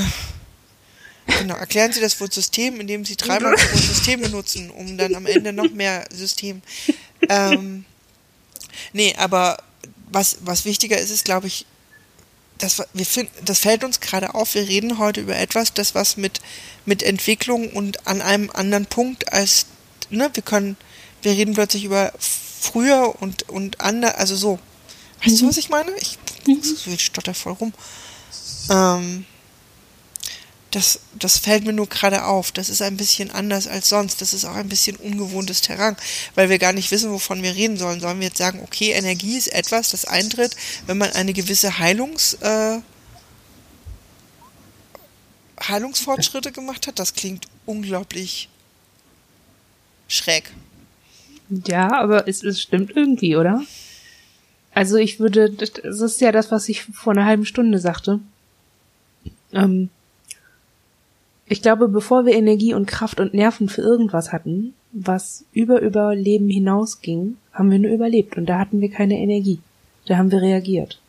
genau, 1.38 1.54
erklären 1.54 1.94
Sie 1.94 2.02
das 2.02 2.20
Wort 2.20 2.34
System, 2.34 2.78
indem 2.78 3.06
Sie 3.06 3.16
dreimal 3.16 3.52
das 3.52 3.72
Wort 3.72 3.82
System 3.82 4.20
benutzen, 4.20 4.68
um 4.68 4.98
dann 4.98 5.14
am 5.14 5.24
Ende 5.24 5.54
noch 5.54 5.70
mehr 5.70 6.04
System. 6.12 6.61
Ähm, 7.26 7.86
nee, 8.92 9.14
aber 9.16 9.56
was 10.11 10.36
was 10.42 10.66
wichtiger 10.66 10.98
ist, 10.98 11.08
ist 11.08 11.24
glaube 11.24 11.46
ich 11.46 11.64
das, 12.61 12.82
wir 12.92 13.06
finden, 13.06 13.32
das 13.44 13.61
fällt 13.61 13.84
uns 13.84 14.00
gerade 14.00 14.34
auf, 14.34 14.54
wir 14.54 14.68
reden 14.68 14.98
heute 14.98 15.20
über 15.22 15.36
etwas, 15.36 15.74
das 15.74 15.94
was 15.94 16.16
mit, 16.16 16.40
mit 16.84 17.02
Entwicklung 17.02 17.70
und 17.70 18.06
an 18.06 18.22
einem 18.22 18.50
anderen 18.50 18.86
Punkt 18.86 19.32
als, 19.32 19.66
ne, 20.11 20.30
wir 20.32 20.42
können, 20.42 20.76
wir 21.22 21.32
reden 21.32 21.54
plötzlich 21.54 21.84
über 21.84 22.12
früher 22.18 23.14
und, 23.20 23.48
und 23.48 23.80
anders, 23.80 24.14
also 24.14 24.36
so. 24.36 24.58
Weißt 25.24 25.36
mhm. 25.36 25.40
du, 25.40 25.48
was 25.48 25.56
ich 25.56 25.70
meine? 25.70 25.90
Ich, 25.98 26.18
mhm. 26.46 26.62
ich 26.86 27.04
stotter 27.04 27.34
voll 27.34 27.54
rum. 27.54 27.72
Ähm, 28.70 29.24
das, 30.71 31.01
das 31.18 31.39
fällt 31.39 31.64
mir 31.64 31.73
nur 31.73 31.89
gerade 31.89 32.25
auf. 32.25 32.53
Das 32.53 32.68
ist 32.68 32.83
ein 32.83 32.97
bisschen 32.97 33.31
anders 33.31 33.66
als 33.66 33.89
sonst. 33.89 34.21
Das 34.21 34.33
ist 34.33 34.45
auch 34.45 34.55
ein 34.55 34.68
bisschen 34.68 34.97
ungewohntes 34.97 35.61
Terrain, 35.62 35.97
weil 36.35 36.49
wir 36.49 36.59
gar 36.59 36.73
nicht 36.73 36.91
wissen, 36.91 37.11
wovon 37.11 37.43
wir 37.43 37.55
reden 37.55 37.77
sollen. 37.77 38.01
Sollen 38.01 38.21
wir 38.21 38.29
jetzt 38.29 38.39
sagen, 38.39 38.61
okay, 38.62 38.93
Energie 38.93 39.37
ist 39.37 39.49
etwas, 39.53 39.91
das 39.91 40.05
eintritt, 40.05 40.57
wenn 40.87 40.99
man 40.99 41.11
eine 41.12 41.33
gewisse 41.33 41.79
Heilungs, 41.79 42.35
äh, 42.35 42.79
Heilungsfortschritte 45.61 46.53
gemacht 46.53 46.87
hat? 46.87 46.99
Das 46.99 47.14
klingt 47.14 47.47
unglaublich 47.66 48.49
schräg. 50.09 50.53
Ja, 51.66 51.93
aber 51.93 52.29
es, 52.29 52.45
es 52.45 52.62
stimmt 52.62 52.93
irgendwie, 52.95 53.37
oder? 53.37 53.64
Also 54.73 54.97
ich 54.97 55.18
würde, 55.18 55.51
das 55.51 56.01
ist 56.01 56.21
ja 56.21 56.31
das, 56.31 56.53
was 56.53 56.68
ich 56.68 56.85
vor 56.85 57.12
einer 57.12 57.25
halben 57.25 57.45
Stunde 57.45 57.81
sagte. 57.81 58.21
Ähm, 59.53 59.91
ich 61.51 61.62
glaube, 61.62 61.88
bevor 61.88 62.26
wir 62.26 62.34
Energie 62.34 62.74
und 62.74 62.86
Kraft 62.86 63.18
und 63.18 63.34
Nerven 63.34 63.68
für 63.68 63.82
irgendwas 63.82 64.32
hatten, 64.32 64.72
was 64.92 65.44
über 65.53 65.80
Überleben 65.80 66.48
hinausging, 66.48 67.38
haben 67.53 67.72
wir 67.72 67.80
nur 67.80 67.90
überlebt 67.90 68.36
und 68.36 68.46
da 68.46 68.61
hatten 68.61 68.80
wir 68.80 68.88
keine 68.88 69.18
Energie. 69.18 69.59
Da 70.07 70.16
haben 70.16 70.30
wir 70.30 70.42
reagiert. 70.42 71.01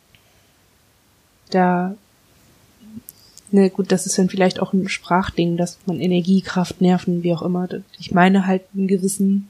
Da, 1.51 1.95
ne, 3.51 3.69
gut, 3.69 3.91
das 3.91 4.07
ist 4.07 4.17
dann 4.17 4.29
vielleicht 4.29 4.59
auch 4.59 4.73
ein 4.73 4.89
Sprachding, 4.89 5.57
dass 5.57 5.77
man 5.85 5.99
Energie, 5.99 6.41
Kraft, 6.41 6.81
Nerven, 6.81 7.21
wie 7.21 7.35
auch 7.35 7.43
immer. 7.43 7.69
Ich 7.99 8.11
meine 8.11 8.47
halt 8.47 8.63
einen 8.73 8.87
gewissen, 8.87 9.47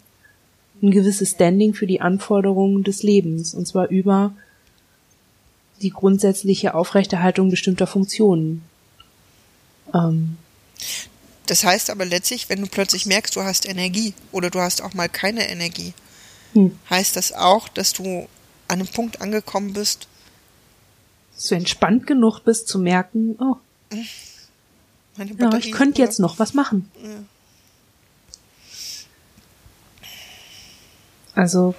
ein 0.83 0.91
gewisses 0.91 1.31
Standing 1.31 1.73
für 1.73 1.87
die 1.87 2.01
Anforderungen 2.01 2.83
des 2.83 3.01
Lebens 3.01 3.53
und 3.53 3.65
zwar 3.65 3.87
über 3.87 4.33
die 5.81 5.91
grundsätzliche 5.91 6.75
Aufrechterhaltung 6.75 7.49
bestimmter 7.49 7.87
Funktionen. 7.87 8.63
Ähm, 9.93 10.35
das 11.47 11.63
heißt 11.63 11.89
aber 11.89 12.05
letztlich, 12.05 12.49
wenn 12.49 12.61
du 12.61 12.67
plötzlich 12.67 13.05
merkst, 13.05 13.35
du 13.35 13.43
hast 13.43 13.67
Energie 13.67 14.13
oder 14.31 14.49
du 14.49 14.59
hast 14.59 14.81
auch 14.81 14.93
mal 14.93 15.09
keine 15.09 15.49
Energie, 15.49 15.93
hm. 16.53 16.77
heißt 16.89 17.15
das 17.15 17.33
auch, 17.33 17.67
dass 17.67 17.93
du 17.93 18.27
an 18.67 18.79
einem 18.79 18.87
Punkt 18.87 19.21
angekommen 19.21 19.73
bist, 19.73 20.07
dass 21.35 21.47
du 21.47 21.55
entspannt 21.55 22.07
genug 22.07 22.41
bist 22.41 22.67
zu 22.67 22.79
merken, 22.79 23.35
oh, 23.39 23.57
ja, 25.17 25.57
ich 25.57 25.71
könnte 25.71 26.01
jetzt 26.01 26.19
noch 26.19 26.39
was 26.39 26.53
machen. 26.53 26.89
Ja. 27.03 27.09
Also, 31.35 31.75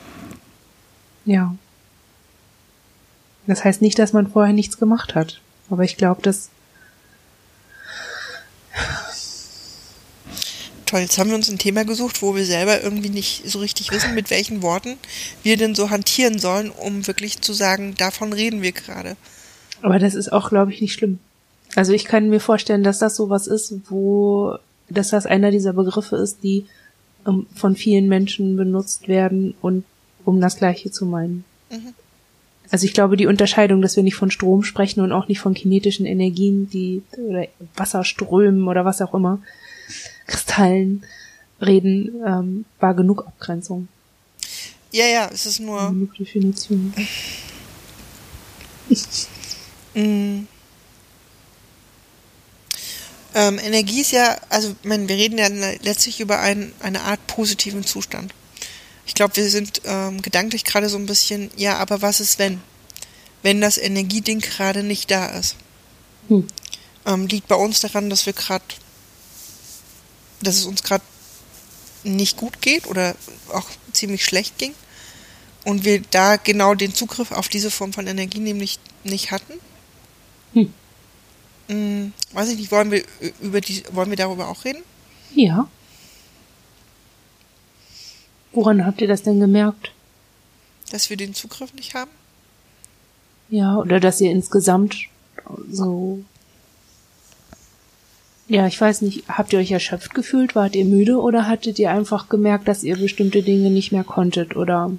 ja. 1.24 1.54
Das 3.46 3.64
heißt 3.64 3.82
nicht, 3.82 3.98
dass 3.98 4.12
man 4.12 4.30
vorher 4.30 4.52
nichts 4.52 4.78
gemacht 4.78 5.14
hat. 5.14 5.40
Aber 5.70 5.84
ich 5.84 5.96
glaube, 5.96 6.22
dass 6.22 6.50
toll. 10.92 11.00
Jetzt 11.00 11.18
haben 11.18 11.30
wir 11.30 11.36
uns 11.36 11.50
ein 11.50 11.58
Thema 11.58 11.84
gesucht, 11.84 12.22
wo 12.22 12.36
wir 12.36 12.44
selber 12.44 12.82
irgendwie 12.82 13.08
nicht 13.08 13.48
so 13.50 13.58
richtig 13.58 13.90
wissen, 13.90 14.14
mit 14.14 14.30
welchen 14.30 14.62
Worten 14.62 14.96
wir 15.42 15.56
denn 15.56 15.74
so 15.74 15.90
hantieren 15.90 16.38
sollen, 16.38 16.70
um 16.70 17.06
wirklich 17.06 17.40
zu 17.40 17.52
sagen, 17.52 17.94
davon 17.96 18.32
reden 18.32 18.62
wir 18.62 18.72
gerade. 18.72 19.16
Aber 19.80 19.98
das 19.98 20.14
ist 20.14 20.32
auch, 20.32 20.50
glaube 20.50 20.72
ich, 20.72 20.80
nicht 20.80 20.92
schlimm. 20.92 21.18
Also 21.74 21.92
ich 21.92 22.04
kann 22.04 22.28
mir 22.28 22.40
vorstellen, 22.40 22.84
dass 22.84 22.98
das 22.98 23.16
sowas 23.16 23.46
ist, 23.46 23.74
wo, 23.88 24.56
dass 24.90 25.08
das 25.08 25.24
einer 25.24 25.50
dieser 25.50 25.72
Begriffe 25.72 26.16
ist, 26.16 26.42
die 26.42 26.66
ähm, 27.26 27.46
von 27.54 27.74
vielen 27.74 28.08
Menschen 28.08 28.56
benutzt 28.56 29.08
werden 29.08 29.54
und 29.62 29.84
um 30.24 30.40
das 30.40 30.56
Gleiche 30.56 30.90
zu 30.90 31.06
meinen. 31.06 31.44
Mhm. 31.70 31.94
Also 32.70 32.84
ich 32.84 32.92
glaube, 32.92 33.16
die 33.16 33.26
Unterscheidung, 33.26 33.80
dass 33.80 33.96
wir 33.96 34.02
nicht 34.02 34.14
von 34.14 34.30
Strom 34.30 34.62
sprechen 34.62 35.00
und 35.00 35.12
auch 35.12 35.28
nicht 35.28 35.40
von 35.40 35.54
kinetischen 35.54 36.06
Energien, 36.06 36.68
die 36.70 37.02
oder 37.16 37.46
Wasserströmen 37.76 38.68
oder 38.68 38.84
was 38.84 39.00
auch 39.00 39.14
immer, 39.14 39.40
Kristallen 40.26 41.04
reden, 41.60 42.22
ähm, 42.26 42.64
war 42.80 42.94
genug 42.94 43.26
Abgrenzung. 43.26 43.88
Ja, 44.90 45.06
ja, 45.06 45.30
es 45.32 45.46
ist 45.46 45.60
nur. 45.60 45.88
Genug 45.88 46.14
Definition. 46.16 46.92
mm. 49.94 50.46
ähm, 53.34 53.58
Energie 53.58 54.02
ist 54.02 54.12
ja, 54.12 54.36
also 54.50 54.74
ich 54.82 54.88
meine, 54.88 55.08
wir 55.08 55.16
reden 55.16 55.38
ja 55.38 55.48
letztlich 55.82 56.20
über 56.20 56.40
ein, 56.40 56.72
eine 56.80 57.02
Art 57.02 57.26
positiven 57.26 57.84
Zustand. 57.84 58.34
Ich 59.06 59.14
glaube, 59.14 59.36
wir 59.36 59.48
sind 59.48 59.80
ähm, 59.84 60.20
gedanklich 60.20 60.64
gerade 60.64 60.88
so 60.88 60.98
ein 60.98 61.06
bisschen, 61.06 61.50
ja, 61.56 61.78
aber 61.78 62.02
was 62.02 62.20
ist 62.20 62.38
wenn? 62.38 62.60
Wenn 63.42 63.60
das 63.60 63.78
Energieding 63.78 64.40
gerade 64.40 64.82
nicht 64.82 65.10
da 65.10 65.26
ist. 65.26 65.56
Hm. 66.28 66.46
Ähm, 67.06 67.26
liegt 67.26 67.48
bei 67.48 67.56
uns 67.56 67.80
daran, 67.80 68.10
dass 68.10 68.26
wir 68.26 68.32
gerade 68.32 68.62
dass 70.42 70.58
es 70.58 70.66
uns 70.66 70.82
gerade 70.82 71.04
nicht 72.04 72.36
gut 72.36 72.60
geht 72.60 72.86
oder 72.86 73.14
auch 73.52 73.68
ziemlich 73.92 74.24
schlecht 74.24 74.58
ging 74.58 74.74
und 75.64 75.84
wir 75.84 76.02
da 76.10 76.36
genau 76.36 76.74
den 76.74 76.94
Zugriff 76.94 77.32
auf 77.32 77.48
diese 77.48 77.70
Form 77.70 77.92
von 77.92 78.06
Energie 78.06 78.40
nämlich 78.40 78.78
nicht 79.04 79.30
hatten. 79.30 79.54
Hm. 80.54 80.72
Hm, 81.68 82.12
weiß 82.32 82.50
ich 82.50 82.58
nicht, 82.58 82.72
wollen 82.72 82.90
wir 82.90 83.04
über 83.40 83.60
die, 83.60 83.82
wollen 83.92 84.10
wir 84.10 84.16
darüber 84.16 84.48
auch 84.48 84.64
reden? 84.64 84.82
Ja. 85.34 85.68
Woran 88.52 88.84
habt 88.84 89.00
ihr 89.00 89.08
das 89.08 89.22
denn 89.22 89.40
gemerkt? 89.40 89.92
Dass 90.90 91.08
wir 91.08 91.16
den 91.16 91.34
Zugriff 91.34 91.72
nicht 91.72 91.94
haben? 91.94 92.10
Ja, 93.48 93.76
oder 93.76 94.00
dass 94.00 94.20
ihr 94.20 94.30
insgesamt 94.30 94.96
so 95.70 96.24
ja, 98.48 98.66
ich 98.66 98.80
weiß 98.80 99.02
nicht, 99.02 99.24
habt 99.28 99.52
ihr 99.52 99.58
euch 99.58 99.70
erschöpft 99.70 100.14
gefühlt? 100.14 100.54
Wart 100.54 100.74
ihr 100.74 100.84
müde 100.84 101.20
oder 101.20 101.46
hattet 101.46 101.78
ihr 101.78 101.90
einfach 101.90 102.28
gemerkt, 102.28 102.68
dass 102.68 102.82
ihr 102.82 102.96
bestimmte 102.96 103.42
Dinge 103.42 103.70
nicht 103.70 103.92
mehr 103.92 104.04
konntet 104.04 104.56
oder 104.56 104.90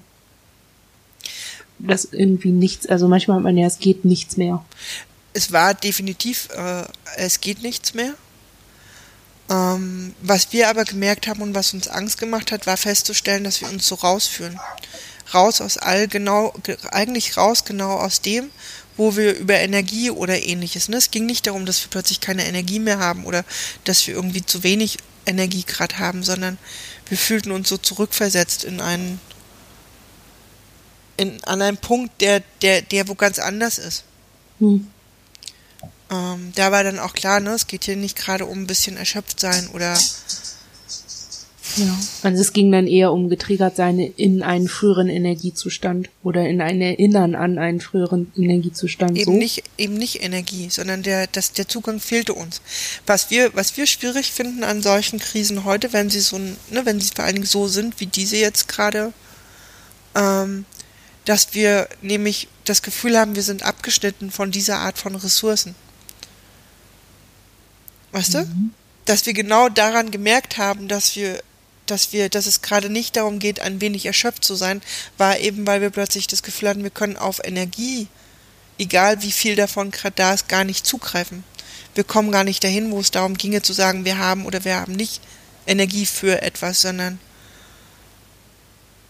dass 1.80 2.06
irgendwie 2.06 2.52
nichts, 2.52 2.88
also 2.88 3.08
manchmal 3.08 3.38
hat 3.38 3.44
man 3.44 3.58
ja, 3.58 3.68
es 3.68 3.80
geht 3.80 4.06
nichts 4.06 4.38
mehr. 4.38 4.64
Es 5.34 5.52
war 5.52 5.74
definitiv, 5.74 6.48
äh, 6.56 6.84
es 7.18 7.42
geht 7.42 7.62
nichts 7.62 7.94
mehr. 7.94 8.14
Ähm, 9.50 10.14
was 10.22 10.54
wir 10.54 10.70
aber 10.70 10.86
gemerkt 10.86 11.28
haben 11.28 11.42
und 11.42 11.54
was 11.54 11.74
uns 11.74 11.88
Angst 11.90 12.18
gemacht 12.20 12.52
hat, 12.52 12.66
war 12.66 12.78
festzustellen, 12.78 13.44
dass 13.44 13.60
wir 13.60 13.70
uns 13.70 13.86
so 13.86 13.96
rausführen. 13.96 14.60
Raus 15.34 15.62
aus 15.62 15.78
all 15.78 16.08
genau, 16.08 16.54
eigentlich 16.92 17.36
raus 17.38 17.66
genau 17.66 17.98
aus 17.98 18.22
dem, 18.22 18.50
wo 18.98 19.16
wir 19.16 19.36
über 19.36 19.56
Energie 19.56 20.12
oder 20.12 20.42
ähnliches, 20.42 20.90
ne? 20.90 20.98
Es 20.98 21.12
ging 21.12 21.26
nicht 21.26 21.48
darum, 21.48 21.66
dass 21.66 21.82
wir 21.84 21.90
plötzlich 21.90 22.20
keine 22.20 22.46
Energie 22.46 22.80
mehr 22.80 23.00
haben 23.00 23.26
oder 23.26 23.44
dass 23.84 24.06
wir 24.08 24.16
irgendwie 24.16 24.46
zu 24.46 24.64
wenig 24.64 24.98
Energie 25.26 25.64
gerade 25.64 26.00
haben, 26.00 26.24
sondern 26.24 26.58
wir 27.08 27.18
fühlten 27.18 27.52
uns 27.52 27.70
so 27.70 27.78
zurückversetzt 27.78 28.64
in 28.64 28.82
einen, 28.82 29.20
in, 31.18 31.44
an 31.44 31.62
einen 31.62 31.78
Punkt, 31.78 32.22
der, 32.22 32.42
der, 32.62 32.82
der 32.82 33.08
wo 33.08 33.16
ganz 33.16 33.40
anders 33.40 33.78
ist. 33.78 34.04
Hm. 34.60 34.88
Ähm, 36.12 36.52
da 36.56 36.72
war 36.72 36.84
dann 36.84 37.00
auch 37.00 37.14
klar, 37.14 37.40
ne, 37.40 37.52
es 37.52 37.68
geht 37.68 37.86
hier 37.86 37.96
nicht 37.96 38.18
gerade 38.18 38.46
um 38.46 38.60
ein 38.60 38.68
bisschen 38.68 38.98
erschöpft 38.98 39.40
sein 39.40 39.68
oder 39.70 39.98
ja. 41.76 41.98
Also 42.24 42.42
es 42.42 42.54
ging 42.54 42.72
dann 42.72 42.88
eher 42.88 43.12
um 43.12 43.30
getriggert 43.30 43.76
sein 43.76 44.00
in 44.00 44.44
einen 44.44 44.68
früheren 44.68 45.10
Energiezustand 45.10 46.10
oder 46.24 46.48
in 46.48 46.62
ein 46.62 46.82
Erinnern 46.82 47.36
an 47.36 47.58
einen 47.58 47.82
früheren 47.82 48.32
Energiezustand. 48.38 49.18
Eben 49.18 49.34
so. 49.34 49.38
nicht, 49.38 49.64
eben 49.78 49.96
nicht 49.96 50.24
Energie, 50.24 50.70
sondern 50.70 51.04
der, 51.04 51.28
das, 51.28 51.54
der 51.54 51.68
Zugang 51.68 52.00
fehlte 52.00 52.34
uns. 52.34 52.62
Was 53.06 53.32
wir, 53.32 53.54
was 53.56 53.76
wir 53.78 53.88
schwierig 53.88 54.32
finden 54.32 54.64
an 54.64 54.82
solchen 54.82 55.20
Krisen 55.20 55.64
heute, 55.64 55.94
wenn 55.94 56.10
sie 56.10 56.22
so, 56.22 56.38
ne, 56.38 56.56
wenn 56.84 57.00
sie 57.00 57.12
vor 57.16 57.26
allen 57.26 57.36
Dingen 57.36 57.48
so 57.48 57.68
sind, 57.68 58.00
wie 58.00 58.08
diese 58.08 58.38
jetzt 58.38 58.68
gerade, 58.68 59.14
ähm, 60.16 60.66
dass 61.26 61.54
wir 61.54 61.88
nämlich 62.02 62.48
das 62.66 62.82
Gefühl 62.82 63.18
haben, 63.18 63.36
wir 63.36 63.44
sind 63.44 63.64
abgeschnitten 63.64 64.32
von 64.32 64.52
dieser 64.52 64.80
Art 64.80 64.98
von 64.98 65.16
Ressourcen. 65.16 65.76
Weißt 68.12 68.36
mhm. 68.36 68.40
du? 68.40 68.48
Dass 69.06 69.26
wir 69.26 69.34
genau 69.34 69.68
daran 69.68 70.12
gemerkt 70.12 70.58
haben, 70.58 70.88
dass 70.88 71.16
wir 71.16 71.42
dass 71.86 72.14
wir, 72.14 72.30
dass 72.30 72.46
es 72.46 72.62
gerade 72.62 72.90
nicht 72.90 73.16
darum 73.16 73.40
geht, 73.40 73.60
ein 73.60 73.82
wenig 73.82 74.06
erschöpft 74.06 74.46
zu 74.46 74.56
sein, 74.56 74.82
war 75.18 75.40
eben, 75.40 75.68
weil 75.68 75.82
wir 75.82 75.90
plötzlich 75.90 76.28
das 76.28 76.44
Gefühl 76.44 76.70
hatten, 76.70 76.84
wir 76.84 76.90
können 76.90 77.18
auf 77.18 77.42
Energie, 77.44 78.08
egal 78.80 79.22
wie 79.22 79.32
viel 79.32 79.56
davon 79.56 79.92
gerade 79.92 80.16
da 80.16 80.34
ist, 80.34 80.48
gar 80.48 80.64
nicht 80.64 80.86
zugreifen. 80.86 81.44
Wir 81.96 82.04
kommen 82.04 82.32
gar 82.32 82.44
nicht 82.44 82.64
dahin, 82.64 82.92
wo 82.92 83.00
es 83.00 83.12
darum 83.12 83.38
ginge 83.38 83.62
zu 83.62 83.74
sagen, 83.74 84.06
wir 84.06 84.18
haben 84.18 84.46
oder 84.46 84.66
wir 84.66 84.76
haben 84.76 84.94
nicht 84.94 85.22
Energie 85.68 86.06
für 86.06 86.42
etwas, 86.42 86.82
sondern 86.82 87.20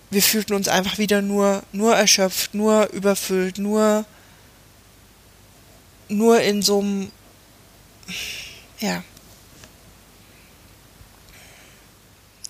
wir 0.10 0.22
fühlten 0.22 0.54
uns 0.54 0.68
einfach 0.68 0.98
wieder 0.98 1.22
nur, 1.22 1.64
nur 1.72 1.96
erschöpft, 1.96 2.54
nur 2.54 2.90
überfüllt, 2.90 3.58
nur, 3.58 4.06
nur 6.08 6.42
in 6.42 6.62
so 6.62 6.82
einem, 6.82 7.12
ja, 8.80 9.04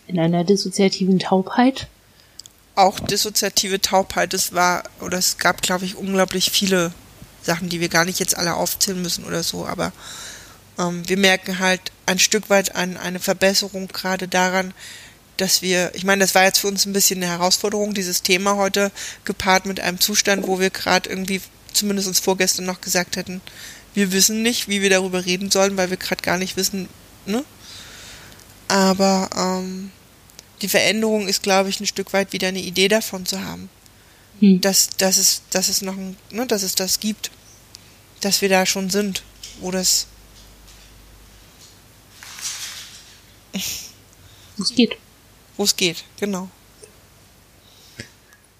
in 0.07 0.19
einer 0.19 0.43
dissoziativen 0.43 1.19
Taubheit? 1.19 1.87
Auch 2.75 2.99
dissoziative 2.99 3.81
Taubheit, 3.81 4.33
es 4.33 4.53
war, 4.53 4.83
oder 5.01 5.17
es 5.17 5.37
gab, 5.37 5.61
glaube 5.61 5.85
ich, 5.85 5.95
unglaublich 5.95 6.51
viele 6.51 6.91
Sachen, 7.43 7.69
die 7.69 7.79
wir 7.79 7.89
gar 7.89 8.05
nicht 8.05 8.19
jetzt 8.19 8.37
alle 8.37 8.55
aufzählen 8.55 9.01
müssen 9.01 9.25
oder 9.25 9.43
so, 9.43 9.65
aber 9.65 9.91
ähm, 10.79 11.07
wir 11.07 11.17
merken 11.17 11.59
halt 11.59 11.81
ein 12.05 12.19
Stück 12.19 12.49
weit 12.49 12.75
an 12.75 12.97
eine 12.97 13.19
Verbesserung 13.19 13.87
gerade 13.87 14.27
daran, 14.27 14.73
dass 15.37 15.61
wir, 15.61 15.91
ich 15.93 16.03
meine, 16.03 16.21
das 16.21 16.35
war 16.35 16.43
jetzt 16.43 16.59
für 16.59 16.67
uns 16.67 16.85
ein 16.85 16.93
bisschen 16.93 17.21
eine 17.21 17.31
Herausforderung, 17.31 17.93
dieses 17.93 18.21
Thema 18.21 18.55
heute 18.55 18.91
gepaart 19.25 19.65
mit 19.65 19.79
einem 19.79 19.99
Zustand, 19.99 20.47
wo 20.47 20.59
wir 20.59 20.69
gerade 20.69 21.09
irgendwie, 21.09 21.41
zumindest 21.73 22.07
uns 22.07 22.19
vorgestern 22.19 22.65
noch 22.65 22.81
gesagt 22.81 23.17
hätten, 23.17 23.41
wir 23.93 24.11
wissen 24.11 24.41
nicht, 24.41 24.67
wie 24.67 24.81
wir 24.81 24.89
darüber 24.89 25.25
reden 25.25 25.51
sollen, 25.51 25.77
weil 25.77 25.89
wir 25.89 25.97
gerade 25.97 26.21
gar 26.21 26.37
nicht 26.37 26.57
wissen, 26.57 26.87
ne? 27.25 27.43
Aber 28.67 29.29
ähm, 29.35 29.91
die 30.61 30.69
Veränderung 30.69 31.27
ist, 31.27 31.43
glaube 31.43 31.69
ich, 31.69 31.79
ein 31.79 31.85
Stück 31.85 32.13
weit 32.13 32.33
wieder 32.33 32.47
eine 32.47 32.61
Idee 32.61 32.87
davon 32.87 33.25
zu 33.25 33.43
haben. 33.43 33.69
Hm. 34.39 34.61
Dass, 34.61 34.89
dass, 34.97 35.17
es, 35.17 35.43
dass 35.49 35.69
es 35.69 35.81
noch 35.81 35.97
ein, 35.97 36.17
ne, 36.31 36.47
dass 36.47 36.63
es 36.63 36.75
das 36.75 36.99
gibt. 36.99 37.31
Dass 38.21 38.41
wir 38.41 38.49
da 38.49 38.65
schon 38.65 38.89
sind, 38.89 39.23
wo 39.59 39.71
das 39.71 40.07
Wo 44.57 44.63
es 44.63 44.75
geht. 44.75 44.97
Wo 45.57 45.63
es 45.63 45.75
geht, 45.75 46.03
genau. 46.19 46.49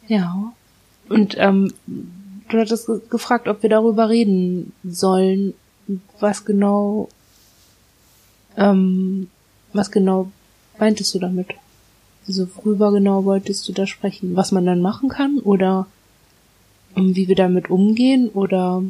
Ja. 0.07 0.53
Und 1.09 1.35
ähm, 1.37 1.73
du 2.49 2.59
hattest 2.59 2.89
gefragt, 3.09 3.47
ob 3.47 3.63
wir 3.63 3.69
darüber 3.69 4.09
reden 4.09 4.73
sollen, 4.83 5.53
was 6.19 6.45
genau, 6.45 7.09
ähm, 8.57 9.29
was 9.73 9.91
genau 9.91 10.31
meintest 10.77 11.13
du 11.13 11.19
damit? 11.19 11.47
Also 12.27 12.47
worüber 12.55 12.91
genau 12.91 13.25
wolltest 13.25 13.67
du 13.67 13.73
da 13.73 13.85
sprechen? 13.85 14.35
Was 14.35 14.51
man 14.51 14.65
dann 14.65 14.81
machen 14.81 15.09
kann 15.09 15.39
oder 15.39 15.87
um, 16.95 17.15
wie 17.15 17.27
wir 17.27 17.35
damit 17.35 17.69
umgehen 17.69 18.29
oder? 18.29 18.83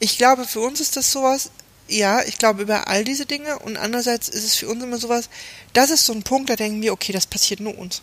Ich 0.00 0.18
glaube, 0.18 0.44
für 0.44 0.60
uns 0.60 0.80
ist 0.80 0.96
das 0.96 1.10
sowas, 1.10 1.50
ja, 1.88 2.22
ich 2.22 2.38
glaube 2.38 2.62
über 2.62 2.88
all 2.88 3.04
diese 3.04 3.26
Dinge 3.26 3.58
und 3.60 3.76
andererseits 3.76 4.28
ist 4.28 4.44
es 4.44 4.54
für 4.56 4.68
uns 4.68 4.82
immer 4.82 4.98
sowas, 4.98 5.28
das 5.72 5.90
ist 5.90 6.06
so 6.06 6.12
ein 6.12 6.22
Punkt, 6.22 6.50
da 6.50 6.56
denken 6.56 6.82
wir, 6.82 6.92
okay, 6.92 7.12
das 7.12 7.26
passiert 7.26 7.60
nur 7.60 7.76
uns. 7.78 8.02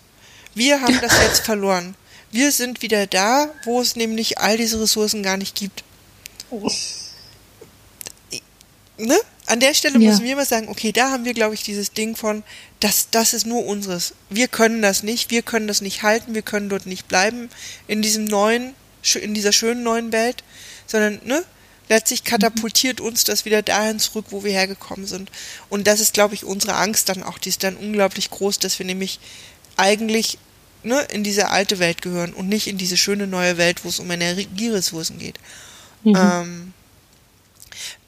Wir 0.53 0.81
haben 0.81 0.99
das 1.01 1.17
jetzt 1.21 1.39
verloren. 1.45 1.95
Wir 2.31 2.51
sind 2.51 2.81
wieder 2.81 3.07
da, 3.07 3.49
wo 3.63 3.81
es 3.81 3.95
nämlich 3.95 4.39
all 4.39 4.57
diese 4.57 4.81
Ressourcen 4.81 5.23
gar 5.23 5.37
nicht 5.37 5.55
gibt. 5.55 5.83
Oh. 6.49 6.69
Ne? 8.97 9.17
An 9.47 9.59
der 9.59 9.73
Stelle 9.73 9.99
ja. 9.99 10.09
müssen 10.09 10.23
wir 10.23 10.33
immer 10.33 10.45
sagen, 10.45 10.69
okay, 10.69 10.91
da 10.91 11.11
haben 11.11 11.25
wir, 11.25 11.33
glaube 11.33 11.53
ich, 11.53 11.63
dieses 11.63 11.91
Ding 11.91 12.15
von, 12.15 12.43
das, 12.79 13.09
das 13.11 13.33
ist 13.33 13.45
nur 13.45 13.65
unseres. 13.65 14.13
Wir 14.29 14.47
können 14.47 14.81
das 14.81 15.03
nicht, 15.03 15.29
wir 15.29 15.43
können 15.43 15.67
das 15.67 15.81
nicht 15.81 16.03
halten, 16.03 16.33
wir 16.33 16.41
können 16.41 16.69
dort 16.69 16.85
nicht 16.85 17.07
bleiben 17.07 17.49
in 17.87 18.01
diesem 18.01 18.25
neuen, 18.25 18.73
in 19.21 19.33
dieser 19.33 19.51
schönen 19.51 19.83
neuen 19.83 20.11
Welt, 20.11 20.43
sondern, 20.87 21.19
ne? 21.25 21.43
Letztlich 21.87 22.23
katapultiert 22.23 22.99
uns 22.99 23.25
das 23.25 23.45
wieder 23.45 23.61
dahin 23.61 23.99
zurück, 23.99 24.25
wo 24.31 24.43
wir 24.43 24.51
hergekommen 24.51 25.05
sind. 25.05 25.29
Und 25.69 25.85
das 25.85 25.99
ist, 25.99 26.15
glaube 26.15 26.33
ich, 26.33 26.43
unsere 26.43 26.73
Angst 26.73 27.09
dann 27.09 27.21
auch, 27.21 27.37
die 27.37 27.49
ist 27.49 27.63
dann 27.63 27.75
unglaublich 27.75 28.31
groß, 28.31 28.57
dass 28.57 28.79
wir 28.79 28.87
nämlich 28.87 29.19
eigentlich 29.77 30.39
ne, 30.81 31.01
in 31.11 31.23
diese 31.23 31.49
alte 31.49 31.77
Welt 31.77 32.01
gehören 32.01 32.33
und 32.33 32.47
nicht 32.49 32.65
in 32.65 32.79
diese 32.79 32.97
schöne 32.97 33.27
neue 33.27 33.57
Welt, 33.57 33.85
wo 33.85 33.89
es 33.89 33.99
um 33.99 34.09
Energieressourcen 34.09 35.19
geht. 35.19 35.37
Mhm. 36.03 36.15
Ähm, 36.15 36.73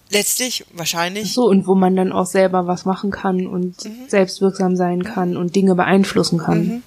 letztlich 0.10 0.66
wahrscheinlich. 0.74 1.34
So, 1.34 1.46
und 1.46 1.68
wo 1.68 1.76
man 1.76 1.96
dann 1.96 2.12
auch 2.12 2.26
selber 2.26 2.68
was 2.68 2.86
machen 2.86 3.12
kann 3.12 3.48
und 3.48 3.84
mhm. 3.86 4.08
selbstwirksam 4.08 4.76
sein 4.76 5.04
kann 5.04 5.38
und 5.38 5.56
Dinge 5.56 5.76
beeinflussen 5.76 6.40
kann. 6.40 6.84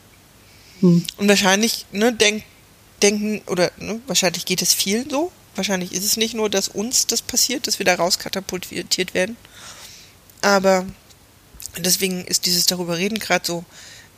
Mhm. 0.80 0.88
Mhm. 0.88 1.06
Und 1.18 1.28
wahrscheinlich, 1.28 1.86
ne, 1.92 2.12
denk, 2.12 2.42
denken, 3.02 3.42
oder 3.46 3.70
ne, 3.78 4.00
wahrscheinlich 4.06 4.44
geht 4.46 4.62
es 4.62 4.74
vielen 4.74 5.08
so. 5.10 5.32
Wahrscheinlich 5.56 5.92
ist 5.92 6.04
es 6.04 6.16
nicht 6.16 6.34
nur, 6.34 6.48
dass 6.48 6.68
uns 6.68 7.06
das 7.06 7.22
passiert, 7.22 7.66
dass 7.66 7.78
wir 7.78 7.86
da 7.86 7.96
rauskatapultiert 7.96 9.14
werden. 9.14 9.36
Aber 10.42 10.86
deswegen 11.78 12.24
ist 12.24 12.46
dieses 12.46 12.66
darüber 12.66 12.96
reden 12.96 13.18
gerade 13.18 13.46
so 13.46 13.64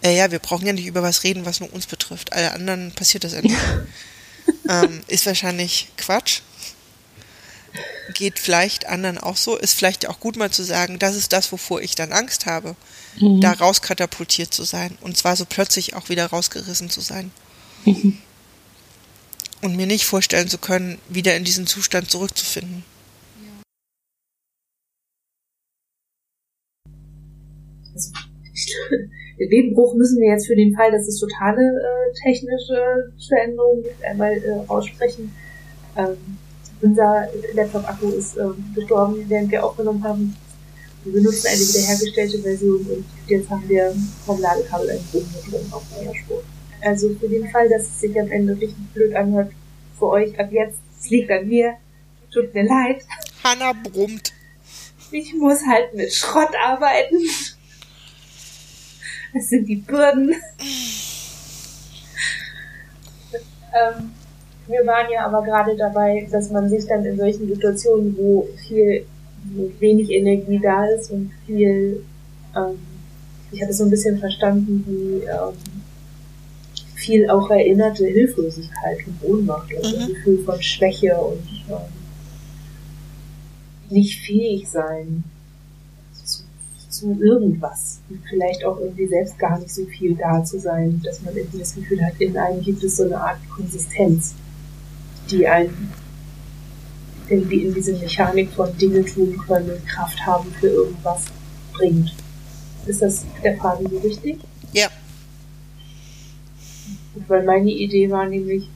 äh, 0.03 0.17
ja, 0.17 0.31
wir 0.31 0.39
brauchen 0.39 0.67
ja 0.67 0.73
nicht 0.73 0.87
über 0.87 1.03
was 1.03 1.25
reden, 1.25 1.47
was 1.47 1.61
nur 1.61 1.73
uns 1.73 1.87
betrifft. 1.87 2.33
Alle 2.33 2.53
anderen 2.53 2.93
passiert 2.93 3.25
das 3.25 3.33
ja 3.33 3.41
nicht. 3.41 3.57
ähm, 4.69 5.01
ist 5.07 5.27
wahrscheinlich 5.27 5.89
Quatsch. 5.97 6.41
Geht 8.15 8.39
vielleicht 8.39 8.87
anderen 8.87 9.19
auch 9.19 9.37
so. 9.37 9.57
Ist 9.57 9.75
vielleicht 9.75 10.09
auch 10.09 10.21
gut 10.21 10.37
mal 10.37 10.51
zu 10.51 10.63
sagen, 10.63 10.99
das 10.99 11.17
ist 11.17 11.33
das, 11.33 11.51
wovor 11.53 11.81
ich 11.81 11.95
dann 11.95 12.13
Angst 12.13 12.47
habe, 12.47 12.77
mhm. 13.19 13.41
da 13.41 13.53
rauskatapultiert 13.53 14.53
zu 14.53 14.65
sein. 14.65 14.97
Und 15.01 15.17
zwar 15.17 15.37
so 15.37 15.45
plötzlich 15.45 15.95
auch 15.95 16.09
wieder 16.09 16.27
rausgerissen 16.27 16.91
zu 16.91 17.01
sein. 17.01 17.31
Mhm. 17.85 18.19
Und 19.63 19.77
mir 19.77 19.87
nicht 19.87 20.05
vorstellen 20.05 20.49
zu 20.49 20.59
können, 20.59 20.99
wieder 21.09 21.37
in 21.37 21.45
diesen 21.45 21.67
Zustand 21.67 22.11
zurückzufinden. 22.11 22.85
Ja 27.95 28.97
den 29.51 29.75
Bruch 29.75 29.95
müssen 29.95 30.21
wir 30.21 30.31
jetzt 30.31 30.47
für 30.47 30.57
den 30.57 30.75
Fall, 30.75 30.91
dass 30.93 31.07
es 31.07 31.19
totale 31.19 31.63
äh, 31.63 32.13
technische 32.23 33.13
Veränderungen 33.29 33.83
gibt, 33.83 34.05
einmal 34.05 34.33
äh, 34.33 34.69
aussprechen. 34.69 35.33
Ähm, 35.97 36.39
unser 36.83 37.29
Laptop-Akku 37.55 38.11
ist 38.11 38.37
ähm, 38.37 38.73
gestorben, 38.75 39.25
während 39.29 39.51
wir 39.51 39.65
aufgenommen 39.65 40.03
haben. 40.05 40.37
Wir 41.05 41.13
benutzen 41.15 41.47
eine 41.49 41.61
wiederhergestellte 41.61 42.39
Version 42.39 42.81
und 42.87 43.05
jetzt 43.27 43.51
haben 43.51 43.69
wir 43.69 43.95
vom 44.27 44.41
Ladekabel 44.41 44.91
ein 44.91 45.01
Bogen 45.13 45.35
drin 45.49 45.73
auf 45.73 45.83
einer 45.99 46.15
Spur. 46.15 46.43
Also 46.81 47.15
für 47.15 47.29
den 47.29 47.49
Fall, 47.49 47.69
dass 47.69 47.83
es 47.83 48.01
sich 48.01 48.21
am 48.21 48.31
Ende 48.31 48.55
richtig 48.55 48.93
blöd 48.93 49.15
anhört, 49.15 49.53
für 49.99 50.09
euch 50.09 50.39
ab 50.39 50.53
jetzt, 50.53 50.79
es 51.01 51.11
liegt 51.11 51.31
an 51.31 51.49
mir, 51.49 51.75
tut 52.33 52.53
mir 52.55 52.65
leid. 52.65 53.05
Hanna 53.43 53.73
brummt. 53.73 54.33
Ich 55.11 55.35
muss 55.35 55.61
halt 55.67 55.95
mit 55.95 56.13
Schrott 56.13 56.55
arbeiten. 56.65 57.17
Das 59.35 59.49
sind 59.49 59.67
die 59.67 59.77
Bürden. 59.77 60.35
ähm, 63.75 64.13
wir 64.73 64.87
waren 64.87 65.07
ja 65.13 65.27
aber 65.27 65.43
gerade 65.43 65.77
dabei, 65.77 66.27
dass 66.31 66.51
man 66.51 66.69
sich 66.69 66.87
dann 66.87 67.05
in 67.05 67.17
solchen 67.17 67.47
Situationen, 67.49 68.17
wo 68.17 68.49
viel, 68.67 69.05
wo 69.55 69.71
wenig 69.79 70.11
Energie 70.11 70.61
da 70.63 70.87
ist 70.87 71.11
und 71.11 71.31
viel, 71.47 72.03
ähm, 72.57 72.79
ich 73.51 73.61
habe 73.61 73.71
es 73.71 73.79
so 73.79 73.85
ein 73.85 73.91
bisschen 73.91 74.19
verstanden, 74.19 74.85
wie 74.87 75.25
ähm, 75.25 75.55
viel 76.95 77.29
auch 77.29 77.51
erinnerte 77.51 78.07
Hilflosigkeit 78.07 78.99
und 79.07 79.31
Ohnmacht, 79.31 79.71
also 79.77 79.97
mhm. 79.97 80.07
Gefühl 80.09 80.39
von 80.45 80.63
Schwäche 80.63 81.15
und 81.17 81.47
ähm, 81.69 81.77
nicht 83.91 84.21
fähig 84.25 84.69
sein 84.71 85.25
zu 86.89 87.19
irgendwas. 87.21 88.01
Und 88.09 88.21
vielleicht 88.29 88.65
auch 88.65 88.79
irgendwie 88.79 89.09
selbst 89.09 89.39
gar 89.39 89.59
nicht 89.59 89.75
so 89.75 89.85
viel 89.87 90.15
da 90.15 90.45
zu 90.45 90.61
sein, 90.61 91.01
dass 91.05 91.23
man 91.23 91.37
irgendwie 91.37 91.59
das 91.59 91.75
Gefühl 91.75 92.05
hat, 92.05 92.15
in 92.21 92.37
einem 92.37 92.61
gibt 92.61 92.85
es 92.85 92.97
so 92.97 93.05
eine 93.05 93.21
Art 93.21 93.39
Konsistenz, 93.49 94.35
die 95.31 95.47
einen 95.47 95.93
irgendwie 97.29 97.63
in 97.63 97.75
diese 97.75 97.93
Mechanik 97.95 98.51
von 98.51 98.77
Dinge 98.77 99.05
tun 99.05 99.37
können, 99.47 99.83
Kraft 99.87 100.19
haben 100.27 100.51
für 100.61 100.69
irgendwas 100.69 101.25
bringt. 101.73 102.15
Ist 102.87 103.01
das 103.01 103.25
der 103.43 103.57
Frage 103.57 103.89
so 103.89 103.99
richtig? 103.99 104.39
Ja. 104.73 104.89
Weil 107.29 107.45
meine 107.45 107.71
Idee 107.71 108.11
war 108.11 108.27
nämlich, 108.29 108.69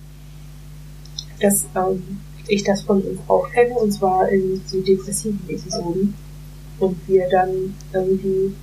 dass 1.40 1.66
ähm, 1.74 2.20
ich 2.48 2.62
das 2.62 2.82
von 2.82 3.02
uns 3.02 3.20
auch 3.26 3.50
kenne, 3.50 3.74
und 3.74 3.92
zwar 3.92 4.28
in 4.28 4.60
so 4.66 4.80
depressiven 4.80 5.40
Episoden 5.48 6.14
und 6.78 6.96
wir 7.08 7.28
dann 7.28 7.74
irgendwie 7.92 8.54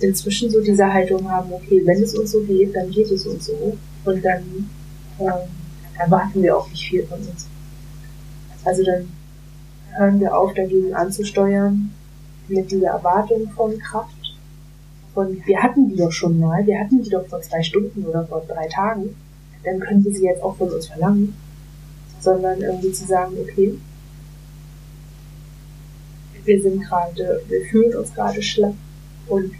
inzwischen 0.00 0.50
so 0.50 0.60
diese 0.60 0.92
Haltung 0.92 1.30
haben, 1.30 1.52
okay, 1.52 1.82
wenn 1.84 2.02
es 2.02 2.14
uns 2.14 2.32
so 2.32 2.40
geht, 2.42 2.74
dann 2.74 2.90
geht 2.90 3.10
es 3.10 3.26
uns 3.26 3.46
so 3.46 3.76
und 4.04 4.24
dann 4.24 4.70
ähm, 5.20 5.48
erwarten 5.98 6.42
wir 6.42 6.56
auch 6.56 6.68
nicht 6.68 6.88
viel 6.88 7.06
von 7.06 7.18
uns. 7.18 7.46
Also 8.64 8.84
dann 8.84 9.08
hören 9.96 10.20
wir 10.20 10.36
auf, 10.36 10.54
dagegen 10.54 10.94
anzusteuern 10.94 11.92
mit 12.48 12.70
dieser 12.70 12.88
Erwartung 12.88 13.50
von 13.50 13.78
Kraft. 13.78 14.14
Und 15.14 15.46
wir 15.46 15.62
hatten 15.62 15.90
die 15.90 15.96
doch 15.96 16.12
schon 16.12 16.40
mal, 16.40 16.66
wir 16.66 16.80
hatten 16.80 17.02
die 17.02 17.10
doch 17.10 17.26
vor 17.26 17.42
zwei 17.42 17.62
Stunden 17.62 18.04
oder 18.04 18.26
vor 18.26 18.42
drei 18.48 18.66
Tagen, 18.68 19.14
dann 19.64 19.80
können 19.80 20.04
wir 20.04 20.12
sie 20.12 20.24
jetzt 20.24 20.42
auch 20.42 20.56
von 20.56 20.70
uns 20.70 20.86
verlangen. 20.86 21.34
Sondern 22.20 22.60
irgendwie 22.62 22.92
zu 22.92 23.04
sagen, 23.04 23.34
okay, 23.40 23.74
wir 26.44 26.62
sind 26.62 26.82
gerade, 26.82 27.42
wir 27.48 27.64
fühlen 27.70 27.96
uns 27.96 28.14
gerade 28.14 28.42
schlapp 28.42 28.74
und 29.28 29.52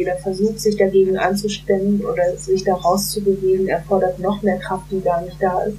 jeder 0.00 0.16
Versuch, 0.16 0.56
sich 0.56 0.76
dagegen 0.76 1.18
anzustemmen 1.18 2.00
oder 2.00 2.34
sich 2.36 2.64
da 2.64 2.74
rauszubewegen, 2.74 3.68
erfordert 3.68 4.18
noch 4.18 4.40
mehr 4.42 4.58
Kraft, 4.58 4.90
die 4.90 5.00
gar 5.00 5.20
nicht 5.22 5.36
da 5.40 5.60
ist. 5.64 5.76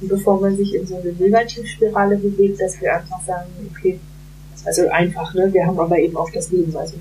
Und 0.00 0.08
bevor 0.08 0.40
man 0.40 0.56
sich 0.56 0.74
in 0.74 0.84
so 0.84 0.96
eine 0.96 1.12
Negativspirale 1.12 2.16
bewegt, 2.16 2.60
dass 2.60 2.80
wir 2.80 2.92
einfach 2.92 3.24
sagen, 3.24 3.48
okay, 3.70 4.00
also 4.64 4.88
einfach, 4.88 5.32
ne, 5.34 5.52
wir 5.52 5.64
haben 5.64 5.78
aber 5.78 5.96
eben 5.96 6.16
auch 6.16 6.30
das 6.30 6.50
Leben, 6.50 6.76
also 6.76 6.94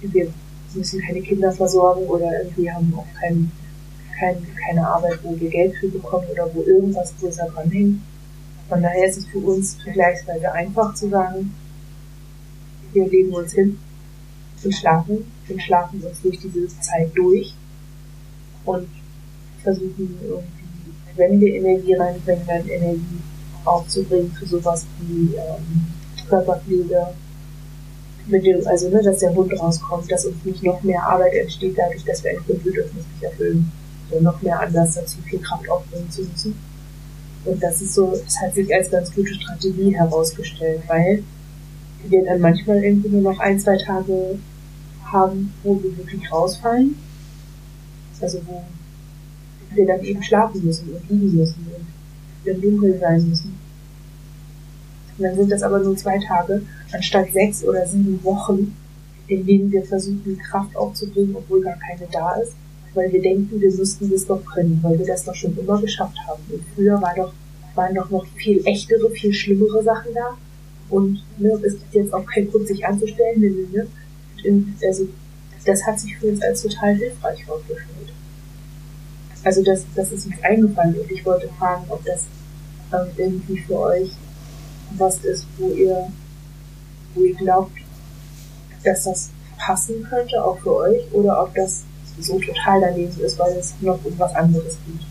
wir 0.00 0.28
müssen 0.74 1.00
keine 1.02 1.20
Kinder 1.20 1.52
versorgen 1.52 2.06
oder 2.06 2.42
irgendwie 2.42 2.70
haben 2.70 2.94
auch 2.96 3.20
kein, 3.20 3.52
kein, 4.18 4.46
keine 4.64 4.88
Arbeit, 4.88 5.18
wo 5.22 5.38
wir 5.38 5.50
Geld 5.50 5.74
für 5.76 5.88
bekommen 5.88 6.26
oder 6.32 6.48
wo 6.54 6.62
irgendwas 6.62 7.12
größer 7.20 7.48
dran 7.48 7.70
hängt. 7.70 8.00
Von 8.70 8.82
daher 8.82 9.06
ist 9.06 9.18
es 9.18 9.26
für 9.26 9.40
uns 9.40 9.76
vergleichsweise 9.82 10.50
einfach 10.52 10.94
zu 10.94 11.10
sagen, 11.10 11.54
wir 12.94 13.06
legen 13.08 13.34
uns 13.34 13.52
hin 13.52 13.78
und 14.64 14.74
schlafen 14.74 15.26
und 15.52 15.62
schlafen 15.62 16.02
uns 16.02 16.20
durch 16.22 16.38
diese 16.40 16.68
Zeit 16.80 17.10
durch 17.14 17.54
und 18.64 18.88
versuchen 19.62 20.18
irgendwie, 20.22 20.46
wenn 21.16 21.40
wir 21.40 21.54
Energie 21.54 21.94
reinbringen, 21.94 22.46
dann 22.46 22.68
Energie 22.68 23.20
aufzubringen 23.64 24.32
für 24.32 24.46
sowas 24.46 24.86
wie 25.00 25.34
ähm, 25.36 25.86
Körperpflege, 26.28 27.08
mit 28.26 28.44
dem, 28.46 28.66
also 28.66 28.88
ne, 28.88 29.02
dass 29.02 29.18
der 29.18 29.34
Hund 29.34 29.52
rauskommt, 29.58 30.10
dass 30.10 30.24
uns 30.24 30.44
nicht 30.44 30.62
noch 30.62 30.82
mehr 30.82 31.02
Arbeit 31.02 31.34
entsteht, 31.34 31.76
dadurch, 31.76 32.04
dass 32.04 32.22
wir 32.22 32.30
ein 32.30 32.36
Grundbedürfnis 32.46 33.04
nicht 33.12 33.22
erfüllen, 33.22 33.70
sondern 34.08 34.34
noch 34.34 34.42
mehr 34.42 34.60
Anlass 34.60 34.94
dazu, 34.94 35.18
viel 35.22 35.40
Kraft 35.40 35.68
aufbringen 35.68 36.10
zu 36.10 36.22
müssen. 36.22 36.56
Und 37.44 37.62
das 37.62 37.82
ist 37.82 37.94
so, 37.94 38.12
das 38.24 38.40
hat 38.40 38.54
sich 38.54 38.72
als 38.72 38.90
ganz 38.90 39.12
gute 39.12 39.34
Strategie 39.34 39.94
herausgestellt, 39.94 40.82
weil 40.86 41.24
wir 42.04 42.24
dann 42.24 42.40
manchmal 42.40 42.82
irgendwie 42.82 43.08
nur 43.08 43.32
noch 43.32 43.38
ein, 43.40 43.58
zwei 43.58 43.76
Tage 43.76 44.38
haben, 45.12 45.52
wo 45.62 45.80
wir 45.82 45.96
wirklich 45.96 46.30
rausfallen. 46.32 46.96
Also 48.20 48.40
wo 48.46 48.62
wir 49.74 49.86
dann 49.86 50.02
eben 50.02 50.22
schlafen 50.22 50.64
müssen 50.64 50.90
und 50.90 51.08
liegen 51.08 51.36
müssen 51.36 51.66
und 51.74 51.86
im 52.46 52.60
Dunkeln 52.60 53.00
sein 53.00 53.28
müssen. 53.28 53.58
Und 55.16 55.24
dann 55.24 55.36
sind 55.36 55.50
das 55.50 55.62
aber 55.62 55.78
nur 55.80 55.96
zwei 55.96 56.18
Tage, 56.18 56.62
anstatt 56.92 57.32
sechs 57.32 57.64
oder 57.64 57.86
sieben 57.86 58.22
Wochen, 58.24 58.76
in 59.28 59.46
denen 59.46 59.70
wir 59.70 59.84
versuchen, 59.84 60.38
Kraft 60.38 60.74
aufzubringen, 60.76 61.36
obwohl 61.36 61.62
gar 61.62 61.76
keine 61.76 62.06
da 62.10 62.34
ist, 62.36 62.52
weil 62.94 63.12
wir 63.12 63.22
denken, 63.22 63.60
wir 63.60 63.72
müssten 63.72 64.10
das 64.10 64.26
doch 64.26 64.44
können, 64.44 64.78
weil 64.82 64.98
wir 64.98 65.06
das 65.06 65.24
doch 65.24 65.34
schon 65.34 65.56
immer 65.56 65.80
geschafft 65.80 66.16
haben. 66.26 66.42
Und 66.50 66.62
früher 66.74 67.00
war 67.00 67.14
doch, 67.16 67.32
waren 67.74 67.94
doch 67.94 68.10
noch 68.10 68.26
viel 68.36 68.60
echtere, 68.66 69.10
viel 69.10 69.32
schlimmere 69.32 69.82
Sachen 69.82 70.12
da. 70.14 70.36
Und 70.90 71.22
ne, 71.38 71.58
es 71.64 71.78
gibt 71.78 71.94
jetzt 71.94 72.12
auch 72.12 72.26
keinen 72.26 72.50
Grund, 72.50 72.66
sich 72.66 72.84
anzustellen. 72.84 73.40
Ne, 73.40 73.50
ne, 73.72 73.86
ne. 74.44 74.74
Also, 74.86 75.08
das 75.64 75.84
hat 75.84 75.98
sich 76.00 76.16
für 76.18 76.26
uns 76.26 76.42
als 76.42 76.62
total 76.62 76.94
hilfreich 76.96 77.48
aufgeführt. 77.48 78.12
Also 79.44 79.62
das, 79.62 79.82
das 79.94 80.12
ist 80.12 80.26
uns 80.26 80.42
eingefallen 80.42 80.98
und 80.98 81.10
ich 81.10 81.24
wollte 81.24 81.48
fragen, 81.58 81.84
ob 81.88 82.04
das 82.04 82.22
ähm, 82.92 83.08
irgendwie 83.16 83.58
für 83.58 83.78
euch 83.78 84.10
was 84.96 85.18
ist, 85.18 85.46
wo 85.58 85.70
ihr, 85.70 86.12
wo 87.14 87.22
ihr 87.24 87.34
glaubt, 87.34 87.72
dass 88.84 89.04
das 89.04 89.30
passen 89.58 90.02
könnte, 90.08 90.42
auch 90.44 90.58
für 90.60 90.74
euch, 90.74 91.00
oder 91.12 91.42
ob 91.42 91.54
das 91.54 91.82
so 92.20 92.38
total 92.38 92.80
daneben 92.80 93.18
ist, 93.20 93.38
weil 93.38 93.56
es 93.56 93.74
noch 93.80 93.98
um 94.04 94.18
was 94.18 94.34
anderes 94.34 94.76
geht. 94.86 95.06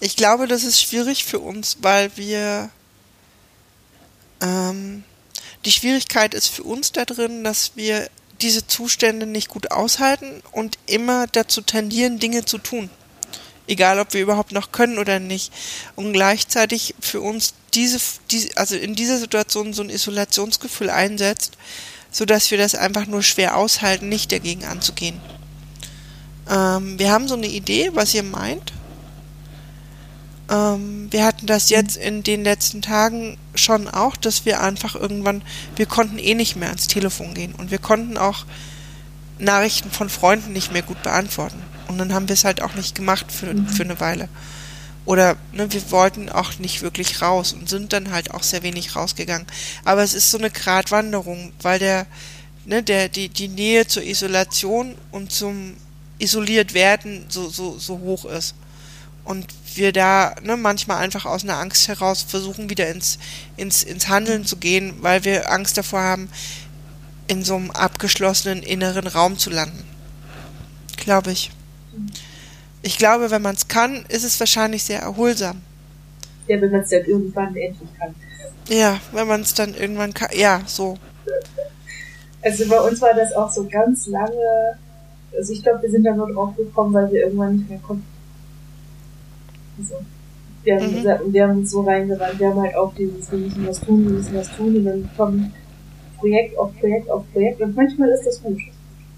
Ich 0.00 0.16
glaube, 0.16 0.46
das 0.46 0.64
ist 0.64 0.80
schwierig 0.80 1.24
für 1.24 1.38
uns, 1.38 1.76
weil 1.82 2.10
wir 2.16 2.70
ähm, 4.40 5.04
die 5.64 5.72
Schwierigkeit 5.72 6.34
ist 6.34 6.48
für 6.48 6.62
uns 6.62 6.92
da 6.92 7.04
drin, 7.04 7.44
dass 7.44 7.72
wir 7.74 8.08
diese 8.40 8.66
Zustände 8.66 9.26
nicht 9.26 9.48
gut 9.48 9.70
aushalten 9.70 10.42
und 10.52 10.78
immer 10.86 11.26
dazu 11.26 11.60
tendieren, 11.60 12.18
Dinge 12.18 12.44
zu 12.44 12.58
tun. 12.58 12.88
Egal, 13.66 14.00
ob 14.00 14.14
wir 14.14 14.22
überhaupt 14.22 14.52
noch 14.52 14.72
können 14.72 14.98
oder 14.98 15.20
nicht. 15.20 15.52
Und 15.94 16.12
gleichzeitig 16.12 16.94
für 17.00 17.20
uns 17.20 17.54
diese, 17.74 18.00
diese 18.30 18.56
also 18.56 18.74
in 18.76 18.94
dieser 18.94 19.18
Situation 19.18 19.72
so 19.72 19.82
ein 19.82 19.90
Isolationsgefühl 19.90 20.90
einsetzt, 20.90 21.56
so 22.10 22.24
dass 22.24 22.50
wir 22.50 22.58
das 22.58 22.74
einfach 22.74 23.06
nur 23.06 23.22
schwer 23.22 23.56
aushalten, 23.56 24.08
nicht 24.08 24.32
dagegen 24.32 24.64
anzugehen. 24.64 25.20
Ähm, 26.48 26.98
wir 26.98 27.12
haben 27.12 27.28
so 27.28 27.36
eine 27.36 27.46
Idee, 27.46 27.90
was 27.94 28.14
ihr 28.14 28.24
meint. 28.24 28.72
Ähm, 30.50 31.08
wir 31.10 31.24
hatten 31.24 31.46
das 31.46 31.70
jetzt 31.70 31.96
in 31.96 32.22
den 32.22 32.42
letzten 32.42 32.82
Tagen 32.82 33.38
schon 33.54 33.88
auch, 33.88 34.16
dass 34.16 34.44
wir 34.44 34.60
einfach 34.60 34.94
irgendwann, 34.94 35.42
wir 35.76 35.86
konnten 35.86 36.18
eh 36.18 36.34
nicht 36.34 36.56
mehr 36.56 36.68
ans 36.68 36.88
Telefon 36.88 37.34
gehen 37.34 37.54
und 37.54 37.70
wir 37.70 37.78
konnten 37.78 38.18
auch 38.18 38.44
Nachrichten 39.38 39.90
von 39.90 40.10
Freunden 40.10 40.52
nicht 40.52 40.72
mehr 40.72 40.82
gut 40.82 41.02
beantworten. 41.02 41.62
Und 41.88 41.98
dann 41.98 42.12
haben 42.12 42.28
wir 42.28 42.34
es 42.34 42.44
halt 42.44 42.62
auch 42.62 42.74
nicht 42.74 42.94
gemacht 42.94 43.32
für, 43.32 43.52
mhm. 43.52 43.66
für 43.66 43.84
eine 43.84 44.00
Weile. 44.00 44.28
Oder 45.06 45.36
ne, 45.52 45.72
wir 45.72 45.90
wollten 45.90 46.28
auch 46.28 46.58
nicht 46.58 46.82
wirklich 46.82 47.22
raus 47.22 47.52
und 47.52 47.68
sind 47.68 47.92
dann 47.92 48.12
halt 48.12 48.32
auch 48.32 48.42
sehr 48.42 48.62
wenig 48.62 48.94
rausgegangen. 48.94 49.46
Aber 49.84 50.02
es 50.02 50.14
ist 50.14 50.30
so 50.30 50.38
eine 50.38 50.50
Gratwanderung, 50.50 51.52
weil 51.62 51.78
der, 51.78 52.06
ne, 52.66 52.82
der, 52.82 53.08
die, 53.08 53.28
die 53.28 53.48
Nähe 53.48 53.86
zur 53.86 54.02
Isolation 54.02 54.94
und 55.10 55.32
zum 55.32 55.74
isoliert 56.18 56.74
werden 56.74 57.24
so, 57.28 57.48
so, 57.48 57.78
so 57.78 57.98
hoch 57.98 58.24
ist. 58.26 58.54
Und 59.24 59.46
wir 59.74 59.92
da 59.92 60.34
ne, 60.42 60.56
manchmal 60.56 60.98
einfach 60.98 61.26
aus 61.26 61.44
einer 61.44 61.58
Angst 61.58 61.88
heraus 61.88 62.22
versuchen, 62.22 62.70
wieder 62.70 62.88
ins, 62.88 63.18
ins, 63.56 63.82
ins 63.82 64.08
Handeln 64.08 64.44
zu 64.44 64.56
gehen, 64.56 64.94
weil 65.00 65.24
wir 65.24 65.50
Angst 65.50 65.78
davor 65.78 66.00
haben, 66.00 66.28
in 67.28 67.44
so 67.44 67.54
einem 67.54 67.70
abgeschlossenen 67.70 68.62
inneren 68.62 69.06
Raum 69.06 69.38
zu 69.38 69.50
landen. 69.50 69.84
Glaube 70.96 71.30
ich. 71.30 71.50
Ich 72.82 72.98
glaube, 72.98 73.30
wenn 73.30 73.42
man 73.42 73.54
es 73.54 73.68
kann, 73.68 74.04
ist 74.08 74.24
es 74.24 74.40
wahrscheinlich 74.40 74.82
sehr 74.82 75.00
erholsam. 75.00 75.60
Ja, 76.48 76.60
wenn 76.60 76.72
man 76.72 76.80
es 76.80 76.88
dann 76.88 77.04
irgendwann 77.04 77.54
endlich 77.54 77.88
kann. 77.98 78.14
Ja, 78.68 78.98
wenn 79.12 79.28
man 79.28 79.42
es 79.42 79.54
dann 79.54 79.74
irgendwann 79.74 80.14
kann. 80.14 80.30
Ja, 80.34 80.62
so. 80.66 80.96
Also 82.42 82.66
bei 82.68 82.80
uns 82.80 83.00
war 83.00 83.14
das 83.14 83.32
auch 83.32 83.50
so 83.50 83.68
ganz 83.68 84.06
lange. 84.06 84.78
Also 85.36 85.52
ich 85.52 85.62
glaube, 85.62 85.82
wir 85.82 85.90
sind 85.90 86.04
da 86.04 86.14
nur 86.14 86.32
drauf 86.32 86.56
gekommen, 86.56 86.92
weil 86.94 87.12
wir 87.12 87.24
irgendwann 87.24 87.56
nicht 87.56 87.70
mehr 87.70 87.78
konnten. 87.78 88.06
Also, 89.80 90.04
wir 90.62 90.76
haben, 90.76 91.28
mhm. 91.28 91.32
wir 91.32 91.48
haben 91.48 91.58
uns 91.58 91.70
so 91.70 91.80
reingerannt, 91.80 92.38
wir 92.38 92.48
haben 92.48 92.60
halt 92.60 92.74
auch 92.76 92.92
dieses, 92.94 93.30
wir 93.32 93.38
müssen 93.38 93.66
was 93.66 93.80
tun, 93.80 94.04
wir 94.04 94.12
müssen 94.12 94.34
was 94.34 94.56
tun. 94.56 94.76
Und 94.76 94.84
dann 94.84 95.10
kommen 95.16 95.52
Projekt 96.18 96.58
auf 96.58 96.78
Projekt 96.78 97.10
auf 97.10 97.24
Projekt. 97.32 97.60
Und 97.60 97.74
manchmal 97.74 98.10
ist 98.10 98.26
das 98.26 98.42
gut, 98.42 98.58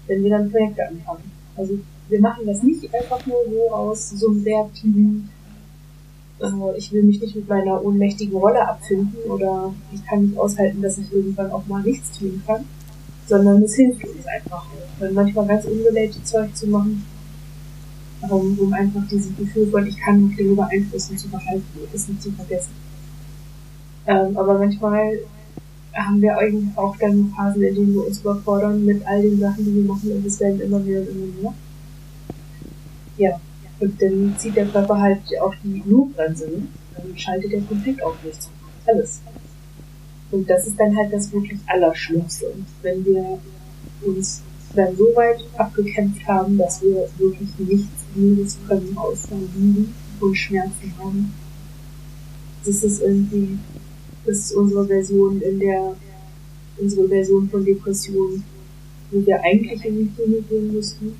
wenn 0.07 0.23
wir 0.23 0.29
dann 0.29 0.49
Projekte 0.49 0.87
anfangen. 0.87 1.31
Also 1.55 1.77
wir 2.09 2.19
machen 2.19 2.45
das 2.45 2.63
nicht 2.63 2.93
einfach 2.93 3.25
nur 3.25 3.37
so 3.49 3.73
aus 3.73 4.09
so 4.11 4.29
einem 4.29 4.43
reaktiven, 4.43 5.29
äh, 6.39 6.77
ich 6.77 6.91
will 6.91 7.03
mich 7.03 7.21
nicht 7.21 7.35
mit 7.35 7.47
meiner 7.47 7.83
ohnmächtigen 7.83 8.37
Rolle 8.37 8.67
abfinden 8.67 9.15
oder 9.29 9.73
ich 9.93 10.05
kann 10.05 10.25
nicht 10.25 10.37
aushalten, 10.37 10.81
dass 10.81 10.97
ich 10.97 11.11
irgendwann 11.11 11.51
auch 11.51 11.65
mal 11.67 11.81
nichts 11.81 12.17
tun 12.17 12.41
kann, 12.45 12.65
sondern 13.27 13.63
es 13.63 13.75
hilft 13.75 14.03
uns 14.05 14.25
einfach, 14.25 14.65
dann 14.99 15.13
manchmal 15.13 15.47
ganz 15.47 15.65
unrelated 15.65 16.25
Zeug 16.25 16.55
zu 16.55 16.67
machen, 16.67 17.05
um, 18.29 18.57
um 18.59 18.73
einfach 18.73 19.01
dieses 19.09 19.35
Gefühl 19.35 19.67
von, 19.67 19.85
ich 19.85 19.99
kann 19.99 20.35
Dinge 20.35 20.55
beeinflussen 20.55 21.17
zu 21.17 21.29
behalten, 21.29 21.63
ist 21.91 22.09
nicht 22.09 22.21
zu 22.21 22.31
vergessen. 22.31 22.71
Ähm, 24.05 24.37
aber 24.37 24.57
manchmal 24.57 25.19
haben 25.93 26.21
wir 26.21 26.37
eigentlich 26.37 26.77
auch 26.77 26.95
dann 26.97 27.33
Phasen, 27.35 27.63
in 27.63 27.75
denen 27.75 27.93
wir 27.93 28.07
uns 28.07 28.19
überfordern 28.19 28.83
mit 28.83 29.05
all 29.05 29.21
den 29.21 29.39
Sachen, 29.39 29.63
die 29.63 29.75
wir 29.75 29.83
machen 29.83 30.11
und 30.11 30.25
es 30.25 30.39
werden 30.39 30.59
immer 30.61 30.79
mehr 30.79 31.01
und 31.01 31.09
immer 31.09 31.41
mehr. 31.41 31.53
Ja, 33.17 33.39
und 33.79 34.01
dann 34.01 34.35
zieht 34.37 34.55
der 34.55 34.65
Körper 34.65 34.99
halt 34.99 35.21
auch 35.41 35.53
die 35.63 35.83
Notbremse, 35.85 36.49
dann 36.95 37.17
schaltet 37.17 37.51
der 37.51 37.61
Konflikt 37.61 38.01
auf 38.03 38.15
nichts. 38.23 38.49
Alles. 38.85 39.21
Und 40.31 40.49
das 40.49 40.65
ist 40.65 40.79
dann 40.79 40.95
halt 40.97 41.13
das 41.13 41.31
wirklich 41.31 41.59
Allerschlimmste. 41.67 42.47
Und 42.47 42.65
wenn 42.81 43.05
wir 43.05 43.39
uns 44.01 44.41
dann 44.75 44.95
so 44.97 45.05
weit 45.15 45.43
abgekämpft 45.57 46.27
haben, 46.27 46.57
dass 46.57 46.81
wir 46.81 47.07
wirklich 47.17 47.49
nichts 47.59 48.02
anderes 48.15 48.57
können, 48.67 48.97
außer 48.97 49.35
lieben 49.55 49.93
und 50.19 50.35
Schmerzen 50.35 50.93
haben, 50.97 51.33
das 52.65 52.83
ist 52.83 53.01
irgendwie, 53.01 53.57
das 54.25 54.37
ist 54.37 54.51
unsere 54.53 54.85
Version 54.85 55.41
in 55.41 55.59
der, 55.59 55.95
unsere 56.77 57.07
Version 57.07 57.49
von 57.49 57.65
Depression, 57.65 58.43
wo 59.11 59.25
wir 59.25 59.43
eigentlich 59.43 59.83
in 59.85 59.97
die 59.97 60.11
Klinik 60.15 60.49
gehen 60.49 60.73
müssten, 60.73 61.13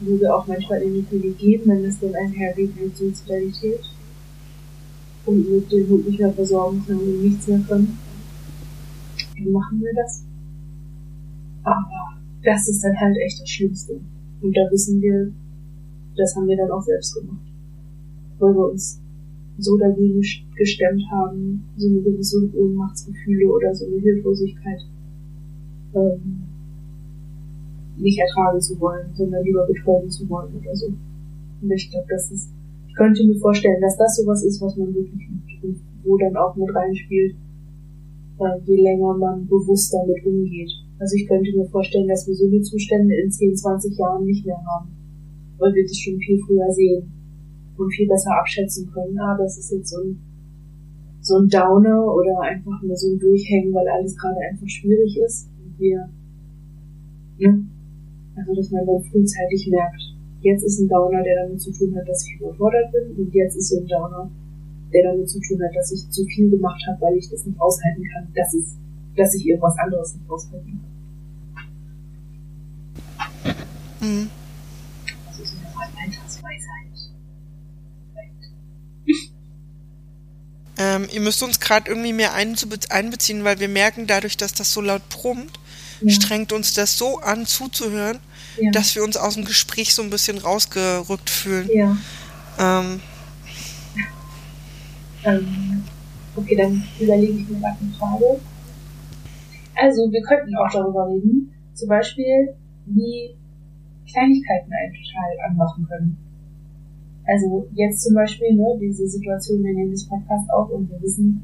wo 0.00 0.18
wir 0.18 0.34
auch 0.34 0.46
manchmal 0.46 0.82
in 0.82 0.94
die 0.94 1.02
Klinik 1.02 1.38
gehen, 1.38 1.62
wenn 1.66 1.84
es 1.84 2.00
dann 2.00 2.14
einhergeht 2.14 2.80
mit 2.80 2.96
Suizidalität 2.96 3.80
und 5.26 5.50
mit 5.50 5.70
dem 5.70 5.88
Hund 5.88 6.08
nicht 6.08 6.18
mehr 6.18 6.32
versorgen 6.32 6.82
können 6.86 7.00
und 7.00 7.22
nichts 7.22 7.46
mehr 7.46 7.60
können. 7.68 7.98
Wie 9.36 9.50
machen 9.50 9.80
wir 9.80 9.94
das? 9.94 10.24
Aber 11.62 12.16
das 12.42 12.68
ist 12.68 12.82
dann 12.82 12.98
halt 12.98 13.16
echt 13.18 13.40
das 13.40 13.48
Schlimmste. 13.48 14.00
Und 14.40 14.56
da 14.56 14.62
wissen 14.70 15.00
wir, 15.00 15.32
das 16.20 16.36
haben 16.36 16.48
wir 16.48 16.56
dann 16.56 16.70
auch 16.70 16.82
selbst 16.82 17.14
gemacht. 17.14 17.40
Weil 18.38 18.54
wir 18.54 18.70
uns 18.70 19.00
so 19.58 19.76
dagegen 19.76 20.22
gestemmt 20.56 21.02
haben, 21.10 21.64
so 21.76 21.86
eine 21.86 22.00
gewisse 22.00 22.50
Ohnmachtsgefühle 22.54 23.52
oder 23.52 23.74
so 23.74 23.86
eine 23.86 23.96
Hilflosigkeit 23.96 24.80
ähm, 25.94 26.42
nicht 27.96 28.18
ertragen 28.18 28.60
zu 28.60 28.78
wollen, 28.80 29.10
sondern 29.14 29.44
lieber 29.44 29.66
betäuben 29.66 30.10
zu 30.10 30.28
wollen 30.28 30.54
oder 30.60 30.74
so. 30.74 30.86
Und 30.86 31.70
ich 31.70 31.90
glaube, 31.90 32.06
das 32.08 32.30
ist, 32.30 32.50
ich 32.88 32.94
könnte 32.94 33.26
mir 33.26 33.36
vorstellen, 33.36 33.80
dass 33.80 33.96
das 33.96 34.16
sowas 34.16 34.42
ist, 34.42 34.60
was 34.62 34.76
man 34.76 34.94
wirklich 34.94 35.28
liebt 35.28 35.64
und 35.64 35.80
wo 36.04 36.16
dann 36.16 36.36
auch 36.36 36.56
mit 36.56 36.74
reinspielt, 36.74 37.34
äh, 38.38 38.58
je 38.64 38.82
länger 38.82 39.14
man 39.18 39.46
bewusst 39.46 39.92
damit 39.92 40.24
umgeht. 40.24 40.70
Also 40.98 41.16
ich 41.16 41.26
könnte 41.26 41.52
mir 41.56 41.66
vorstellen, 41.66 42.08
dass 42.08 42.26
wir 42.26 42.34
so 42.34 42.48
die 42.48 42.62
Zustände 42.62 43.14
in 43.14 43.30
10, 43.30 43.56
20 43.56 43.98
Jahren 43.98 44.24
nicht 44.24 44.44
mehr 44.46 44.62
haben, 44.66 44.88
weil 45.60 45.74
wir 45.74 45.84
das 45.84 45.96
schon 45.98 46.18
viel 46.18 46.40
früher 46.40 46.70
sehen 46.72 47.12
und 47.76 47.90
viel 47.92 48.08
besser 48.08 48.32
abschätzen 48.38 48.90
können, 48.92 49.18
ah, 49.18 49.36
das 49.38 49.58
ist 49.58 49.70
jetzt 49.72 49.90
so 49.90 50.02
ein, 50.02 50.18
so 51.20 51.36
ein 51.36 51.48
Downer 51.48 52.04
oder 52.12 52.40
einfach 52.40 52.82
nur 52.82 52.96
so 52.96 53.08
ein 53.08 53.18
Durchhängen, 53.18 53.72
weil 53.72 53.88
alles 53.88 54.16
gerade 54.16 54.40
einfach 54.40 54.68
schwierig 54.68 55.18
ist 55.18 55.48
und 55.62 55.78
wir, 55.78 56.08
ne, 57.38 57.64
also, 58.36 58.54
dass 58.54 58.70
man 58.70 58.86
dann 58.86 59.02
frühzeitig 59.02 59.68
merkt, 59.70 60.00
jetzt 60.40 60.64
ist 60.64 60.80
ein 60.80 60.88
Downer, 60.88 61.22
der 61.22 61.44
damit 61.44 61.60
zu 61.60 61.72
tun 61.72 61.94
hat, 61.96 62.08
dass 62.08 62.26
ich 62.26 62.40
überfordert 62.40 62.90
bin 62.92 63.16
und 63.16 63.34
jetzt 63.34 63.56
ist 63.56 63.68
so 63.68 63.80
ein 63.80 63.86
Downer, 63.86 64.30
der 64.92 65.12
damit 65.12 65.28
zu 65.28 65.40
tun 65.40 65.60
hat, 65.62 65.74
dass 65.74 65.92
ich 65.92 66.08
zu 66.10 66.24
viel 66.24 66.50
gemacht 66.50 66.82
habe, 66.88 67.00
weil 67.02 67.16
ich 67.16 67.28
das 67.28 67.44
nicht 67.44 67.60
aushalten 67.60 68.02
kann, 68.12 68.28
dass, 68.34 68.54
es, 68.54 68.76
dass 69.16 69.34
ich 69.34 69.46
irgendwas 69.46 69.76
anderes 69.78 70.14
nicht 70.14 70.30
aushalten 70.30 70.80
kann. 70.80 70.90
Mhm. 74.00 74.30
Also 75.28 75.44
so 75.44 75.56
eine 75.58 75.76
Art 75.76 75.90
Altersweisheit. 76.02 76.80
Ähm, 80.80 81.08
ihr 81.12 81.20
müsst 81.20 81.42
uns 81.42 81.60
gerade 81.60 81.90
irgendwie 81.90 82.14
mehr 82.14 82.32
einbeziehen, 82.32 83.44
weil 83.44 83.60
wir 83.60 83.68
merken 83.68 84.06
dadurch, 84.06 84.38
dass 84.38 84.54
das 84.54 84.72
so 84.72 84.80
laut 84.80 85.06
brummt, 85.10 85.60
ja. 86.00 86.10
strengt 86.10 86.54
uns 86.54 86.72
das 86.72 86.96
so 86.96 87.20
an 87.20 87.44
zuzuhören, 87.44 88.18
ja. 88.58 88.70
dass 88.70 88.94
wir 88.94 89.04
uns 89.04 89.18
aus 89.18 89.34
dem 89.34 89.44
Gespräch 89.44 89.94
so 89.94 90.02
ein 90.02 90.08
bisschen 90.08 90.38
rausgerückt 90.38 91.28
fühlen. 91.28 91.68
Ja. 91.70 91.96
Ähm, 92.58 93.02
ähm, 95.24 95.84
okay, 96.34 96.56
dann 96.56 96.82
überlege 96.98 97.34
ich 97.34 97.48
mir 97.50 97.60
gerade 97.60 97.76
eine 97.78 97.92
Frage. 97.98 98.40
Also, 99.74 100.10
wir 100.10 100.22
könnten 100.22 100.56
auch 100.56 100.72
darüber 100.72 101.08
reden, 101.08 101.52
zum 101.74 101.88
Beispiel, 101.90 102.54
wie 102.86 103.36
Kleinigkeiten 104.10 104.72
einen 104.72 104.94
total 104.94 105.50
anmachen 105.50 105.86
können. 105.86 106.29
Also 107.30 107.68
jetzt 107.74 108.02
zum 108.02 108.14
Beispiel, 108.14 108.56
ne, 108.56 108.76
diese 108.80 109.06
Situation, 109.06 109.62
wir 109.62 109.72
nehmen 109.72 109.92
das 109.92 110.02
Podcast 110.04 110.50
auf 110.50 110.68
und 110.70 110.90
wir 110.90 111.00
wissen, 111.00 111.40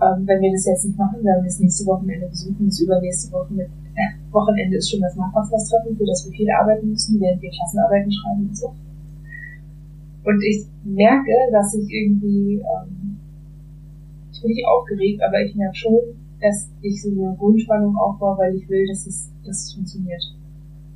ähm, 0.00 0.22
wenn 0.24 0.40
wir 0.40 0.52
das 0.52 0.66
jetzt 0.66 0.84
nicht 0.86 0.96
machen, 0.96 1.24
werden 1.24 1.42
wir 1.42 1.50
das 1.50 1.58
nächste 1.58 1.84
Wochenende 1.86 2.28
besuchen, 2.28 2.66
das 2.66 2.80
übernächste 2.80 3.32
Wochenende, 3.32 3.72
äh, 3.96 4.14
Wochenende 4.32 4.76
ist 4.76 4.88
schon 4.88 5.00
das 5.00 5.16
Nachwachslastreffen, 5.16 5.96
für 5.96 6.06
das 6.06 6.24
wir 6.24 6.32
viel 6.32 6.48
arbeiten 6.50 6.90
müssen, 6.90 7.20
während 7.20 7.42
wir 7.42 7.50
Klassenarbeiten 7.50 8.12
schreiben 8.12 8.46
und 8.46 8.56
so. 8.56 8.72
Und 10.22 10.42
ich 10.44 10.66
merke, 10.84 11.34
dass 11.50 11.74
ich 11.74 11.90
irgendwie, 11.90 12.62
ähm, 12.62 13.18
ich 14.32 14.40
bin 14.40 14.50
nicht 14.52 14.64
aufgeregt, 14.64 15.22
aber 15.26 15.42
ich 15.42 15.56
merke 15.56 15.74
schon, 15.74 15.98
dass 16.40 16.70
ich 16.82 17.02
so 17.02 17.10
eine 17.10 17.34
Grundspannung 17.36 17.96
aufbaue, 17.96 18.38
weil 18.38 18.54
ich 18.54 18.68
will, 18.68 18.86
dass 18.86 19.08
es, 19.08 19.28
dass 19.44 19.64
es 19.64 19.74
funktioniert. 19.74 20.22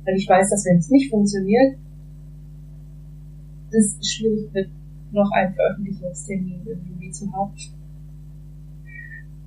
Weil 0.05 0.15
ich 0.15 0.29
weiß, 0.29 0.49
dass 0.49 0.65
wenn 0.65 0.77
es 0.77 0.89
nicht 0.89 1.11
funktioniert, 1.11 1.75
das 3.75 3.99
schwierig 4.07 4.53
wird, 4.53 4.69
noch 5.11 5.29
einen 5.31 5.53
Veröffentlichungstermin 5.53 6.61
irgendwie 6.65 7.11
zu 7.11 7.31
haben. 7.31 7.53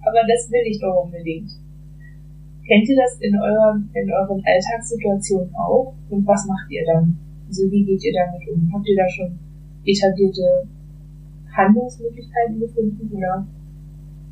Aber 0.00 0.20
das 0.28 0.50
will 0.50 0.64
ich 0.66 0.80
doch 0.80 1.04
unbedingt. 1.04 1.50
Kennt 2.66 2.88
ihr 2.88 2.96
das 2.96 3.18
in 3.20 3.34
euren, 3.40 3.88
in 3.94 4.12
euren 4.12 4.42
Alltagssituationen 4.44 5.54
auch? 5.56 5.94
Und 6.10 6.26
was 6.26 6.46
macht 6.46 6.70
ihr 6.70 6.84
dann? 6.84 7.16
Also 7.48 7.70
wie 7.70 7.84
geht 7.84 8.04
ihr 8.04 8.12
damit 8.12 8.46
um? 8.48 8.70
Habt 8.72 8.86
ihr 8.86 8.96
da 8.96 9.08
schon 9.08 9.38
etablierte 9.84 10.68
Handlungsmöglichkeiten 11.50 12.60
gefunden 12.60 13.10
oder 13.10 13.46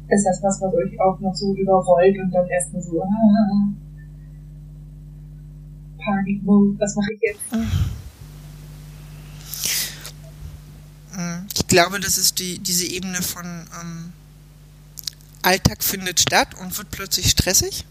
ist 0.08 0.24
das 0.24 0.42
was, 0.42 0.62
was 0.62 0.74
euch 0.74 1.00
auch 1.00 1.18
noch 1.20 1.34
so 1.34 1.54
überrollt 1.54 2.16
und 2.22 2.30
dann 2.30 2.46
erstmal 2.46 2.82
so, 2.82 3.02
ah, 3.02 3.72
Panikmode, 5.98 6.78
was 6.78 6.94
mache 6.94 7.12
ich 7.14 7.20
jetzt? 7.22 7.52
Mhm. 7.52 8.05
Ich 11.54 11.66
glaube, 11.66 12.00
das 12.00 12.18
ist 12.18 12.38
die, 12.38 12.58
diese 12.58 12.86
Ebene 12.86 13.22
von 13.22 13.66
ähm, 13.80 14.12
Alltag 15.42 15.82
findet 15.82 16.20
statt 16.20 16.54
und 16.60 16.76
wird 16.76 16.90
plötzlich 16.90 17.30
stressig. 17.30 17.84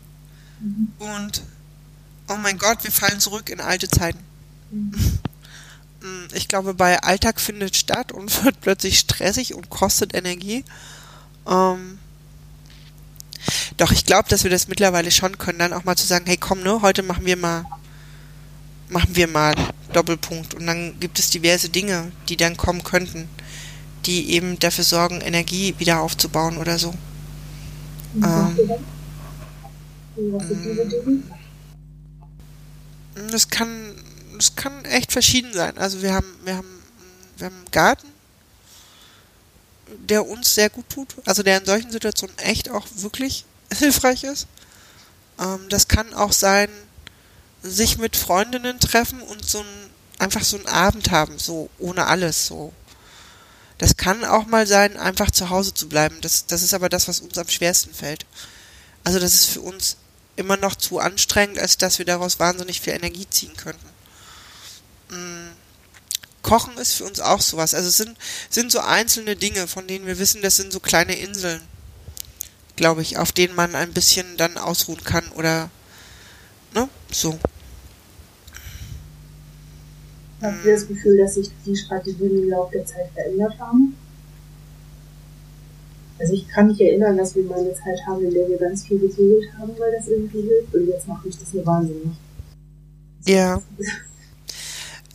Mhm. 0.60 0.92
Und 1.00 1.42
oh 2.28 2.38
mein 2.38 2.58
Gott, 2.58 2.84
wir 2.84 2.92
fallen 2.92 3.20
zurück 3.20 3.50
in 3.50 3.60
alte 3.60 3.88
Zeiten. 3.88 4.20
Mhm. 4.72 5.20
Mm, 6.02 6.28
ich 6.34 6.50
glaube, 6.50 6.74
bei 6.74 7.02
Alltag 7.02 7.40
findet 7.40 7.78
statt 7.78 8.12
und 8.12 8.44
wird 8.44 8.60
plötzlich 8.60 9.00
stressig 9.00 9.54
und 9.56 9.70
kostet 9.70 10.14
Energie. 10.14 10.66
Ähm, 11.48 11.98
doch 13.78 13.92
ich 13.92 14.06
glaube, 14.06 14.28
dass 14.30 14.44
wir 14.44 14.52
das 14.52 14.68
mittlerweile 14.68 15.10
schon 15.10 15.38
können, 15.38 15.60
dann 15.60 15.74
auch 15.74 15.86
mal 15.86 15.96
zu 15.96 16.06
sagen, 16.06 16.26
hey 16.28 16.38
komm, 16.38 16.62
ne, 16.62 16.82
heute 16.82 17.02
machen 17.02 17.26
wir 17.26 17.38
mal 17.38 17.66
machen 18.90 19.16
wir 19.16 19.28
mal 19.28 19.56
Doppelpunkt. 19.96 20.54
Und 20.54 20.68
dann 20.68 21.00
gibt 21.00 21.20
es 21.20 21.30
diverse 21.30 21.70
Dinge, 21.70 22.12
die 22.30 22.38
dann 22.38 22.58
kommen 22.58 22.84
könnten, 22.84 23.30
die 24.06 24.32
eben 24.32 24.60
dafür 24.60 24.84
sorgen, 24.84 25.22
Energie 25.22 25.76
wieder 25.78 26.02
aufzubauen 26.02 26.58
oder 26.58 26.78
so. 26.78 26.94
Ähm, 28.16 28.58
das 33.32 33.50
kann, 33.50 33.96
das 34.38 34.56
kann 34.56 34.86
echt 34.86 35.12
verschieden 35.12 35.54
sein. 35.54 35.78
Also 35.78 36.02
wir 36.02 36.14
haben, 36.14 36.28
wir 36.44 36.58
haben, 36.58 36.84
wir 37.38 37.46
haben 37.48 37.56
einen 37.56 37.72
Garten, 37.72 38.08
der 40.08 40.28
uns 40.28 40.56
sehr 40.56 40.70
gut 40.70 40.90
tut, 40.90 41.16
also 41.26 41.44
der 41.44 41.60
in 41.60 41.66
solchen 41.66 41.92
Situationen 41.92 42.38
echt 42.40 42.70
auch 42.70 42.86
wirklich 42.96 43.46
hilfreich 43.74 44.24
ist. 44.24 44.48
Ähm, 45.40 45.68
das 45.70 45.88
kann 45.88 46.14
auch 46.14 46.32
sein, 46.32 46.70
sich 47.66 47.98
mit 47.98 48.16
Freundinnen 48.16 48.80
treffen 48.80 49.22
und 49.22 49.44
so 49.44 49.60
ein, 49.60 49.85
einfach 50.20 50.44
so 50.44 50.58
einen 50.58 50.68
Abend 50.68 51.12
haben, 51.12 51.38
so 51.40 51.70
ohne 51.80 52.06
alles, 52.06 52.48
so. 52.48 52.74
Das 53.78 53.98
kann 53.98 54.24
auch 54.24 54.46
mal 54.46 54.66
sein, 54.68 54.98
einfach 54.98 55.32
zu 55.32 55.50
Hause 55.50 55.74
zu 55.74 55.90
bleiben. 55.90 56.22
Das, 56.22 56.46
das 56.46 56.62
ist 56.62 56.74
aber 56.74 56.88
das, 56.88 57.08
was 57.08 57.20
uns 57.20 57.38
am 57.38 57.50
schwersten 57.50 57.94
fällt. 57.94 58.26
Also 59.04 59.20
das 59.20 59.34
ist 59.34 59.46
für 59.46 59.62
uns 59.62 59.98
immer 60.38 60.58
noch 60.58 60.76
zu 60.76 61.00
anstrengend, 61.00 61.60
als 61.60 61.78
dass 61.78 61.98
wir 61.98 62.06
daraus 62.06 62.40
wahnsinnig 62.40 62.82
viel 62.82 62.94
Energie 62.94 63.28
ziehen 63.30 63.56
könnten. 63.56 63.88
Mm. 65.10 65.52
Kochen 66.42 66.78
ist 66.78 66.94
für 66.94 67.06
uns 67.06 67.20
auch 67.20 67.42
sowas. 67.42 67.74
Also 67.74 67.90
es 67.90 67.98
sind, 67.98 68.16
sind 68.52 68.72
so 68.72 68.80
einzelne 68.80 69.36
Dinge, 69.36 69.68
von 69.68 69.88
denen 69.88 70.06
wir 70.06 70.20
wissen, 70.20 70.44
das 70.44 70.56
sind 70.56 70.72
so 70.72 70.80
kleine 70.80 71.16
Inseln, 71.16 71.60
glaube 72.76 73.02
ich, 73.02 73.18
auf 73.18 73.32
denen 73.32 73.56
man 73.56 73.74
ein 73.74 73.94
bisschen 73.94 74.38
dann 74.38 74.58
ausruhen 74.58 75.04
kann 75.04 75.28
oder 75.32 75.72
ne, 76.74 76.88
so. 77.12 77.40
Habt 80.46 80.66
ihr 80.66 80.74
das 80.74 80.88
Gefühl, 80.88 81.18
dass 81.18 81.36
sich 81.36 81.50
die 81.66 81.76
Strategien 81.76 82.44
im 82.44 82.50
Laufe 82.50 82.74
der 82.78 82.86
Zeit 82.86 83.10
verändert 83.14 83.58
haben? 83.60 83.96
Also 86.20 86.34
ich 86.34 86.48
kann 86.48 86.68
mich 86.68 86.80
erinnern, 86.80 87.18
dass 87.18 87.36
wir 87.36 87.44
mal 87.44 87.60
eine 87.60 87.74
Zeit 87.74 88.00
haben, 88.08 88.24
in 88.24 88.34
der 88.34 88.48
wir 88.48 88.58
ganz 88.58 88.86
viel 88.86 89.00
getötet 89.00 89.50
haben, 89.58 89.74
weil 89.78 89.92
das 89.92 90.08
irgendwie 90.08 90.42
hilft. 90.42 90.74
Und 90.74 90.88
jetzt 90.88 91.08
mache 91.08 91.28
ich 91.28 91.38
das 91.38 91.54
nur 91.54 91.66
wahnsinnig. 91.66 92.14
Ja. 93.26 93.62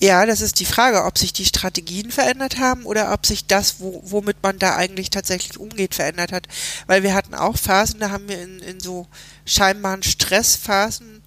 Ja, 0.02 0.24
das 0.24 0.40
ist 0.40 0.60
die 0.60 0.64
Frage, 0.64 1.04
ob 1.04 1.18
sich 1.18 1.32
die 1.34 1.44
Strategien 1.44 2.10
verändert 2.10 2.58
haben 2.58 2.86
oder 2.86 3.12
ob 3.12 3.26
sich 3.26 3.46
das, 3.46 3.80
wo, 3.80 4.00
womit 4.04 4.42
man 4.42 4.58
da 4.58 4.74
eigentlich 4.76 5.10
tatsächlich 5.10 5.60
umgeht, 5.60 5.94
verändert 5.94 6.32
hat. 6.32 6.48
Weil 6.86 7.02
wir 7.02 7.14
hatten 7.14 7.34
auch 7.34 7.58
Phasen, 7.58 8.00
da 8.00 8.10
haben 8.10 8.26
wir 8.26 8.42
in, 8.42 8.60
in 8.60 8.80
so 8.80 9.06
scheinbaren 9.44 10.02
Stressphasen, 10.02 11.22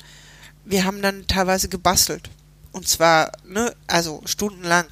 wir 0.66 0.86
haben 0.86 1.04
dann 1.04 1.28
teilweise 1.28 1.70
gebastelt. 1.70 2.30
Und 2.74 2.88
zwar, 2.88 3.32
ne, 3.48 3.74
also 3.88 4.22
stundenlang. 4.26 4.88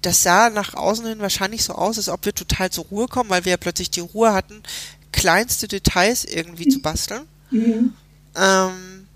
Das 0.00 0.22
sah 0.22 0.48
nach 0.48 0.74
außen 0.74 1.06
hin 1.06 1.18
wahrscheinlich 1.18 1.64
so 1.64 1.74
aus, 1.74 1.98
als 1.98 2.08
ob 2.08 2.24
wir 2.24 2.34
total 2.34 2.70
zur 2.70 2.84
Ruhe 2.86 3.08
kommen, 3.08 3.30
weil 3.30 3.44
wir 3.44 3.50
ja 3.50 3.56
plötzlich 3.56 3.90
die 3.90 4.00
Ruhe 4.00 4.32
hatten, 4.32 4.62
kleinste 5.12 5.68
Details 5.68 6.24
irgendwie 6.24 6.68
zu 6.68 6.80
basteln. 6.80 7.22
Mhm. 7.50 7.94
Ähm, 8.36 9.06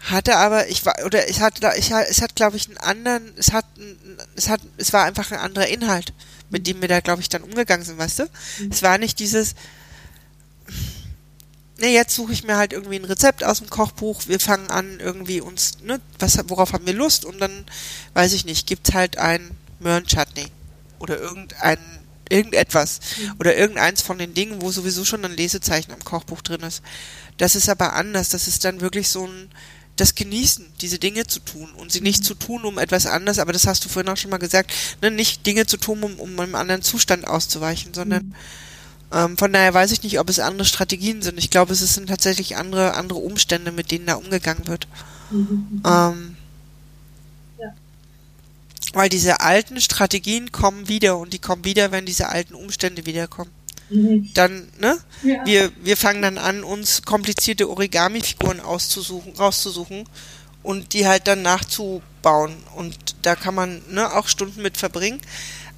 hatte 0.00 0.36
aber, 0.36 0.68
ich 0.68 0.84
war, 0.86 0.94
oder 1.04 1.28
ich 1.28 1.40
hatte, 1.40 1.72
ich, 1.76 1.90
es 1.90 2.22
hat, 2.22 2.34
glaube 2.34 2.56
ich, 2.56 2.68
einen 2.68 2.78
anderen, 2.78 3.32
es 3.36 3.52
hat, 3.52 3.66
es 4.34 4.48
hat, 4.48 4.60
es 4.76 4.92
war 4.92 5.04
einfach 5.04 5.30
ein 5.30 5.38
anderer 5.38 5.68
Inhalt, 5.68 6.12
mit 6.48 6.66
dem 6.66 6.80
wir 6.80 6.88
da, 6.88 7.00
glaube 7.00 7.20
ich, 7.20 7.28
dann 7.28 7.42
umgegangen 7.42 7.84
sind, 7.84 7.98
weißt 7.98 8.20
du? 8.20 8.24
Mhm. 8.24 8.70
Es 8.70 8.82
war 8.82 8.98
nicht 8.98 9.18
dieses, 9.18 9.54
ne, 11.80 11.88
jetzt 11.88 12.14
suche 12.14 12.32
ich 12.32 12.44
mir 12.44 12.56
halt 12.56 12.72
irgendwie 12.72 12.96
ein 12.96 13.04
Rezept 13.04 13.42
aus 13.42 13.58
dem 13.58 13.70
Kochbuch, 13.70 14.22
wir 14.26 14.38
fangen 14.38 14.70
an 14.70 15.00
irgendwie 15.00 15.40
uns, 15.40 15.78
ne, 15.82 16.00
was, 16.18 16.38
worauf 16.48 16.72
haben 16.72 16.86
wir 16.86 16.92
Lust 16.92 17.24
und 17.24 17.40
dann, 17.40 17.64
weiß 18.14 18.32
ich 18.32 18.44
nicht, 18.44 18.66
gibt's 18.66 18.92
halt 18.92 19.18
ein 19.18 19.50
Möhren-Chutney 19.80 20.46
oder 20.98 21.18
irgendein, 21.18 21.78
irgendetwas 22.28 23.00
mhm. 23.18 23.34
oder 23.38 23.56
irgendeins 23.56 24.02
von 24.02 24.18
den 24.18 24.34
Dingen, 24.34 24.62
wo 24.62 24.70
sowieso 24.70 25.04
schon 25.04 25.24
ein 25.24 25.36
Lesezeichen 25.36 25.92
am 25.92 26.04
Kochbuch 26.04 26.42
drin 26.42 26.60
ist. 26.60 26.82
Das 27.38 27.56
ist 27.56 27.68
aber 27.68 27.94
anders, 27.94 28.28
das 28.28 28.46
ist 28.46 28.64
dann 28.64 28.80
wirklich 28.80 29.08
so 29.08 29.26
ein, 29.26 29.50
das 29.96 30.14
Genießen, 30.14 30.66
diese 30.80 30.98
Dinge 30.98 31.26
zu 31.26 31.40
tun 31.40 31.70
und 31.72 31.92
sie 31.92 32.00
nicht 32.00 32.20
mhm. 32.20 32.26
zu 32.26 32.34
tun, 32.34 32.64
um 32.64 32.78
etwas 32.78 33.06
anderes, 33.06 33.38
aber 33.38 33.52
das 33.52 33.66
hast 33.66 33.84
du 33.84 33.88
vorhin 33.88 34.10
auch 34.10 34.16
schon 34.16 34.30
mal 34.30 34.38
gesagt, 34.38 34.72
ne, 35.00 35.10
nicht 35.10 35.46
Dinge 35.46 35.66
zu 35.66 35.78
tun, 35.78 36.02
um, 36.02 36.20
um 36.20 36.38
einem 36.38 36.54
anderen 36.54 36.82
Zustand 36.82 37.26
auszuweichen, 37.26 37.94
sondern 37.94 38.26
mhm 38.26 38.34
ähm, 39.12 39.36
von 39.36 39.52
daher 39.52 39.74
weiß 39.74 39.92
ich 39.92 40.02
nicht, 40.02 40.18
ob 40.20 40.28
es 40.28 40.38
andere 40.38 40.64
Strategien 40.64 41.22
sind. 41.22 41.38
Ich 41.38 41.50
glaube, 41.50 41.72
es 41.72 41.80
sind 41.80 42.08
tatsächlich 42.08 42.56
andere, 42.56 42.94
andere 42.94 43.18
Umstände, 43.18 43.72
mit 43.72 43.90
denen 43.90 44.06
da 44.06 44.14
umgegangen 44.14 44.66
wird. 44.66 44.86
Mhm. 45.30 45.82
Ähm, 45.84 46.36
ja. 47.58 47.72
Weil 48.92 49.08
diese 49.08 49.40
alten 49.40 49.80
Strategien 49.80 50.52
kommen 50.52 50.88
wieder 50.88 51.18
und 51.18 51.32
die 51.32 51.38
kommen 51.38 51.64
wieder, 51.64 51.90
wenn 51.90 52.06
diese 52.06 52.28
alten 52.28 52.54
Umstände 52.54 53.04
wiederkommen. 53.04 53.50
Mhm. 53.90 54.30
Dann, 54.34 54.68
ne? 54.78 54.98
Ja. 55.22 55.44
Wir, 55.44 55.72
wir 55.82 55.96
fangen 55.96 56.22
dann 56.22 56.38
an, 56.38 56.62
uns 56.62 57.02
komplizierte 57.02 57.68
Origami-Figuren 57.68 58.60
auszusuchen, 58.60 59.34
rauszusuchen 59.36 60.04
und 60.62 60.92
die 60.92 61.08
halt 61.08 61.26
dann 61.26 61.42
nachzubauen. 61.42 62.54
Und 62.76 62.96
da 63.22 63.34
kann 63.34 63.56
man 63.56 63.82
ne, 63.90 64.12
auch 64.14 64.28
Stunden 64.28 64.62
mit 64.62 64.76
verbringen. 64.76 65.20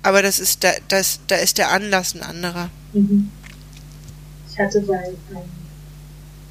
Aber 0.02 0.22
das 0.22 0.38
ist 0.38 0.64
da, 0.64 0.70
das, 0.88 1.20
da 1.28 1.36
ist 1.36 1.58
der 1.58 1.70
Anlass 1.70 2.14
ein 2.14 2.22
anderer. 2.22 2.70
Mhm. 2.92 3.30
Ich 4.50 4.58
hatte 4.58 4.80
bei, 4.82 5.12
ähm, 5.30 5.48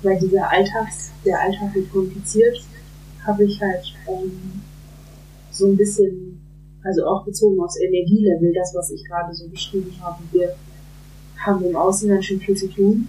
bei 0.02 0.16
dieser 0.16 0.50
Alltags, 0.50 1.12
der 1.26 1.40
Alltag 1.40 1.76
wird 1.76 1.92
kompliziert, 1.92 2.58
habe 3.26 3.44
ich 3.44 3.62
halt 3.62 3.84
ähm, 4.08 4.62
so 5.52 5.68
ein 5.68 5.78
bisschen, 5.78 6.42
also 6.84 7.06
auch 7.06 7.24
bezogen 7.26 7.60
aufs 7.60 7.80
Energielevel, 7.80 8.54
das, 8.54 8.74
was 8.74 8.90
ich 8.92 9.04
gerade 9.06 9.34
so 9.36 9.48
beschrieben 9.48 9.94
habe. 10.02 10.24
Wir 10.32 10.56
haben 11.38 11.64
im 11.66 11.76
Außen 11.76 12.10
ganz 12.10 12.26
schön 12.26 12.40
viel 12.40 12.56
zu 12.56 12.68
tun 12.68 13.08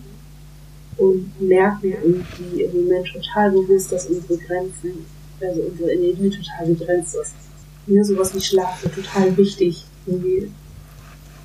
und 0.98 1.40
merken 1.40 1.92
irgendwie 2.02 2.62
im 2.62 2.82
Moment 2.82 3.06
total 3.06 3.50
bewusst, 3.50 3.92
dass 3.92 4.06
unsere 4.06 4.38
Grenzen, 4.38 5.06
also 5.40 5.62
unsere 5.62 5.92
Energie 5.92 6.30
total 6.30 6.66
begrenzt 6.66 7.14
ist. 7.14 7.34
Mir 7.86 8.04
sowas 8.04 8.34
wie 8.34 8.40
Schlaf 8.40 8.84
ist 8.84 8.94
total 8.94 9.36
wichtig. 9.36 9.86
Irgendwie 10.06 10.50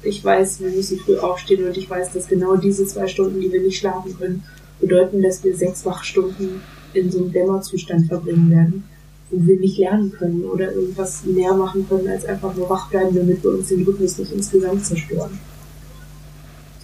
ich 0.04 0.24
weiß, 0.24 0.62
wir 0.62 0.70
müssen 0.70 1.00
früh 1.00 1.18
aufstehen 1.18 1.66
und 1.68 1.76
ich 1.76 1.90
weiß, 1.90 2.14
dass 2.14 2.28
genau 2.28 2.56
diese 2.56 2.86
zwei 2.86 3.08
Stunden, 3.08 3.42
die 3.42 3.52
wir 3.52 3.62
nicht 3.62 3.80
schlafen 3.80 4.18
können, 4.18 4.44
bedeuten, 4.80 5.22
dass 5.22 5.44
wir 5.44 5.56
sechs 5.56 5.86
Wachstunden 5.86 6.62
in 6.94 7.12
so 7.12 7.20
einem 7.20 7.32
Dämmerzustand 7.32 8.08
verbringen 8.08 8.50
werden, 8.52 8.84
wo 9.30 9.46
wir 9.46 9.60
nicht 9.60 9.78
lernen 9.78 10.12
können 10.12 10.46
oder 10.46 10.72
irgendwas 10.72 11.24
mehr 11.26 11.54
machen 11.54 11.88
können, 11.88 12.08
als 12.08 12.26
einfach 12.26 12.56
nur 12.56 12.70
wach 12.70 12.90
bleiben, 12.90 13.16
damit 13.16 13.44
wir 13.44 13.52
uns 13.52 13.70
den 13.70 13.84
Rhythmus 13.84 14.18
nicht 14.18 14.32
insgesamt 14.32 14.86
zerstören. 14.86 15.40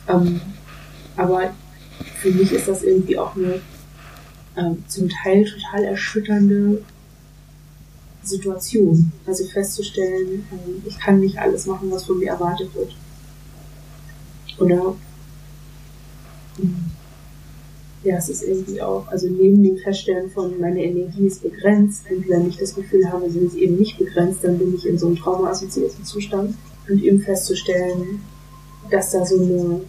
Ähm, 0.10 0.42
aber 1.16 1.54
für 2.20 2.32
mich 2.32 2.52
ist 2.52 2.68
das 2.68 2.84
irgendwie 2.84 3.18
auch 3.18 3.36
eine 3.36 3.62
ähm, 4.58 4.84
zum 4.88 5.08
Teil 5.10 5.46
total 5.46 5.84
erschütternde 5.86 6.82
Situation. 8.24 9.12
Also 9.26 9.46
festzustellen, 9.46 10.46
ähm, 10.52 10.84
ich 10.86 11.00
kann 11.00 11.20
nicht 11.20 11.38
alles 11.38 11.66
machen, 11.66 11.92
was 11.92 12.06
von 12.06 12.20
mir 12.20 12.30
erwartet 12.30 12.74
wird. 12.76 12.96
Oder 14.60 14.96
hm, 16.58 16.76
ja, 18.04 18.18
es 18.18 18.30
ist 18.30 18.44
irgendwie 18.44 18.82
auch, 18.82 19.08
also 19.08 19.28
neben 19.28 19.64
dem 19.64 19.78
Feststellen 19.78 20.30
von 20.30 20.60
meine 20.60 20.84
Energie 20.84 21.26
ist 21.26 21.42
begrenzt 21.42 22.04
und 22.12 22.28
wenn 22.28 22.50
ich 22.50 22.58
das 22.58 22.76
Gefühl 22.76 23.10
habe, 23.10 23.30
sie 23.30 23.40
ist 23.40 23.56
eben 23.56 23.78
nicht 23.78 23.98
begrenzt, 23.98 24.44
dann 24.44 24.58
bin 24.58 24.76
ich 24.76 24.86
in 24.86 24.98
so 24.98 25.08
einem 25.08 25.16
traumaassoziierten 25.16 26.04
Zustand 26.04 26.56
und 26.90 27.02
eben 27.02 27.22
festzustellen, 27.22 28.22
dass 28.92 29.12
da 29.12 29.26
so 29.26 29.40
eine 29.40 29.82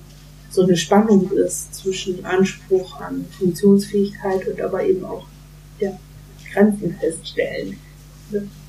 so 0.50 0.62
eine 0.62 0.76
Spannung 0.76 1.32
ist 1.32 1.74
zwischen 1.74 2.24
Anspruch 2.24 3.00
an 3.00 3.24
Funktionsfähigkeit 3.36 4.46
und 4.46 4.60
aber 4.60 4.84
eben 4.84 5.04
auch 5.04 5.26
ja, 5.80 5.98
Grenzen 6.52 6.94
feststellen 7.00 7.76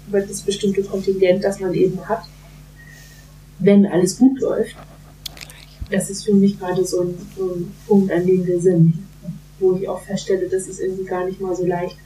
über 0.08 0.22
das 0.22 0.42
bestimmte 0.42 0.84
Kontingent, 0.84 1.44
das 1.44 1.60
man 1.60 1.74
eben 1.74 2.08
hat, 2.08 2.24
wenn 3.60 3.86
alles 3.86 4.18
gut 4.18 4.40
läuft. 4.40 4.76
Das 5.90 6.10
ist 6.10 6.26
für 6.26 6.34
mich 6.34 6.60
gerade 6.60 6.86
so 6.86 7.02
ein, 7.02 7.16
so 7.38 7.54
ein 7.54 7.72
Punkt, 7.88 8.12
an 8.12 8.26
dem 8.26 8.46
wir 8.46 8.60
sind, 8.60 8.94
wo 9.60 9.76
ich 9.76 9.88
auch 9.88 10.02
feststelle, 10.02 10.50
das 10.50 10.68
ist 10.68 10.80
irgendwie 10.80 11.06
gar 11.06 11.26
nicht 11.26 11.40
mal 11.40 11.56
so 11.56 11.66
leicht, 11.66 11.98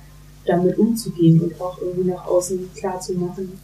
damit 0.46 0.78
umzugehen 0.78 1.40
und 1.42 1.60
auch 1.60 1.80
irgendwie 1.82 2.10
nach 2.10 2.26
außen 2.26 2.70
klar 2.76 3.00
zu 3.00 3.14
machen, 3.14 3.60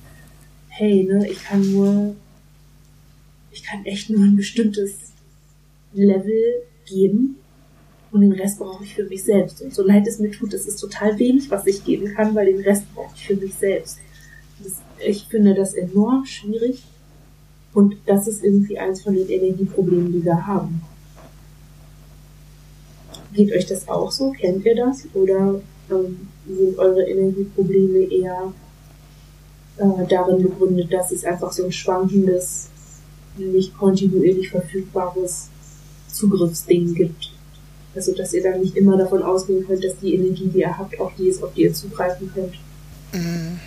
hey, 0.67 1.03
ne, 1.03 1.27
ich 1.29 1.43
kann 1.43 1.71
nur, 1.71 2.15
ich 3.51 3.63
kann 3.63 3.85
echt 3.85 4.09
nur 4.09 4.23
ein 4.23 4.35
bestimmtes 4.35 4.93
Level 5.93 6.63
geben 6.85 7.37
und 8.11 8.21
den 8.21 8.31
Rest 8.31 8.59
brauche 8.59 8.83
ich 8.83 8.95
für 8.95 9.03
mich 9.03 9.23
selbst. 9.23 9.61
Und 9.61 9.73
so 9.73 9.83
leid 9.83 10.07
es 10.07 10.19
mir 10.19 10.31
tut, 10.31 10.53
es 10.53 10.65
ist 10.65 10.77
total 10.77 11.17
wenig, 11.19 11.49
was 11.51 11.67
ich 11.67 11.83
geben 11.83 12.13
kann, 12.13 12.33
weil 12.35 12.45
den 12.45 12.61
Rest 12.61 12.83
brauche 12.93 13.13
ich 13.15 13.27
für 13.27 13.35
mich 13.35 13.53
selbst. 13.55 13.97
Das, 14.63 14.73
ich 15.05 15.25
finde 15.29 15.53
das 15.53 15.73
enorm 15.73 16.25
schwierig 16.25 16.83
und 17.73 17.95
das 18.05 18.27
ist 18.27 18.43
irgendwie 18.43 18.79
eins 18.79 19.01
von 19.01 19.13
den 19.13 19.27
Energieproblemen, 19.27 20.13
die 20.13 20.23
wir 20.23 20.47
haben. 20.47 20.81
Geht 23.33 23.51
euch 23.51 23.65
das 23.65 23.87
auch 23.89 24.11
so? 24.11 24.31
Kennt 24.31 24.65
ihr 24.65 24.75
das? 24.75 25.05
Oder 25.13 25.59
ähm, 25.91 26.27
sind 26.47 26.79
eure 26.79 27.03
Energieprobleme 27.03 28.09
eher 28.09 28.53
äh, 29.77 30.07
darin 30.07 30.41
begründet, 30.41 30.93
dass 30.93 31.11
es 31.11 31.25
einfach 31.25 31.51
so 31.51 31.65
ein 31.65 31.71
schwankendes, 31.73 32.69
nicht 33.37 33.77
kontinuierlich 33.77 34.49
verfügbares 34.49 35.49
Zugriffsding 36.07 36.93
gibt? 36.93 37.34
Also, 37.95 38.13
dass 38.13 38.33
ihr 38.33 38.43
dann 38.43 38.61
nicht 38.61 38.75
immer 38.75 38.97
davon 38.97 39.23
ausgehen 39.23 39.65
könnt, 39.65 39.83
dass 39.83 39.97
die 40.01 40.15
Energie, 40.15 40.49
die 40.53 40.59
ihr 40.59 40.77
habt, 40.77 40.99
auch 40.99 41.11
die 41.17 41.27
ist, 41.29 41.41
auf 41.43 41.53
die 41.53 41.63
ihr 41.63 41.73
zugreifen 41.73 42.29
könnt. 42.33 42.53
Mhm. 43.13 43.59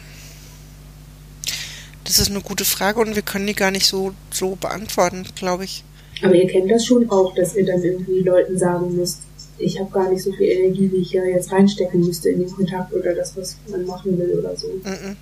Das 2.05 2.19
ist 2.19 2.31
eine 2.31 2.41
gute 2.41 2.65
Frage 2.65 3.01
und 3.01 3.15
wir 3.15 3.23
können 3.23 3.47
die 3.47 3.55
gar 3.55 3.71
nicht 3.71 3.87
so, 3.87 4.13
so 4.31 4.57
beantworten, 4.57 5.27
glaube 5.35 5.65
ich. 5.65 5.85
Aber 6.23 6.35
ihr 6.35 6.47
kennt 6.47 6.71
das 6.71 6.85
schon 6.85 7.09
auch, 7.11 7.35
dass 7.35 7.55
ihr 7.55 7.67
dann 7.67 7.83
irgendwie 7.83 8.21
Leuten 8.21 8.59
sagen 8.59 8.97
müsst, 8.97 9.21
ich 9.59 9.79
habe 9.79 9.91
gar 9.91 10.11
nicht 10.11 10.23
so 10.23 10.33
viel 10.33 10.47
Energie, 10.47 10.91
wie 10.93 11.03
ich 11.03 11.13
ja 11.13 11.25
jetzt 11.25 11.53
reinstecken 11.53 12.01
müsste 12.01 12.31
in 12.31 12.41
den 12.41 12.51
Kontakt 12.51 12.93
oder 12.93 13.15
das, 13.15 13.37
was 13.37 13.57
man 13.69 13.85
machen 13.87 14.19
will 14.19 14.39
oder 14.39 14.57
so. 14.57 14.69
Mhm. 14.69 15.17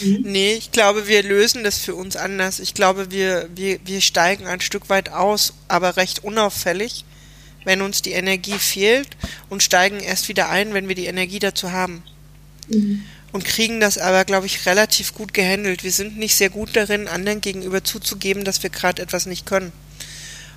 Mhm. 0.00 0.22
Nee, 0.24 0.54
ich 0.54 0.72
glaube, 0.72 1.08
wir 1.08 1.22
lösen 1.22 1.64
das 1.64 1.78
für 1.78 1.94
uns 1.94 2.16
anders. 2.16 2.60
Ich 2.60 2.74
glaube, 2.74 3.10
wir, 3.10 3.48
wir, 3.54 3.78
wir 3.84 4.00
steigen 4.00 4.46
ein 4.46 4.60
Stück 4.60 4.88
weit 4.88 5.10
aus, 5.10 5.52
aber 5.68 5.96
recht 5.96 6.24
unauffällig 6.24 7.04
wenn 7.64 7.82
uns 7.82 8.02
die 8.02 8.12
Energie 8.12 8.58
fehlt 8.58 9.08
und 9.48 9.62
steigen 9.62 10.00
erst 10.00 10.28
wieder 10.28 10.48
ein, 10.48 10.74
wenn 10.74 10.88
wir 10.88 10.94
die 10.94 11.06
Energie 11.06 11.38
dazu 11.38 11.72
haben. 11.72 12.02
Mhm. 12.68 13.04
Und 13.32 13.44
kriegen 13.44 13.80
das 13.80 13.96
aber, 13.96 14.24
glaube 14.24 14.46
ich, 14.46 14.66
relativ 14.66 15.14
gut 15.14 15.32
gehandelt. 15.32 15.84
Wir 15.84 15.92
sind 15.92 16.18
nicht 16.18 16.36
sehr 16.36 16.50
gut 16.50 16.76
darin, 16.76 17.08
anderen 17.08 17.40
gegenüber 17.40 17.82
zuzugeben, 17.82 18.44
dass 18.44 18.62
wir 18.62 18.70
gerade 18.70 19.00
etwas 19.00 19.24
nicht 19.24 19.46
können. 19.46 19.72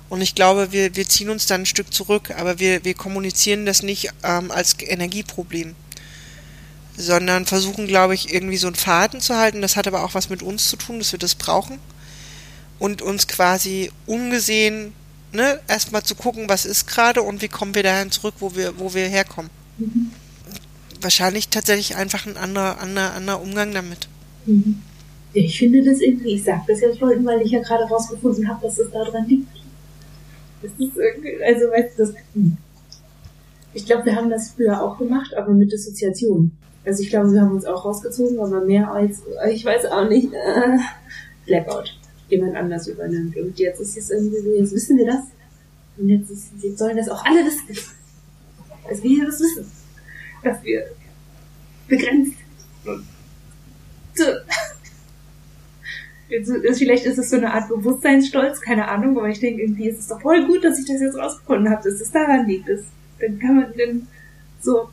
Und 0.08 0.20
ich 0.20 0.34
glaube, 0.34 0.72
wir, 0.72 0.94
wir 0.94 1.08
ziehen 1.08 1.30
uns 1.30 1.46
dann 1.46 1.62
ein 1.62 1.66
Stück 1.66 1.92
zurück, 1.92 2.32
aber 2.36 2.58
wir, 2.58 2.84
wir 2.84 2.94
kommunizieren 2.94 3.66
das 3.66 3.82
nicht 3.82 4.10
ähm, 4.22 4.50
als 4.50 4.76
Energieproblem, 4.80 5.74
sondern 6.96 7.46
versuchen, 7.46 7.86
glaube 7.86 8.14
ich, 8.14 8.32
irgendwie 8.32 8.56
so 8.56 8.68
einen 8.68 8.76
Faden 8.76 9.20
zu 9.20 9.36
halten. 9.36 9.62
Das 9.62 9.76
hat 9.76 9.88
aber 9.88 10.04
auch 10.04 10.14
was 10.14 10.28
mit 10.28 10.42
uns 10.42 10.68
zu 10.68 10.76
tun, 10.76 10.98
dass 10.98 11.12
wir 11.12 11.18
das 11.18 11.34
brauchen 11.34 11.78
und 12.78 13.02
uns 13.02 13.26
quasi 13.26 13.90
ungesehen 14.06 14.92
ne, 15.32 15.60
erstmal 15.68 16.02
zu 16.02 16.14
gucken, 16.14 16.48
was 16.48 16.66
ist 16.66 16.86
gerade 16.86 17.22
und 17.22 17.42
wie 17.42 17.48
kommen 17.48 17.74
wir 17.74 17.82
dahin 17.82 18.10
zurück, 18.10 18.34
wo 18.40 18.54
wir, 18.54 18.78
wo 18.78 18.94
wir 18.94 19.06
herkommen. 19.06 19.50
Mhm. 19.78 20.10
Wahrscheinlich 21.00 21.48
tatsächlich 21.48 21.96
einfach 21.96 22.26
ein 22.26 22.36
anderer, 22.36 22.80
anderer, 22.80 23.14
anderer 23.14 23.40
Umgang 23.40 23.72
damit. 23.72 24.08
Mhm. 24.46 24.82
Ich 25.32 25.58
finde 25.58 25.84
das 25.84 26.00
irgendwie, 26.00 26.34
ich 26.34 26.44
sage 26.44 26.62
das 26.66 26.80
jetzt 26.80 27.00
Leuten, 27.00 27.24
weil 27.26 27.42
ich 27.42 27.50
ja 27.50 27.60
gerade 27.60 27.84
rausgefunden 27.84 28.48
habe, 28.48 28.66
dass 28.66 28.78
es 28.78 28.90
daran 28.90 29.26
liegt. 29.26 29.48
Das 30.62 30.70
ist 30.78 30.96
irgendwie, 30.96 31.44
also 31.44 31.66
weißt 31.66 31.98
du, 31.98 32.04
das, 32.04 32.14
hm. 32.32 32.56
ich 33.74 33.84
glaube, 33.84 34.06
wir 34.06 34.16
haben 34.16 34.30
das 34.30 34.52
früher 34.52 34.82
auch 34.82 34.96
gemacht, 34.96 35.34
aber 35.36 35.52
mit 35.52 35.70
Dissoziation. 35.70 36.52
Also 36.86 37.02
ich 37.02 37.10
glaube, 37.10 37.32
wir 37.32 37.42
haben 37.42 37.52
uns 37.52 37.66
auch 37.66 37.84
rausgezogen, 37.84 38.38
aber 38.38 38.64
mehr 38.64 38.90
als, 38.90 39.22
ich 39.50 39.62
weiß 39.62 39.84
auch 39.86 40.08
nicht, 40.08 40.32
äh, 40.32 40.78
Blackout 41.46 41.98
jemand 42.28 42.56
anders 42.56 42.88
übernimmt. 42.88 43.36
Und 43.36 43.58
jetzt 43.58 43.80
ist 43.80 43.96
es 43.96 44.10
irgendwie 44.10 44.40
so, 44.40 44.50
jetzt 44.50 44.72
wissen 44.72 44.98
wir 44.98 45.06
das. 45.06 45.24
Und 45.96 46.08
jetzt, 46.08 46.30
ist, 46.30 46.48
jetzt 46.60 46.78
sollen 46.78 46.96
das 46.96 47.08
auch 47.08 47.24
alle 47.24 47.44
wissen. 47.44 47.94
Dass 48.88 49.02
wir 49.02 49.24
das 49.24 49.40
wissen. 49.40 49.70
Dass 50.42 50.62
wir 50.62 50.86
begrenzt 51.88 52.36
sind. 54.14 54.42
Jetzt, 56.28 56.78
vielleicht 56.78 57.06
ist 57.06 57.18
es 57.18 57.30
so 57.30 57.36
eine 57.36 57.52
Art 57.52 57.68
Bewusstseinsstolz, 57.68 58.60
keine 58.60 58.88
Ahnung, 58.88 59.16
aber 59.16 59.28
ich 59.28 59.38
denke 59.38 59.62
irgendwie, 59.62 59.88
ist 59.88 60.00
es 60.00 60.08
doch 60.08 60.20
voll 60.20 60.44
gut, 60.46 60.64
dass 60.64 60.78
ich 60.78 60.86
das 60.86 61.00
jetzt 61.00 61.16
rausgefunden 61.16 61.70
habe, 61.70 61.88
dass 61.88 62.00
es 62.00 62.10
daran 62.10 62.46
liegt. 62.46 62.68
Dass, 62.68 62.80
dann 63.20 63.38
kann 63.38 63.56
man 63.56 63.72
dann 63.78 64.08
so 64.60 64.88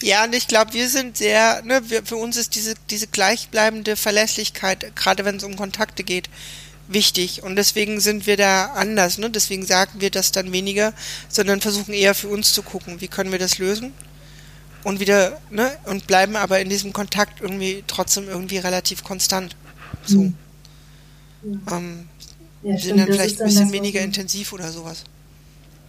ja, 0.00 0.24
und 0.24 0.34
ich 0.34 0.48
glaube, 0.48 0.72
wir 0.72 0.88
sind 0.88 1.16
sehr, 1.16 1.62
ne, 1.64 1.82
wir, 1.88 2.04
für 2.04 2.16
uns 2.16 2.36
ist 2.36 2.54
diese, 2.54 2.74
diese 2.90 3.06
gleichbleibende 3.06 3.96
Verlässlichkeit, 3.96 4.94
gerade 4.96 5.24
wenn 5.24 5.36
es 5.36 5.44
um 5.44 5.56
Kontakte 5.56 6.04
geht, 6.04 6.28
wichtig. 6.88 7.42
Und 7.42 7.56
deswegen 7.56 8.00
sind 8.00 8.26
wir 8.26 8.36
da 8.36 8.66
anders, 8.72 9.18
ne? 9.18 9.30
Deswegen 9.30 9.64
sagen 9.64 10.00
wir 10.00 10.10
das 10.10 10.32
dann 10.32 10.52
weniger, 10.52 10.92
sondern 11.28 11.60
versuchen 11.60 11.94
eher 11.94 12.14
für 12.14 12.28
uns 12.28 12.52
zu 12.52 12.62
gucken, 12.62 13.00
wie 13.00 13.08
können 13.08 13.32
wir 13.32 13.38
das 13.38 13.58
lösen. 13.58 13.92
Und 14.84 14.98
wieder, 14.98 15.40
ne, 15.50 15.70
und 15.84 16.06
bleiben 16.06 16.34
aber 16.36 16.60
in 16.60 16.68
diesem 16.68 16.92
Kontakt 16.92 17.40
irgendwie 17.40 17.84
trotzdem 17.86 18.28
irgendwie 18.28 18.58
relativ 18.58 19.04
konstant. 19.04 19.56
So. 20.04 20.22
Mhm. 20.22 20.36
Ähm, 21.70 22.08
ja, 22.64 22.78
sind 22.78 22.98
dann 22.98 23.06
vielleicht 23.06 23.40
ein 23.40 23.46
bisschen 23.46 23.72
weniger 23.72 24.00
intensiv 24.00 24.52
oder 24.52 24.70
sowas. 24.72 25.04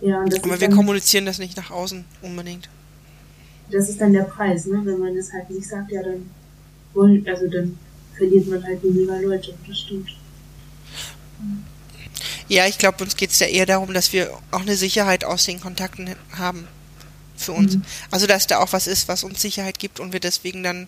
Ja, 0.01 0.21
aber 0.21 0.59
wir 0.59 0.69
kommunizieren 0.69 1.25
das 1.25 1.39
nicht 1.39 1.55
nach 1.55 1.71
außen 1.71 2.03
unbedingt 2.21 2.69
das 3.71 3.89
ist 3.89 3.99
dann 3.99 4.13
der 4.13 4.23
Preis, 4.23 4.65
ne? 4.65 4.81
Wenn 4.83 4.99
man 4.99 5.15
das 5.15 5.31
halt 5.31 5.49
nicht 5.49 5.67
sagt, 5.67 5.91
ja, 5.91 6.03
dann 6.03 6.29
wollen, 6.93 7.27
also 7.27 7.47
dann 7.47 7.77
verliert 8.15 8.47
man 8.47 8.63
halt 8.63 8.83
weniger 8.83 9.21
Leute, 9.21 9.53
das 9.67 9.79
stimmt. 9.79 10.09
Ja, 12.47 12.67
ich 12.67 12.77
glaube, 12.77 13.03
uns 13.03 13.15
geht 13.15 13.31
es 13.31 13.39
ja 13.39 13.47
eher 13.47 13.65
darum, 13.65 13.93
dass 13.93 14.13
wir 14.13 14.31
auch 14.51 14.61
eine 14.61 14.75
Sicherheit 14.75 15.25
aus 15.25 15.45
den 15.45 15.59
Kontakten 15.59 16.15
haben 16.37 16.67
für 17.35 17.53
uns. 17.53 17.75
Mhm. 17.75 17.83
Also, 18.11 18.27
dass 18.27 18.47
da 18.47 18.59
auch 18.59 18.73
was 18.73 18.87
ist, 18.87 19.07
was 19.07 19.23
uns 19.23 19.41
Sicherheit 19.41 19.79
gibt 19.79 19.99
und 19.99 20.13
wir 20.13 20.19
deswegen 20.19 20.63
dann 20.63 20.87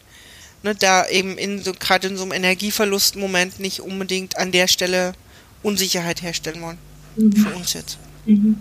ne, 0.63 0.75
da 0.75 1.07
eben 1.07 1.37
in 1.37 1.63
so, 1.63 1.73
gerade 1.73 2.07
in 2.07 2.17
so 2.17 2.23
einem 2.23 2.33
Energieverlustmoment 2.33 3.59
nicht 3.59 3.81
unbedingt 3.81 4.37
an 4.37 4.51
der 4.51 4.67
Stelle 4.67 5.13
Unsicherheit 5.63 6.21
herstellen 6.21 6.61
wollen. 6.61 6.77
Mhm. 7.15 7.33
Für 7.33 7.55
uns 7.55 7.73
jetzt. 7.73 7.97
Mhm. 8.25 8.57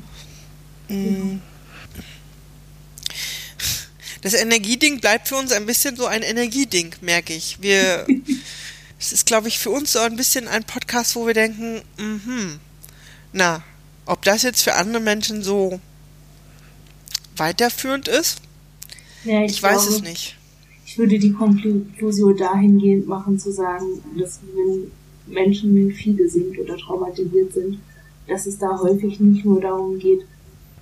Das 4.25 4.33
Energieding 4.33 5.01
bleibt 5.01 5.29
für 5.29 5.37
uns 5.37 5.53
ein 5.53 5.66
bisschen 5.66 5.97
so 5.97 6.07
ein 6.07 6.22
Energieding, 6.22 6.95
merke 7.03 7.35
ich. 7.35 7.59
Wir, 7.61 8.07
es 8.99 9.12
ist, 9.12 9.27
glaube 9.27 9.49
ich, 9.49 9.59
für 9.59 9.68
uns 9.68 9.93
so 9.93 9.99
ein 9.99 10.16
bisschen 10.16 10.49
ein 10.49 10.64
Podcast, 10.64 11.14
wo 11.14 11.27
wir 11.27 11.35
denken, 11.35 11.83
mhm, 11.99 12.59
Na, 13.35 13.62
ob 14.07 14.22
das 14.22 14.43
jetzt 14.43 14.62
für 14.62 14.77
andere 14.77 15.03
Menschen 15.03 15.43
so 15.43 15.79
weiterführend 17.37 18.09
ist, 18.09 18.41
Ja, 19.25 19.45
ich, 19.45 19.62
weiß 19.62 19.83
glaube, 19.83 19.97
es 19.97 20.03
nicht. 20.03 20.37
Ich 20.87 20.97
würde 20.97 21.18
die 21.18 21.33
Konklusion 21.33 22.35
dahingehend 22.35 23.07
machen, 23.07 23.39
zu 23.39 23.53
sagen, 23.53 24.03
dass 24.18 24.41
wenn 24.55 24.91
Menschen 25.27 25.93
viele 25.93 26.31
sind 26.31 26.59
oder 26.59 26.79
traumatisiert 26.79 27.53
sind, 27.53 27.79
dass 28.27 28.47
es 28.47 28.59
da 28.59 28.79
häufig 28.81 29.20
nicht 29.20 29.45
nur 29.45 29.61
darum 29.61 29.99
geht, 29.99 30.25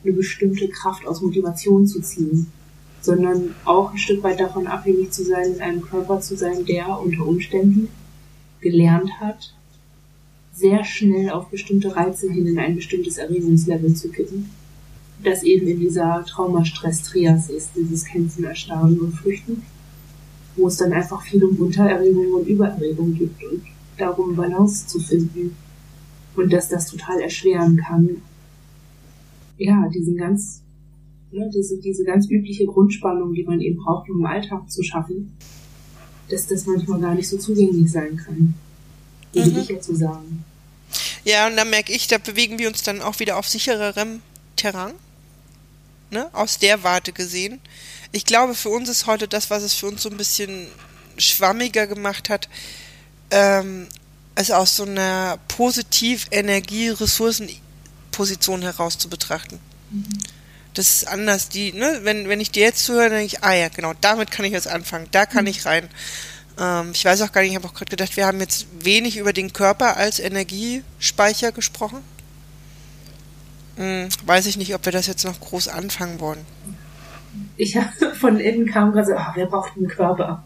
eine 0.04 0.12
bestimmte 0.12 0.68
Kraft 0.68 1.04
aus 1.08 1.20
Motivation 1.22 1.88
zu 1.88 2.00
ziehen, 2.00 2.46
sondern 3.02 3.54
auch 3.64 3.92
ein 3.92 3.98
Stück 3.98 4.22
weit 4.22 4.40
davon 4.40 4.66
abhängig 4.66 5.12
zu 5.12 5.24
sein, 5.24 5.54
in 5.54 5.60
einem 5.60 5.82
Körper 5.82 6.20
zu 6.20 6.36
sein, 6.36 6.64
der 6.64 6.98
unter 7.00 7.26
Umständen 7.26 7.88
gelernt 8.60 9.20
hat, 9.20 9.52
sehr 10.54 10.84
schnell 10.84 11.30
auf 11.30 11.48
bestimmte 11.48 11.94
Reize 11.94 12.30
hin 12.30 12.46
in 12.46 12.58
ein 12.58 12.76
bestimmtes 12.76 13.18
Erregungslevel 13.18 13.94
zu 13.94 14.08
kippen. 14.08 14.50
Das 15.22 15.42
eben 15.42 15.66
in 15.66 15.80
dieser 15.80 16.24
Traumastress-Trias 16.24 17.50
ist, 17.50 17.70
dieses 17.76 18.04
Kämpfen, 18.04 18.44
Erstarren 18.44 18.98
und 19.00 19.14
Flüchten, 19.14 19.62
wo 20.56 20.68
es 20.68 20.76
dann 20.76 20.92
einfach 20.92 21.22
viel 21.22 21.44
um 21.44 21.56
Untererregung 21.56 22.32
und 22.34 22.46
Übererregung 22.46 23.14
gibt 23.14 23.42
und 23.44 23.62
darum 23.98 24.36
Balance 24.36 24.86
zu 24.86 25.00
finden. 25.00 25.56
Und 26.34 26.52
dass 26.52 26.68
das 26.68 26.86
total 26.86 27.20
erschweren 27.20 27.76
kann, 27.76 28.22
ja, 29.58 29.88
diesen 29.88 30.16
ganz, 30.16 30.61
ne, 31.32 31.50
diese, 31.54 31.78
diese 31.78 32.04
ganz 32.04 32.28
übliche 32.30 32.64
Grundspannung, 32.66 33.32
die 33.34 33.44
man 33.44 33.60
eben 33.60 33.76
braucht, 33.82 34.08
um 34.10 34.20
im 34.20 34.26
Alltag 34.26 34.70
zu 34.70 34.82
schaffen, 34.82 35.36
dass 36.28 36.46
das 36.46 36.66
manchmal 36.66 37.00
gar 37.00 37.14
nicht 37.14 37.28
so 37.28 37.38
zugänglich 37.38 37.90
sein 37.90 38.16
kann. 38.16 38.54
Würde 39.32 39.50
Mhm. 39.50 39.58
ich 39.58 39.68
jetzt 39.68 39.86
so 39.86 39.94
sagen. 39.94 40.44
Ja, 41.24 41.46
und 41.46 41.56
da 41.56 41.64
merke 41.64 41.92
ich, 41.92 42.06
da 42.06 42.18
bewegen 42.18 42.58
wir 42.58 42.68
uns 42.68 42.82
dann 42.82 43.00
auch 43.00 43.18
wieder 43.20 43.38
auf 43.38 43.48
sichererem 43.48 44.20
Terrain. 44.56 44.92
Ne? 46.10 46.28
Aus 46.34 46.58
der 46.58 46.82
Warte 46.82 47.12
gesehen. 47.12 47.60
Ich 48.12 48.26
glaube, 48.26 48.54
für 48.54 48.68
uns 48.68 48.90
ist 48.90 49.06
heute 49.06 49.26
das, 49.28 49.48
was 49.48 49.62
es 49.62 49.72
für 49.72 49.86
uns 49.86 50.02
so 50.02 50.10
ein 50.10 50.18
bisschen 50.18 50.66
schwammiger 51.16 51.86
gemacht 51.86 52.28
hat, 52.28 52.50
ähm, 53.30 53.86
es 54.34 54.50
aus 54.50 54.76
so 54.76 54.84
einer 54.84 55.38
positiv 55.48 56.26
Energie-Ressourcen-Position 56.30 58.60
heraus 58.62 58.98
zu 58.98 59.08
betrachten. 59.08 59.58
Das 60.74 60.88
ist 60.88 61.08
anders. 61.08 61.48
Die, 61.48 61.72
ne, 61.72 62.00
wenn, 62.02 62.28
wenn 62.28 62.40
ich 62.40 62.50
dir 62.50 62.62
jetzt 62.62 62.84
zuhöre, 62.84 63.04
dann 63.10 63.18
denke 63.18 63.36
ich, 63.36 63.44
ah 63.44 63.54
ja, 63.54 63.68
genau, 63.68 63.92
damit 64.00 64.30
kann 64.30 64.44
ich 64.44 64.52
jetzt 64.52 64.68
anfangen, 64.68 65.06
da 65.12 65.26
kann 65.26 65.46
ich 65.46 65.66
rein. 65.66 65.88
Ähm, 66.58 66.90
ich 66.92 67.04
weiß 67.04 67.22
auch 67.22 67.32
gar 67.32 67.42
nicht, 67.42 67.50
ich 67.50 67.56
habe 67.56 67.66
auch 67.68 67.74
gerade 67.74 67.90
gedacht, 67.90 68.16
wir 68.16 68.26
haben 68.26 68.40
jetzt 68.40 68.66
wenig 68.80 69.16
über 69.16 69.32
den 69.32 69.52
Körper 69.52 69.96
als 69.96 70.18
Energiespeicher 70.18 71.52
gesprochen. 71.52 72.02
Hm, 73.76 74.08
weiß 74.24 74.46
ich 74.46 74.56
nicht, 74.56 74.74
ob 74.74 74.84
wir 74.84 74.92
das 74.92 75.06
jetzt 75.06 75.24
noch 75.24 75.40
groß 75.40 75.68
anfangen 75.68 76.20
wollen. 76.20 76.44
Ich 77.56 77.76
habe 77.76 78.14
von 78.14 78.38
innen 78.38 78.66
kam 78.66 78.92
gerade 78.92 79.06
so, 79.06 79.14
ah, 79.14 79.32
wer 79.34 79.46
braucht 79.46 79.76
einen 79.76 79.88
Körper? 79.88 80.44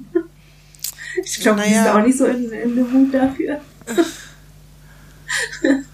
Ich 1.25 1.41
glaube, 1.41 1.63
die 1.63 1.71
Naja. 1.71 1.85
sind 1.85 1.93
auch 1.95 2.07
nicht 2.07 2.19
so 2.19 2.27
in, 2.27 2.51
in 2.53 2.77
dem 2.77 2.93
Mut 2.93 3.15
dafür. 3.15 3.61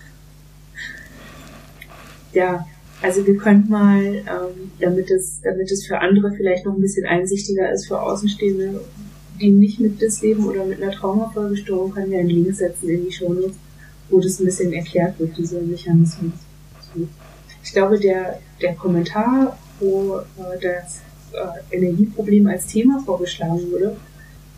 ja, 2.32 2.66
also 3.02 3.26
wir 3.26 3.36
können 3.36 3.68
mal, 3.68 4.00
ähm, 4.00 4.70
damit 4.80 5.10
es, 5.10 5.40
damit 5.42 5.70
es 5.70 5.86
für 5.86 5.98
andere 6.00 6.32
vielleicht 6.32 6.64
noch 6.64 6.74
ein 6.74 6.80
bisschen 6.80 7.06
einsichtiger 7.06 7.70
ist, 7.72 7.86
für 7.86 8.00
Außenstehende, 8.00 8.80
die 9.40 9.50
nicht 9.50 9.80
mit 9.80 10.00
das 10.00 10.22
Leben 10.22 10.46
oder 10.46 10.64
mit 10.64 10.80
einer 10.80 10.92
Traumafolgestörung, 10.92 11.90
können 11.90 12.12
wir 12.12 12.20
einen 12.20 12.30
Link 12.30 12.54
setzen 12.54 12.88
in 12.88 13.04
die 13.04 13.12
Shownotes, 13.12 13.56
wo 14.08 14.20
das 14.20 14.38
ein 14.38 14.44
bisschen 14.44 14.72
erklärt 14.72 15.18
wird, 15.18 15.36
dieser 15.36 15.60
Mechanismus. 15.60 16.32
Ich 17.64 17.72
glaube, 17.72 17.98
der, 17.98 18.38
der 18.60 18.74
Kommentar, 18.74 19.58
wo 19.80 20.18
äh, 20.18 20.58
das 20.60 21.00
äh, 21.32 21.76
Energieproblem 21.76 22.46
als 22.46 22.66
Thema 22.66 23.02
vorgeschlagen 23.04 23.70
wurde, 23.72 23.96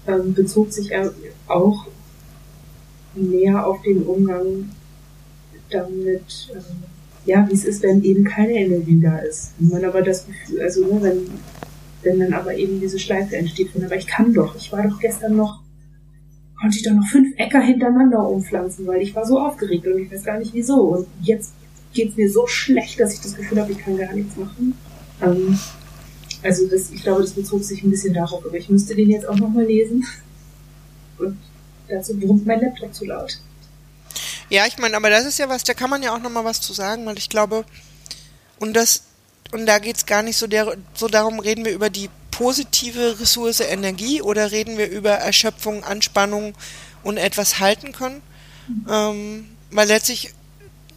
ähm, 0.06 0.34
bezog 0.34 0.72
sich 0.72 0.90
auch 1.46 1.86
mehr 3.14 3.66
auf 3.66 3.80
den 3.82 4.02
Umgang 4.02 4.70
damit, 5.70 6.50
ähm, 6.52 6.93
ja, 7.26 7.46
wie 7.48 7.54
es 7.54 7.64
ist, 7.64 7.82
wenn 7.82 8.02
eben 8.02 8.24
keine 8.24 8.52
Energie 8.52 9.00
da 9.00 9.18
ist. 9.18 9.52
Wenn 9.58 9.68
man 9.68 9.84
aber 9.84 10.02
das 10.02 10.26
Gefühl, 10.26 10.60
also 10.60 10.84
ne, 10.84 11.02
wenn, 11.02 11.30
wenn 12.02 12.20
dann 12.20 12.32
aber 12.34 12.54
eben 12.54 12.80
diese 12.80 12.98
Schleife 12.98 13.36
entsteht 13.36 13.70
von, 13.70 13.84
aber 13.84 13.96
ich 13.96 14.06
kann 14.06 14.32
doch, 14.32 14.54
ich 14.56 14.70
war 14.72 14.82
doch 14.82 14.98
gestern 14.98 15.36
noch, 15.36 15.60
konnte 16.60 16.76
ich 16.76 16.84
doch 16.84 16.92
noch 16.92 17.06
fünf 17.10 17.34
Äcker 17.38 17.60
hintereinander 17.60 18.28
umpflanzen, 18.28 18.86
weil 18.86 19.02
ich 19.02 19.14
war 19.14 19.26
so 19.26 19.38
aufgeregt 19.38 19.86
und 19.86 19.98
ich 19.98 20.12
weiß 20.12 20.24
gar 20.24 20.38
nicht 20.38 20.52
wieso. 20.52 20.80
Und 20.80 21.06
jetzt 21.22 21.52
geht's 21.92 22.16
mir 22.16 22.30
so 22.30 22.46
schlecht, 22.46 23.00
dass 23.00 23.14
ich 23.14 23.20
das 23.20 23.34
Gefühl 23.34 23.60
habe, 23.60 23.72
ich 23.72 23.78
kann 23.78 23.96
gar 23.96 24.12
nichts 24.12 24.36
machen. 24.36 24.74
Ähm, 25.22 25.58
also 26.42 26.66
das, 26.68 26.90
ich 26.90 27.02
glaube, 27.02 27.22
das 27.22 27.32
bezog 27.32 27.64
sich 27.64 27.82
ein 27.82 27.90
bisschen 27.90 28.12
darauf, 28.12 28.44
aber 28.44 28.56
ich 28.56 28.68
müsste 28.68 28.94
den 28.94 29.10
jetzt 29.10 29.26
auch 29.26 29.36
nochmal 29.36 29.64
lesen. 29.64 30.04
Und 31.18 31.38
dazu 31.88 32.18
brummt 32.18 32.46
mein 32.46 32.60
Laptop 32.60 32.92
zu 32.92 33.06
laut. 33.06 33.38
Ja, 34.54 34.66
ich 34.66 34.78
meine, 34.78 34.96
aber 34.96 35.10
das 35.10 35.24
ist 35.24 35.40
ja 35.40 35.48
was, 35.48 35.64
da 35.64 35.74
kann 35.74 35.90
man 35.90 36.04
ja 36.04 36.14
auch 36.14 36.20
nochmal 36.20 36.44
was 36.44 36.60
zu 36.60 36.72
sagen, 36.72 37.04
weil 37.06 37.18
ich 37.18 37.28
glaube, 37.28 37.64
und 38.60 38.74
das, 38.74 39.02
und 39.50 39.66
da 39.66 39.80
geht's 39.80 40.06
gar 40.06 40.22
nicht 40.22 40.36
so, 40.36 40.46
der, 40.46 40.76
so 40.94 41.08
darum, 41.08 41.40
reden 41.40 41.64
wir 41.64 41.72
über 41.72 41.90
die 41.90 42.08
positive 42.30 43.18
Ressource 43.18 43.58
Energie 43.58 44.22
oder 44.22 44.52
reden 44.52 44.78
wir 44.78 44.88
über 44.88 45.10
Erschöpfung, 45.10 45.82
Anspannung 45.82 46.54
und 47.02 47.16
etwas 47.16 47.58
halten 47.58 47.90
können. 47.90 48.22
Ähm, 48.88 49.56
weil 49.72 49.88
letztlich, 49.88 50.32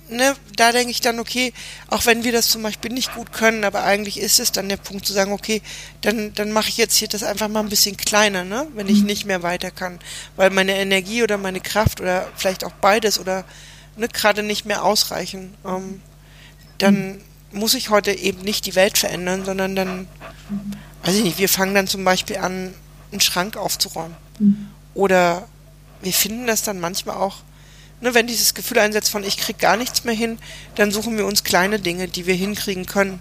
ne, 0.10 0.36
da 0.56 0.72
denke 0.72 0.92
ich 0.92 1.02
dann, 1.02 1.20
okay, 1.20 1.54
auch 1.88 2.06
wenn 2.06 2.24
wir 2.24 2.32
das 2.32 2.48
zum 2.48 2.64
Beispiel 2.64 2.92
nicht 2.92 3.14
gut 3.14 3.32
können, 3.34 3.64
aber 3.64 3.84
eigentlich 3.84 4.20
ist 4.20 4.40
es 4.40 4.52
dann 4.52 4.70
der 4.70 4.78
Punkt 4.78 5.06
zu 5.06 5.14
sagen, 5.14 5.32
okay, 5.32 5.62
dann, 6.02 6.34
dann 6.34 6.52
mache 6.52 6.70
ich 6.70 6.78
jetzt 6.78 6.96
hier 6.96 7.08
das 7.08 7.24
einfach 7.24 7.48
mal 7.48 7.62
ein 7.62 7.70
bisschen 7.70 7.98
kleiner, 7.98 8.44
ne, 8.44 8.68
wenn 8.76 8.88
ich 8.88 9.04
nicht 9.04 9.26
mehr 9.26 9.44
weiter 9.44 9.72
kann. 9.72 10.00
Weil 10.36 10.50
meine 10.50 10.78
Energie 10.78 11.24
oder 11.24 11.38
meine 11.38 11.60
Kraft 11.60 12.02
oder 12.02 12.28
vielleicht 12.36 12.64
auch 12.64 12.74
beides 12.74 13.20
oder 13.20 13.46
ne, 13.96 14.08
gerade 14.08 14.44
nicht 14.44 14.66
mehr 14.66 14.84
ausreichen. 14.84 15.54
Ähm, 15.66 16.02
dann 16.78 17.22
muss 17.52 17.74
ich 17.74 17.90
heute 17.90 18.12
eben 18.12 18.42
nicht 18.42 18.66
die 18.66 18.76
Welt 18.76 18.98
verändern, 18.98 19.46
sondern 19.46 19.76
dann, 19.76 20.08
weiß 21.04 21.16
ich 21.16 21.24
nicht, 21.24 21.40
wir 21.40 21.50
fangen 21.50 21.74
dann 21.74 21.88
zum 21.88 22.04
Beispiel 22.04 22.38
an, 22.38 22.74
einen 23.12 23.22
Schrank 23.22 23.58
aufzuräumen. 23.58 24.16
Oder 24.94 25.48
wir 26.02 26.14
finden 26.14 26.46
das 26.46 26.64
dann 26.64 26.80
manchmal 26.80 27.16
auch, 27.18 27.38
ne, 28.02 28.14
wenn 28.14 28.28
dieses 28.28 28.54
Gefühl 28.54 28.80
einsetzt 28.80 29.10
von 29.10 29.24
ich 29.24 29.38
krieg 29.38 29.60
gar 29.60 29.78
nichts 29.78 30.04
mehr 30.04 30.16
hin, 30.16 30.40
dann 30.76 30.92
suchen 30.92 31.18
wir 31.18 31.26
uns 31.26 31.44
kleine 31.44 31.80
Dinge, 31.80 32.08
die 32.08 32.26
wir 32.26 32.36
hinkriegen 32.36 32.86
können. 32.86 33.20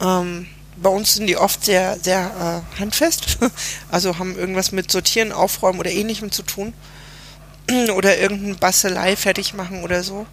Ähm, 0.00 0.46
bei 0.76 0.90
uns 0.90 1.14
sind 1.14 1.26
die 1.26 1.36
oft 1.36 1.64
sehr, 1.64 1.98
sehr 2.00 2.64
äh, 2.76 2.80
handfest, 2.80 3.38
also 3.90 4.18
haben 4.18 4.36
irgendwas 4.38 4.72
mit 4.72 4.90
Sortieren, 4.90 5.32
Aufräumen 5.32 5.78
oder 5.78 5.90
ähnlichem 5.90 6.30
zu 6.32 6.42
tun. 6.42 6.72
oder 7.94 8.18
irgendeine 8.18 8.54
Bastelei 8.54 9.16
fertig 9.16 9.54
machen 9.54 9.82
oder 9.82 10.02
so. 10.02 10.26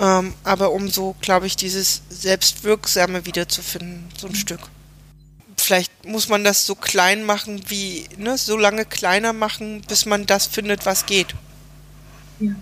Ähm, 0.00 0.34
aber 0.44 0.72
um 0.72 0.88
so, 0.88 1.14
glaube 1.20 1.46
ich, 1.46 1.56
dieses 1.56 2.02
Selbstwirksame 2.08 3.26
wiederzufinden, 3.26 4.08
so 4.18 4.26
ein 4.26 4.34
Stück. 4.34 4.60
Vielleicht 5.56 6.04
muss 6.04 6.28
man 6.28 6.44
das 6.44 6.66
so 6.66 6.74
klein 6.74 7.24
machen 7.24 7.62
wie, 7.68 8.08
ne, 8.16 8.36
so 8.36 8.56
lange 8.56 8.84
kleiner 8.84 9.32
machen, 9.32 9.82
bis 9.82 10.06
man 10.06 10.26
das 10.26 10.46
findet, 10.46 10.86
was 10.86 11.06
geht. 11.06 11.34
Ja. 12.42 12.56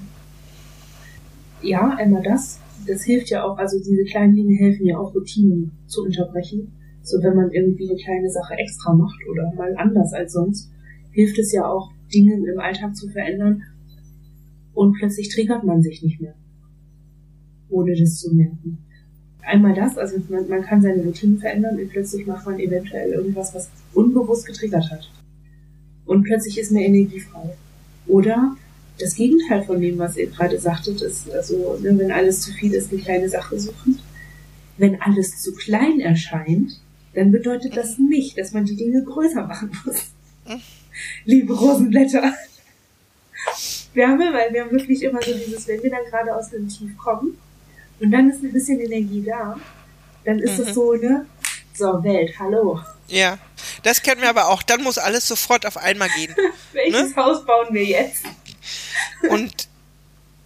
Ja, 1.62 1.94
einmal 1.96 2.22
das. 2.22 2.58
Das 2.86 3.02
hilft 3.02 3.30
ja 3.30 3.44
auch, 3.44 3.58
also 3.58 3.78
diese 3.78 4.04
kleinen 4.04 4.34
Dinge 4.34 4.54
helfen 4.54 4.86
ja 4.86 4.98
auch, 4.98 5.14
Routinen 5.14 5.72
zu 5.86 6.02
unterbrechen. 6.04 6.72
So 7.02 7.22
wenn 7.22 7.36
man 7.36 7.50
irgendwie 7.50 7.90
eine 7.90 7.98
kleine 7.98 8.30
Sache 8.30 8.54
extra 8.54 8.92
macht 8.92 9.18
oder 9.30 9.52
mal 9.54 9.74
anders 9.76 10.12
als 10.12 10.32
sonst, 10.32 10.70
hilft 11.12 11.38
es 11.38 11.52
ja 11.52 11.66
auch, 11.66 11.90
Dinge 12.12 12.34
im 12.34 12.58
Alltag 12.58 12.96
zu 12.96 13.08
verändern 13.08 13.62
und 14.74 14.96
plötzlich 14.98 15.28
triggert 15.28 15.64
man 15.64 15.82
sich 15.82 16.02
nicht 16.02 16.20
mehr. 16.20 16.34
Ohne 17.68 17.94
das 17.94 18.16
zu 18.16 18.34
merken. 18.34 18.78
Einmal 19.42 19.74
das, 19.74 19.96
also 19.96 20.16
man, 20.28 20.48
man 20.48 20.62
kann 20.62 20.82
seine 20.82 21.02
Routinen 21.02 21.38
verändern 21.38 21.78
und 21.78 21.88
plötzlich 21.88 22.26
macht 22.26 22.46
man 22.46 22.58
eventuell 22.58 23.10
irgendwas, 23.12 23.54
was 23.54 23.70
unbewusst 23.94 24.46
getriggert 24.46 24.90
hat. 24.90 25.10
Und 26.04 26.24
plötzlich 26.24 26.58
ist 26.58 26.72
mehr 26.72 26.86
Energie 26.86 27.20
frei. 27.20 27.50
Oder 28.06 28.56
das 29.00 29.14
Gegenteil 29.14 29.64
von 29.64 29.80
dem, 29.80 29.98
was 29.98 30.16
ihr 30.16 30.28
gerade 30.28 30.58
sagtet, 30.58 31.00
ist, 31.02 31.30
also, 31.30 31.78
ne, 31.80 31.96
wenn 31.98 32.12
alles 32.12 32.40
zu 32.40 32.52
viel 32.52 32.74
ist, 32.74 32.92
eine 32.92 33.00
kleine 33.00 33.28
Sache 33.28 33.58
suchen. 33.58 33.98
Wenn 34.76 35.00
alles 35.00 35.40
zu 35.42 35.54
klein 35.54 36.00
erscheint, 36.00 36.80
dann 37.14 37.32
bedeutet 37.32 37.76
das 37.76 37.98
nicht, 37.98 38.38
dass 38.38 38.52
man 38.52 38.64
die 38.64 38.76
Dinge 38.76 39.02
größer 39.04 39.46
machen 39.46 39.70
muss. 39.84 40.06
Liebe 41.24 41.54
Rosenblätter. 41.54 42.34
Wir 43.92 44.08
haben 44.08 44.20
immer, 44.20 44.52
wir 44.52 44.62
haben 44.62 44.70
wirklich 44.70 45.02
immer 45.02 45.20
so 45.22 45.32
dieses, 45.32 45.66
wenn 45.66 45.82
wir 45.82 45.90
dann 45.90 46.04
gerade 46.08 46.34
aus 46.34 46.50
dem 46.50 46.68
Tief 46.68 46.96
kommen 46.96 47.36
und 47.98 48.10
dann 48.10 48.30
ist 48.30 48.42
ein 48.42 48.52
bisschen 48.52 48.80
Energie 48.80 49.22
da, 49.22 49.58
dann 50.24 50.38
ist 50.38 50.58
es 50.58 50.74
so, 50.74 50.94
ne? 50.94 51.26
So, 51.74 52.04
Welt, 52.04 52.38
hallo. 52.38 52.80
Ja, 53.08 53.38
das 53.82 54.02
kennen 54.02 54.20
wir 54.20 54.28
aber 54.28 54.48
auch. 54.48 54.62
Dann 54.62 54.82
muss 54.82 54.98
alles 54.98 55.26
sofort 55.26 55.66
auf 55.66 55.76
einmal 55.76 56.08
gehen. 56.10 56.34
Welches 56.72 57.16
Haus 57.16 57.44
bauen 57.44 57.68
wir 57.70 57.84
jetzt? 57.84 58.24
Und 59.28 59.68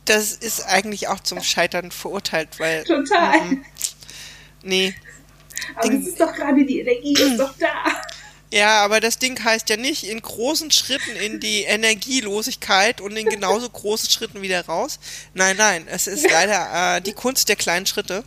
das 0.04 0.32
ist 0.32 0.66
eigentlich 0.66 1.08
auch 1.08 1.20
zum 1.20 1.42
Scheitern 1.42 1.90
verurteilt, 1.90 2.58
weil. 2.58 2.84
Total. 2.84 3.40
Mhm. 3.40 3.64
Nee. 4.62 4.94
Aber 5.76 5.92
es 5.92 6.08
ist 6.08 6.20
doch 6.20 6.32
gerade 6.32 6.64
die 6.64 6.80
Energie, 6.80 7.14
ist 7.14 7.36
doch 7.38 7.54
da. 7.58 8.02
Ja, 8.54 8.84
aber 8.84 9.00
das 9.00 9.18
Ding 9.18 9.42
heißt 9.42 9.68
ja 9.68 9.76
nicht 9.76 10.04
in 10.04 10.22
großen 10.22 10.70
Schritten 10.70 11.16
in 11.16 11.40
die 11.40 11.62
Energielosigkeit 11.62 13.00
und 13.00 13.16
in 13.16 13.28
genauso 13.28 13.68
großen 13.68 14.08
Schritten 14.08 14.42
wieder 14.42 14.64
raus. 14.66 15.00
Nein, 15.32 15.56
nein, 15.56 15.88
es 15.88 16.06
ist 16.06 16.30
leider 16.30 16.98
äh, 16.98 17.00
die 17.00 17.14
Kunst 17.14 17.48
der 17.48 17.56
kleinen 17.56 17.84
Schritte. 17.84 18.22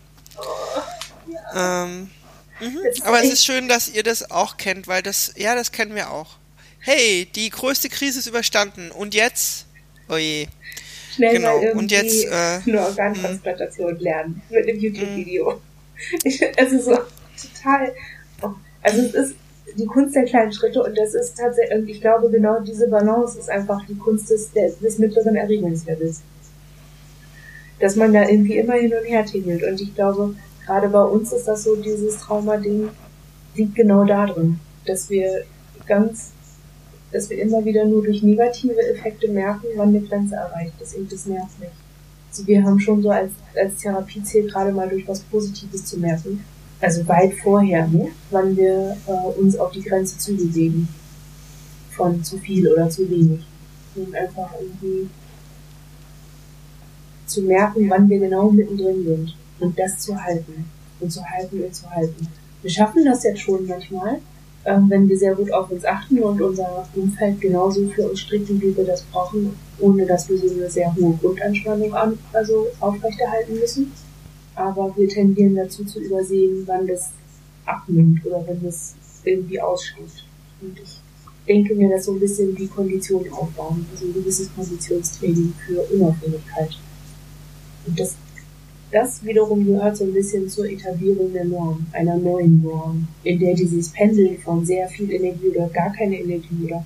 Ähm, 1.55 2.11
mhm. 2.59 2.79
Aber 3.03 3.23
es 3.23 3.31
ist 3.31 3.45
schön, 3.45 3.69
dass 3.69 3.87
ihr 3.87 4.03
das 4.03 4.29
auch 4.29 4.57
kennt, 4.57 4.87
weil 4.87 5.01
das, 5.01 5.31
ja, 5.37 5.55
das 5.55 5.71
kennen 5.71 5.95
wir 5.95 6.11
auch. 6.11 6.35
Hey, 6.79 7.25
die 7.33 7.49
größte 7.49 7.87
Krise 7.87 8.19
ist 8.19 8.27
überstanden 8.27 8.91
und 8.91 9.13
jetzt, 9.13 9.66
oh 10.09 10.17
je. 10.17 10.47
Schnell 11.13 11.35
Genau, 11.35 11.57
mal 11.57 11.63
irgendwie 11.63 11.79
und 11.79 11.91
jetzt, 11.91 12.25
äh, 12.25 12.59
eine 12.65 12.81
Organtransplantation 12.81 13.99
lernen 13.99 14.41
mit 14.49 14.67
einem 14.67 14.79
YouTube-Video. 14.79 15.61
Es 16.23 16.71
ist 16.71 16.85
so 16.85 16.91
total. 16.93 17.91
Also 18.83 19.01
es 19.01 19.13
ist 19.15 19.35
die 19.77 19.85
Kunst 19.85 20.15
der 20.15 20.25
kleinen 20.25 20.51
Schritte 20.51 20.83
und 20.83 20.97
das 20.97 21.13
ist 21.13 21.37
tatsächlich, 21.37 21.95
ich 21.95 22.01
glaube 22.01 22.29
genau 22.29 22.59
diese 22.59 22.87
Balance 22.87 23.37
ist 23.37 23.49
einfach 23.49 23.85
die 23.87 23.97
Kunst 23.97 24.29
des, 24.29 24.51
der, 24.51 24.69
des 24.69 24.97
mittleren 24.97 25.35
Erregungslevels. 25.35 26.21
Dass 27.79 27.95
man 27.95 28.13
da 28.13 28.27
irgendwie 28.27 28.57
immer 28.57 28.73
hin 28.73 28.93
und 28.93 29.05
her 29.05 29.25
tingelt 29.25 29.63
und 29.63 29.79
ich 29.81 29.93
glaube, 29.93 30.35
gerade 30.65 30.89
bei 30.89 31.03
uns 31.03 31.31
ist 31.31 31.47
das 31.47 31.63
so, 31.63 31.75
dieses 31.75 32.17
Trauma-Ding 32.19 32.89
liegt 33.55 33.75
genau 33.75 34.03
da 34.03 34.25
drin, 34.25 34.59
dass 34.85 35.09
wir 35.09 35.43
ganz, 35.87 36.31
dass 37.11 37.29
wir 37.29 37.41
immer 37.41 37.63
wieder 37.63 37.85
nur 37.85 38.03
durch 38.03 38.21
negative 38.21 38.79
Effekte 38.91 39.29
merken, 39.29 39.67
wann 39.75 39.89
eine 39.89 40.01
Grenze 40.01 40.35
erreicht 40.35 40.73
ist 40.81 40.95
und 40.95 41.11
das 41.11 41.25
nervt 41.25 41.59
nicht. 41.59 41.71
Also 42.29 42.45
wir 42.47 42.63
haben 42.63 42.79
schon 42.79 43.01
so 43.01 43.09
als, 43.09 43.31
als 43.55 43.77
Therapieziel 43.77 44.49
gerade 44.49 44.71
mal 44.71 44.89
durch 44.89 45.07
was 45.07 45.21
Positives 45.21 45.85
zu 45.85 45.97
merken, 45.99 46.43
also 46.79 47.07
weit 47.07 47.33
vorher, 47.35 47.87
ne? 47.87 48.09
wann 48.29 48.55
wir 48.55 48.97
äh, 49.07 49.39
uns 49.39 49.57
auf 49.57 49.71
die 49.71 49.81
Grenze 49.81 50.17
zubewegen 50.17 50.87
von 51.91 52.23
zu 52.23 52.37
viel 52.37 52.67
oder 52.71 52.89
zu 52.89 53.09
wenig. 53.09 53.41
Und 53.95 54.13
einfach 54.13 54.51
irgendwie 54.59 55.09
zu 57.25 57.41
merken, 57.41 57.89
wann 57.89 58.07
wir 58.07 58.19
genau 58.19 58.51
mittendrin 58.51 59.03
sind 59.03 59.35
und 59.59 59.77
das 59.79 59.97
zu 59.99 60.23
halten 60.23 60.65
und 60.99 61.11
zu 61.11 61.23
halten 61.25 61.63
und 61.63 61.73
zu 61.73 61.89
halten. 61.89 62.27
Wir 62.61 62.71
schaffen 62.71 63.03
das 63.05 63.23
jetzt 63.23 63.41
schon 63.41 63.65
manchmal, 63.65 64.19
ähm, 64.67 64.89
wenn 64.89 65.07
wir 65.07 65.17
sehr 65.17 65.33
gut 65.33 65.51
auf 65.53 65.71
uns 65.71 65.85
achten 65.85 66.19
und 66.19 66.41
unser 66.41 66.85
Umfeld 66.93 67.39
genauso 67.39 67.87
für 67.87 68.09
uns 68.09 68.19
stricken, 68.19 68.61
wie 68.61 68.75
wir 68.75 68.83
das 68.83 69.01
brauchen, 69.03 69.53
ohne 69.79 70.05
dass 70.05 70.27
wir 70.29 70.37
so 70.37 70.53
eine 70.53 70.69
sehr 70.69 70.93
hohe 70.93 71.13
Grundanspannung 71.21 71.93
an, 71.93 72.19
also 72.33 72.67
aufrechterhalten 72.81 73.57
müssen. 73.57 73.93
Aber 74.55 74.93
wir 74.97 75.07
tendieren 75.07 75.55
dazu 75.55 75.85
zu 75.85 76.01
übersehen, 76.01 76.63
wann 76.65 76.85
das 76.85 77.11
abnimmt 77.65 78.25
oder 78.25 78.43
wenn 78.45 78.61
das 78.61 78.95
irgendwie 79.23 79.61
aussteht. 79.61 80.25
Und 80.61 80.77
ich 80.83 80.99
denke 81.47 81.73
mir 81.73 81.89
das 81.89 82.05
so 82.05 82.11
ein 82.11 82.19
bisschen 82.19 82.57
wie 82.57 82.67
Konditionen 82.67 83.31
aufbauen, 83.31 83.85
also 83.91 84.05
ein 84.05 84.13
gewisses 84.13 84.53
Konditionstraining 84.53 85.53
für 85.65 85.79
Unabhängigkeit. 85.93 86.77
Und 87.85 87.97
das, 87.97 88.15
das 88.91 89.23
wiederum 89.25 89.65
gehört 89.65 89.97
so 89.97 90.05
ein 90.05 90.13
bisschen 90.13 90.47
zur 90.49 90.69
Etablierung 90.69 91.33
der 91.33 91.45
Norm, 91.45 91.85
einer 91.91 92.17
neuen 92.17 92.61
Norm, 92.61 93.07
in 93.23 93.39
der 93.39 93.53
dieses 93.53 93.89
Pendeln 93.91 94.37
von 94.37 94.65
sehr 94.65 94.87
viel 94.87 95.11
Energie 95.11 95.49
oder 95.49 95.67
gar 95.69 95.91
keine 95.91 96.19
Energie 96.19 96.63
oder 96.65 96.85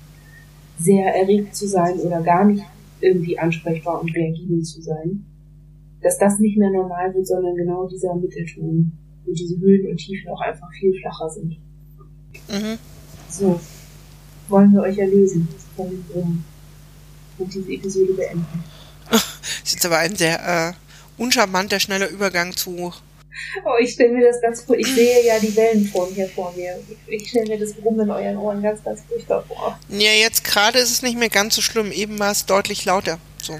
sehr 0.78 1.14
erregt 1.14 1.54
zu 1.54 1.68
sein 1.68 1.98
oder 2.00 2.20
gar 2.22 2.44
nicht 2.44 2.64
irgendwie 3.00 3.38
ansprechbar 3.38 4.00
und 4.00 4.14
reagierend 4.14 4.66
zu 4.66 4.82
sein, 4.82 5.24
dass 6.02 6.18
das 6.18 6.38
nicht 6.38 6.58
mehr 6.58 6.70
normal 6.70 7.14
wird, 7.14 7.26
sondern 7.26 7.54
genau 7.54 7.86
dieser 7.86 8.14
Mittelton, 8.16 8.92
wo 9.24 9.32
diese 9.32 9.58
Höhen 9.60 9.90
und 9.90 9.96
Tiefen 9.96 10.28
auch 10.30 10.40
einfach 10.40 10.70
viel 10.72 10.92
flacher 11.00 11.30
sind. 11.30 11.56
Mhm. 12.48 12.78
So, 13.28 13.60
wollen 14.48 14.72
wir 14.72 14.82
euch 14.82 14.98
erlösen 14.98 15.48
von 15.76 15.88
dem 15.88 16.02
Brummen 16.04 16.44
und 17.38 17.54
diese 17.54 17.72
Episode 17.72 18.12
beenden. 18.14 18.64
Ist 19.64 19.74
jetzt 19.74 19.86
aber 19.86 19.98
ein 19.98 20.16
sehr 20.16 20.40
äh, 20.40 20.72
uncharmanter, 21.22 21.80
schneller 21.80 22.08
Übergang 22.08 22.56
zu. 22.56 22.92
Oh, 23.64 23.70
ich 23.80 23.92
stelle 23.92 24.12
mir 24.12 24.26
das 24.26 24.40
ganz 24.40 24.64
cool. 24.68 24.76
Ich 24.78 24.88
sehe 24.88 25.24
ja 25.24 25.38
die 25.38 25.54
Wellenform 25.56 26.12
hier 26.14 26.28
vor 26.28 26.52
mir. 26.56 26.78
Ich 27.06 27.28
stelle 27.28 27.46
mir 27.46 27.58
das 27.58 27.72
Brummen 27.74 28.00
in 28.00 28.10
euren 28.10 28.36
Ohren 28.36 28.62
ganz, 28.62 28.82
ganz 28.84 29.00
furchtbar 29.08 29.42
vor. 29.46 29.78
Ja, 29.88 30.12
jetzt 30.12 30.44
gerade 30.44 30.78
ist 30.78 30.90
es 30.90 31.02
nicht 31.02 31.16
mehr 31.16 31.30
ganz 31.30 31.54
so 31.54 31.62
schlimm. 31.62 31.92
Eben 31.92 32.18
war 32.18 32.32
es 32.32 32.44
deutlich 32.44 32.84
lauter. 32.84 33.18
So. 33.40 33.58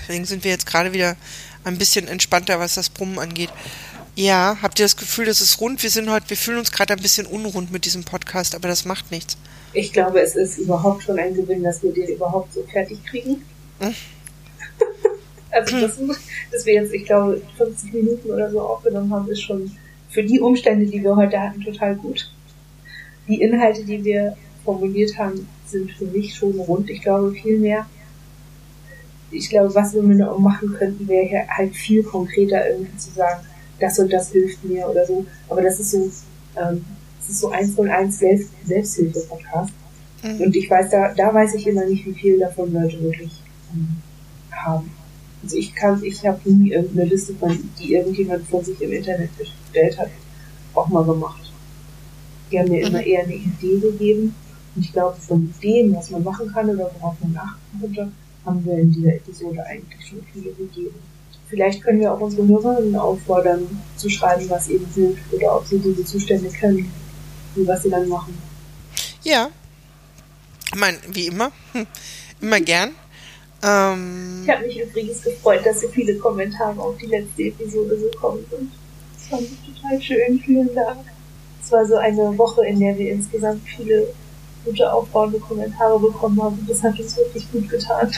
Deswegen 0.00 0.24
sind 0.24 0.44
wir 0.44 0.50
jetzt 0.50 0.66
gerade 0.66 0.92
wieder 0.92 1.16
ein 1.64 1.76
bisschen 1.76 2.08
entspannter, 2.08 2.58
was 2.58 2.74
das 2.74 2.88
Brummen 2.88 3.18
angeht. 3.18 3.50
Ja, 4.16 4.58
habt 4.62 4.78
ihr 4.78 4.84
das 4.84 4.96
Gefühl, 4.96 5.26
das 5.26 5.40
ist 5.40 5.60
rund? 5.60 5.82
Wir 5.82 5.90
sind 5.90 6.08
heute, 6.08 6.30
wir 6.30 6.36
fühlen 6.36 6.58
uns 6.58 6.70
gerade 6.70 6.94
ein 6.94 7.02
bisschen 7.02 7.26
unrund 7.26 7.72
mit 7.72 7.84
diesem 7.84 8.04
Podcast, 8.04 8.54
aber 8.54 8.68
das 8.68 8.84
macht 8.84 9.10
nichts. 9.10 9.36
Ich 9.72 9.92
glaube, 9.92 10.20
es 10.20 10.36
ist 10.36 10.58
überhaupt 10.58 11.02
schon 11.02 11.18
ein 11.18 11.34
Gewinn, 11.34 11.64
dass 11.64 11.82
wir 11.82 11.92
den 11.92 12.08
überhaupt 12.08 12.54
so 12.54 12.62
fertig 12.62 13.04
kriegen. 13.04 13.44
Hm. 13.80 13.94
also, 15.54 15.80
das, 15.80 15.98
dass 16.52 16.66
wir 16.66 16.74
jetzt, 16.74 16.92
ich 16.92 17.04
glaube, 17.04 17.40
50 17.56 17.92
Minuten 17.92 18.30
oder 18.30 18.50
so 18.50 18.60
aufgenommen 18.60 19.12
haben, 19.12 19.30
ist 19.30 19.42
schon 19.42 19.70
für 20.10 20.22
die 20.22 20.40
Umstände, 20.40 20.86
die 20.86 21.02
wir 21.02 21.16
heute 21.16 21.40
hatten, 21.40 21.60
total 21.60 21.96
gut. 21.96 22.30
Die 23.28 23.40
Inhalte, 23.40 23.84
die 23.84 24.04
wir 24.04 24.36
formuliert 24.64 25.18
haben, 25.18 25.48
sind 25.66 25.90
für 25.92 26.06
mich 26.06 26.34
schon 26.34 26.58
rund. 26.60 26.90
Ich 26.90 27.02
glaube, 27.02 27.32
viel 27.32 27.58
mehr. 27.58 27.86
Ich 29.30 29.48
glaube, 29.48 29.74
was 29.74 29.94
wir 29.94 30.02
noch 30.02 30.38
machen 30.38 30.74
könnten, 30.78 31.08
wäre 31.08 31.26
hier 31.26 31.46
halt 31.48 31.74
viel 31.74 32.02
konkreter 32.02 32.68
irgendwie 32.68 32.96
zu 32.96 33.10
sagen, 33.10 33.44
das 33.80 33.98
und 33.98 34.12
das 34.12 34.30
hilft 34.30 34.64
mir 34.64 34.88
oder 34.88 35.04
so. 35.06 35.26
Aber 35.48 35.62
das 35.62 35.80
ist 35.80 35.90
so, 35.90 36.10
ähm, 36.56 36.84
das 37.18 37.30
ist 37.30 37.40
so 37.40 37.50
eins 37.50 37.74
von 37.74 37.88
eins 37.88 38.18
Selbst 38.18 38.50
Selbsthilfe-Podcast. 38.64 39.72
Mhm. 40.22 40.40
Und 40.40 40.56
ich 40.56 40.70
weiß, 40.70 40.90
da, 40.90 41.12
da 41.14 41.34
weiß 41.34 41.54
ich 41.54 41.66
immer 41.66 41.84
nicht, 41.86 42.06
wie 42.06 42.14
viel 42.14 42.38
davon 42.38 42.72
Leute 42.72 43.02
wirklich 43.02 43.32
ähm, 43.72 43.96
haben. 44.52 44.90
Also 45.44 45.56
ich 45.56 45.74
kann, 45.74 46.02
ich 46.02 46.24
habe 46.26 46.40
nie 46.50 46.72
irgendeine 46.72 47.10
Liste 47.10 47.34
von, 47.34 47.70
die 47.78 47.92
irgendjemand 47.94 48.48
von 48.48 48.64
sich 48.64 48.80
im 48.80 48.92
Internet 48.92 49.30
gestellt 49.38 49.98
hat, 49.98 50.08
auch 50.74 50.88
mal 50.88 51.04
gemacht. 51.04 51.52
Die 52.50 52.58
haben 52.58 52.70
mir 52.70 52.80
Mhm. 52.80 52.86
immer 52.86 53.04
eher 53.04 53.24
eine 53.24 53.34
Idee 53.34 53.78
gegeben. 53.78 54.34
Und 54.74 54.82
ich 54.84 54.92
glaube, 54.92 55.16
von 55.20 55.52
dem, 55.62 55.94
was 55.94 56.10
man 56.10 56.24
machen 56.24 56.50
kann 56.52 56.68
oder 56.70 56.90
worauf 56.98 57.14
man 57.20 57.36
achten 57.36 57.80
könnte, 57.80 58.10
haben 58.44 58.64
wir 58.64 58.78
in 58.78 58.90
dieser 58.92 59.14
Episode 59.14 59.64
eigentlich 59.66 60.06
schon 60.08 60.20
viele 60.32 60.52
gegeben. 60.52 60.94
Vielleicht 61.48 61.82
können 61.82 62.00
wir 62.00 62.12
auch 62.12 62.20
unsere 62.20 62.46
Hörerinnen 62.48 62.96
auffordern, 62.96 63.66
zu 63.96 64.08
schreiben, 64.08 64.48
was 64.48 64.68
ihnen 64.70 64.86
hilft 64.94 65.32
oder 65.32 65.56
ob 65.56 65.66
sie 65.66 65.78
diese 65.78 66.04
Zustände 66.04 66.48
kennen 66.48 66.90
und 67.54 67.66
was 67.66 67.82
sie 67.82 67.90
dann 67.90 68.08
machen. 68.08 68.36
Ja. 69.22 69.50
Ich 70.72 70.80
meine, 70.80 70.98
wie 71.12 71.26
immer. 71.26 71.52
Hm. 71.72 71.86
Immer 72.40 72.60
gern. 72.60 72.90
Ähm, 73.64 74.42
Ich 74.44 74.50
habe 74.50 74.66
mich 74.66 74.78
übrigens 74.80 75.22
gefreut, 75.22 75.64
dass 75.64 75.80
so 75.80 75.88
viele 75.88 76.16
Kommentare 76.16 76.78
auf 76.80 76.96
die 76.98 77.06
letzte 77.06 77.44
Episode 77.44 77.96
gekommen 77.96 78.44
sind. 78.50 78.70
Das 79.14 79.26
fand 79.28 79.42
ich 79.42 79.58
total 79.74 80.02
schön. 80.02 80.38
Vielen 80.40 80.74
Dank. 80.74 81.00
Es 81.62 81.72
war 81.72 81.86
so 81.86 81.96
eine 81.96 82.36
Woche, 82.36 82.66
in 82.66 82.78
der 82.78 82.98
wir 82.98 83.10
insgesamt 83.10 83.62
viele 83.66 84.08
gute 84.64 84.92
aufbauende 84.92 85.38
Kommentare 85.38 85.98
bekommen 85.98 86.42
haben. 86.42 86.58
Und 86.58 86.68
das 86.68 86.82
hat 86.82 86.98
uns 87.00 87.16
wirklich 87.16 87.50
gut 87.50 87.68
getan. 87.70 88.10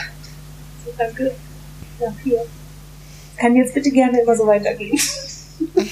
So, 0.84 0.92
danke 0.98 1.32
dafür. 2.00 2.44
Kann 3.36 3.54
jetzt 3.54 3.74
bitte 3.74 3.90
gerne 3.90 4.20
immer 4.20 4.36
so 4.36 4.46
weitergehen. 4.46 4.98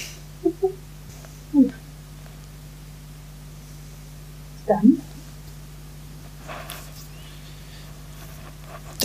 Dann 4.67 5.01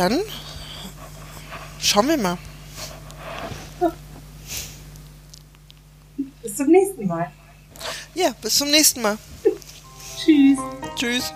dann 0.01 0.19
schauen 1.79 2.09
wir 2.09 2.17
mal. 2.17 2.39
bis 6.43 6.57
zum 6.57 6.69
nächsten 6.69 7.07
Mal. 7.07 7.31
Ja, 8.15 8.31
bis 8.41 8.57
zum 8.57 8.71
nächsten 8.71 9.03
Mal. 9.03 9.19
Tschüss. 10.17 10.59
Tschüss. 10.97 11.35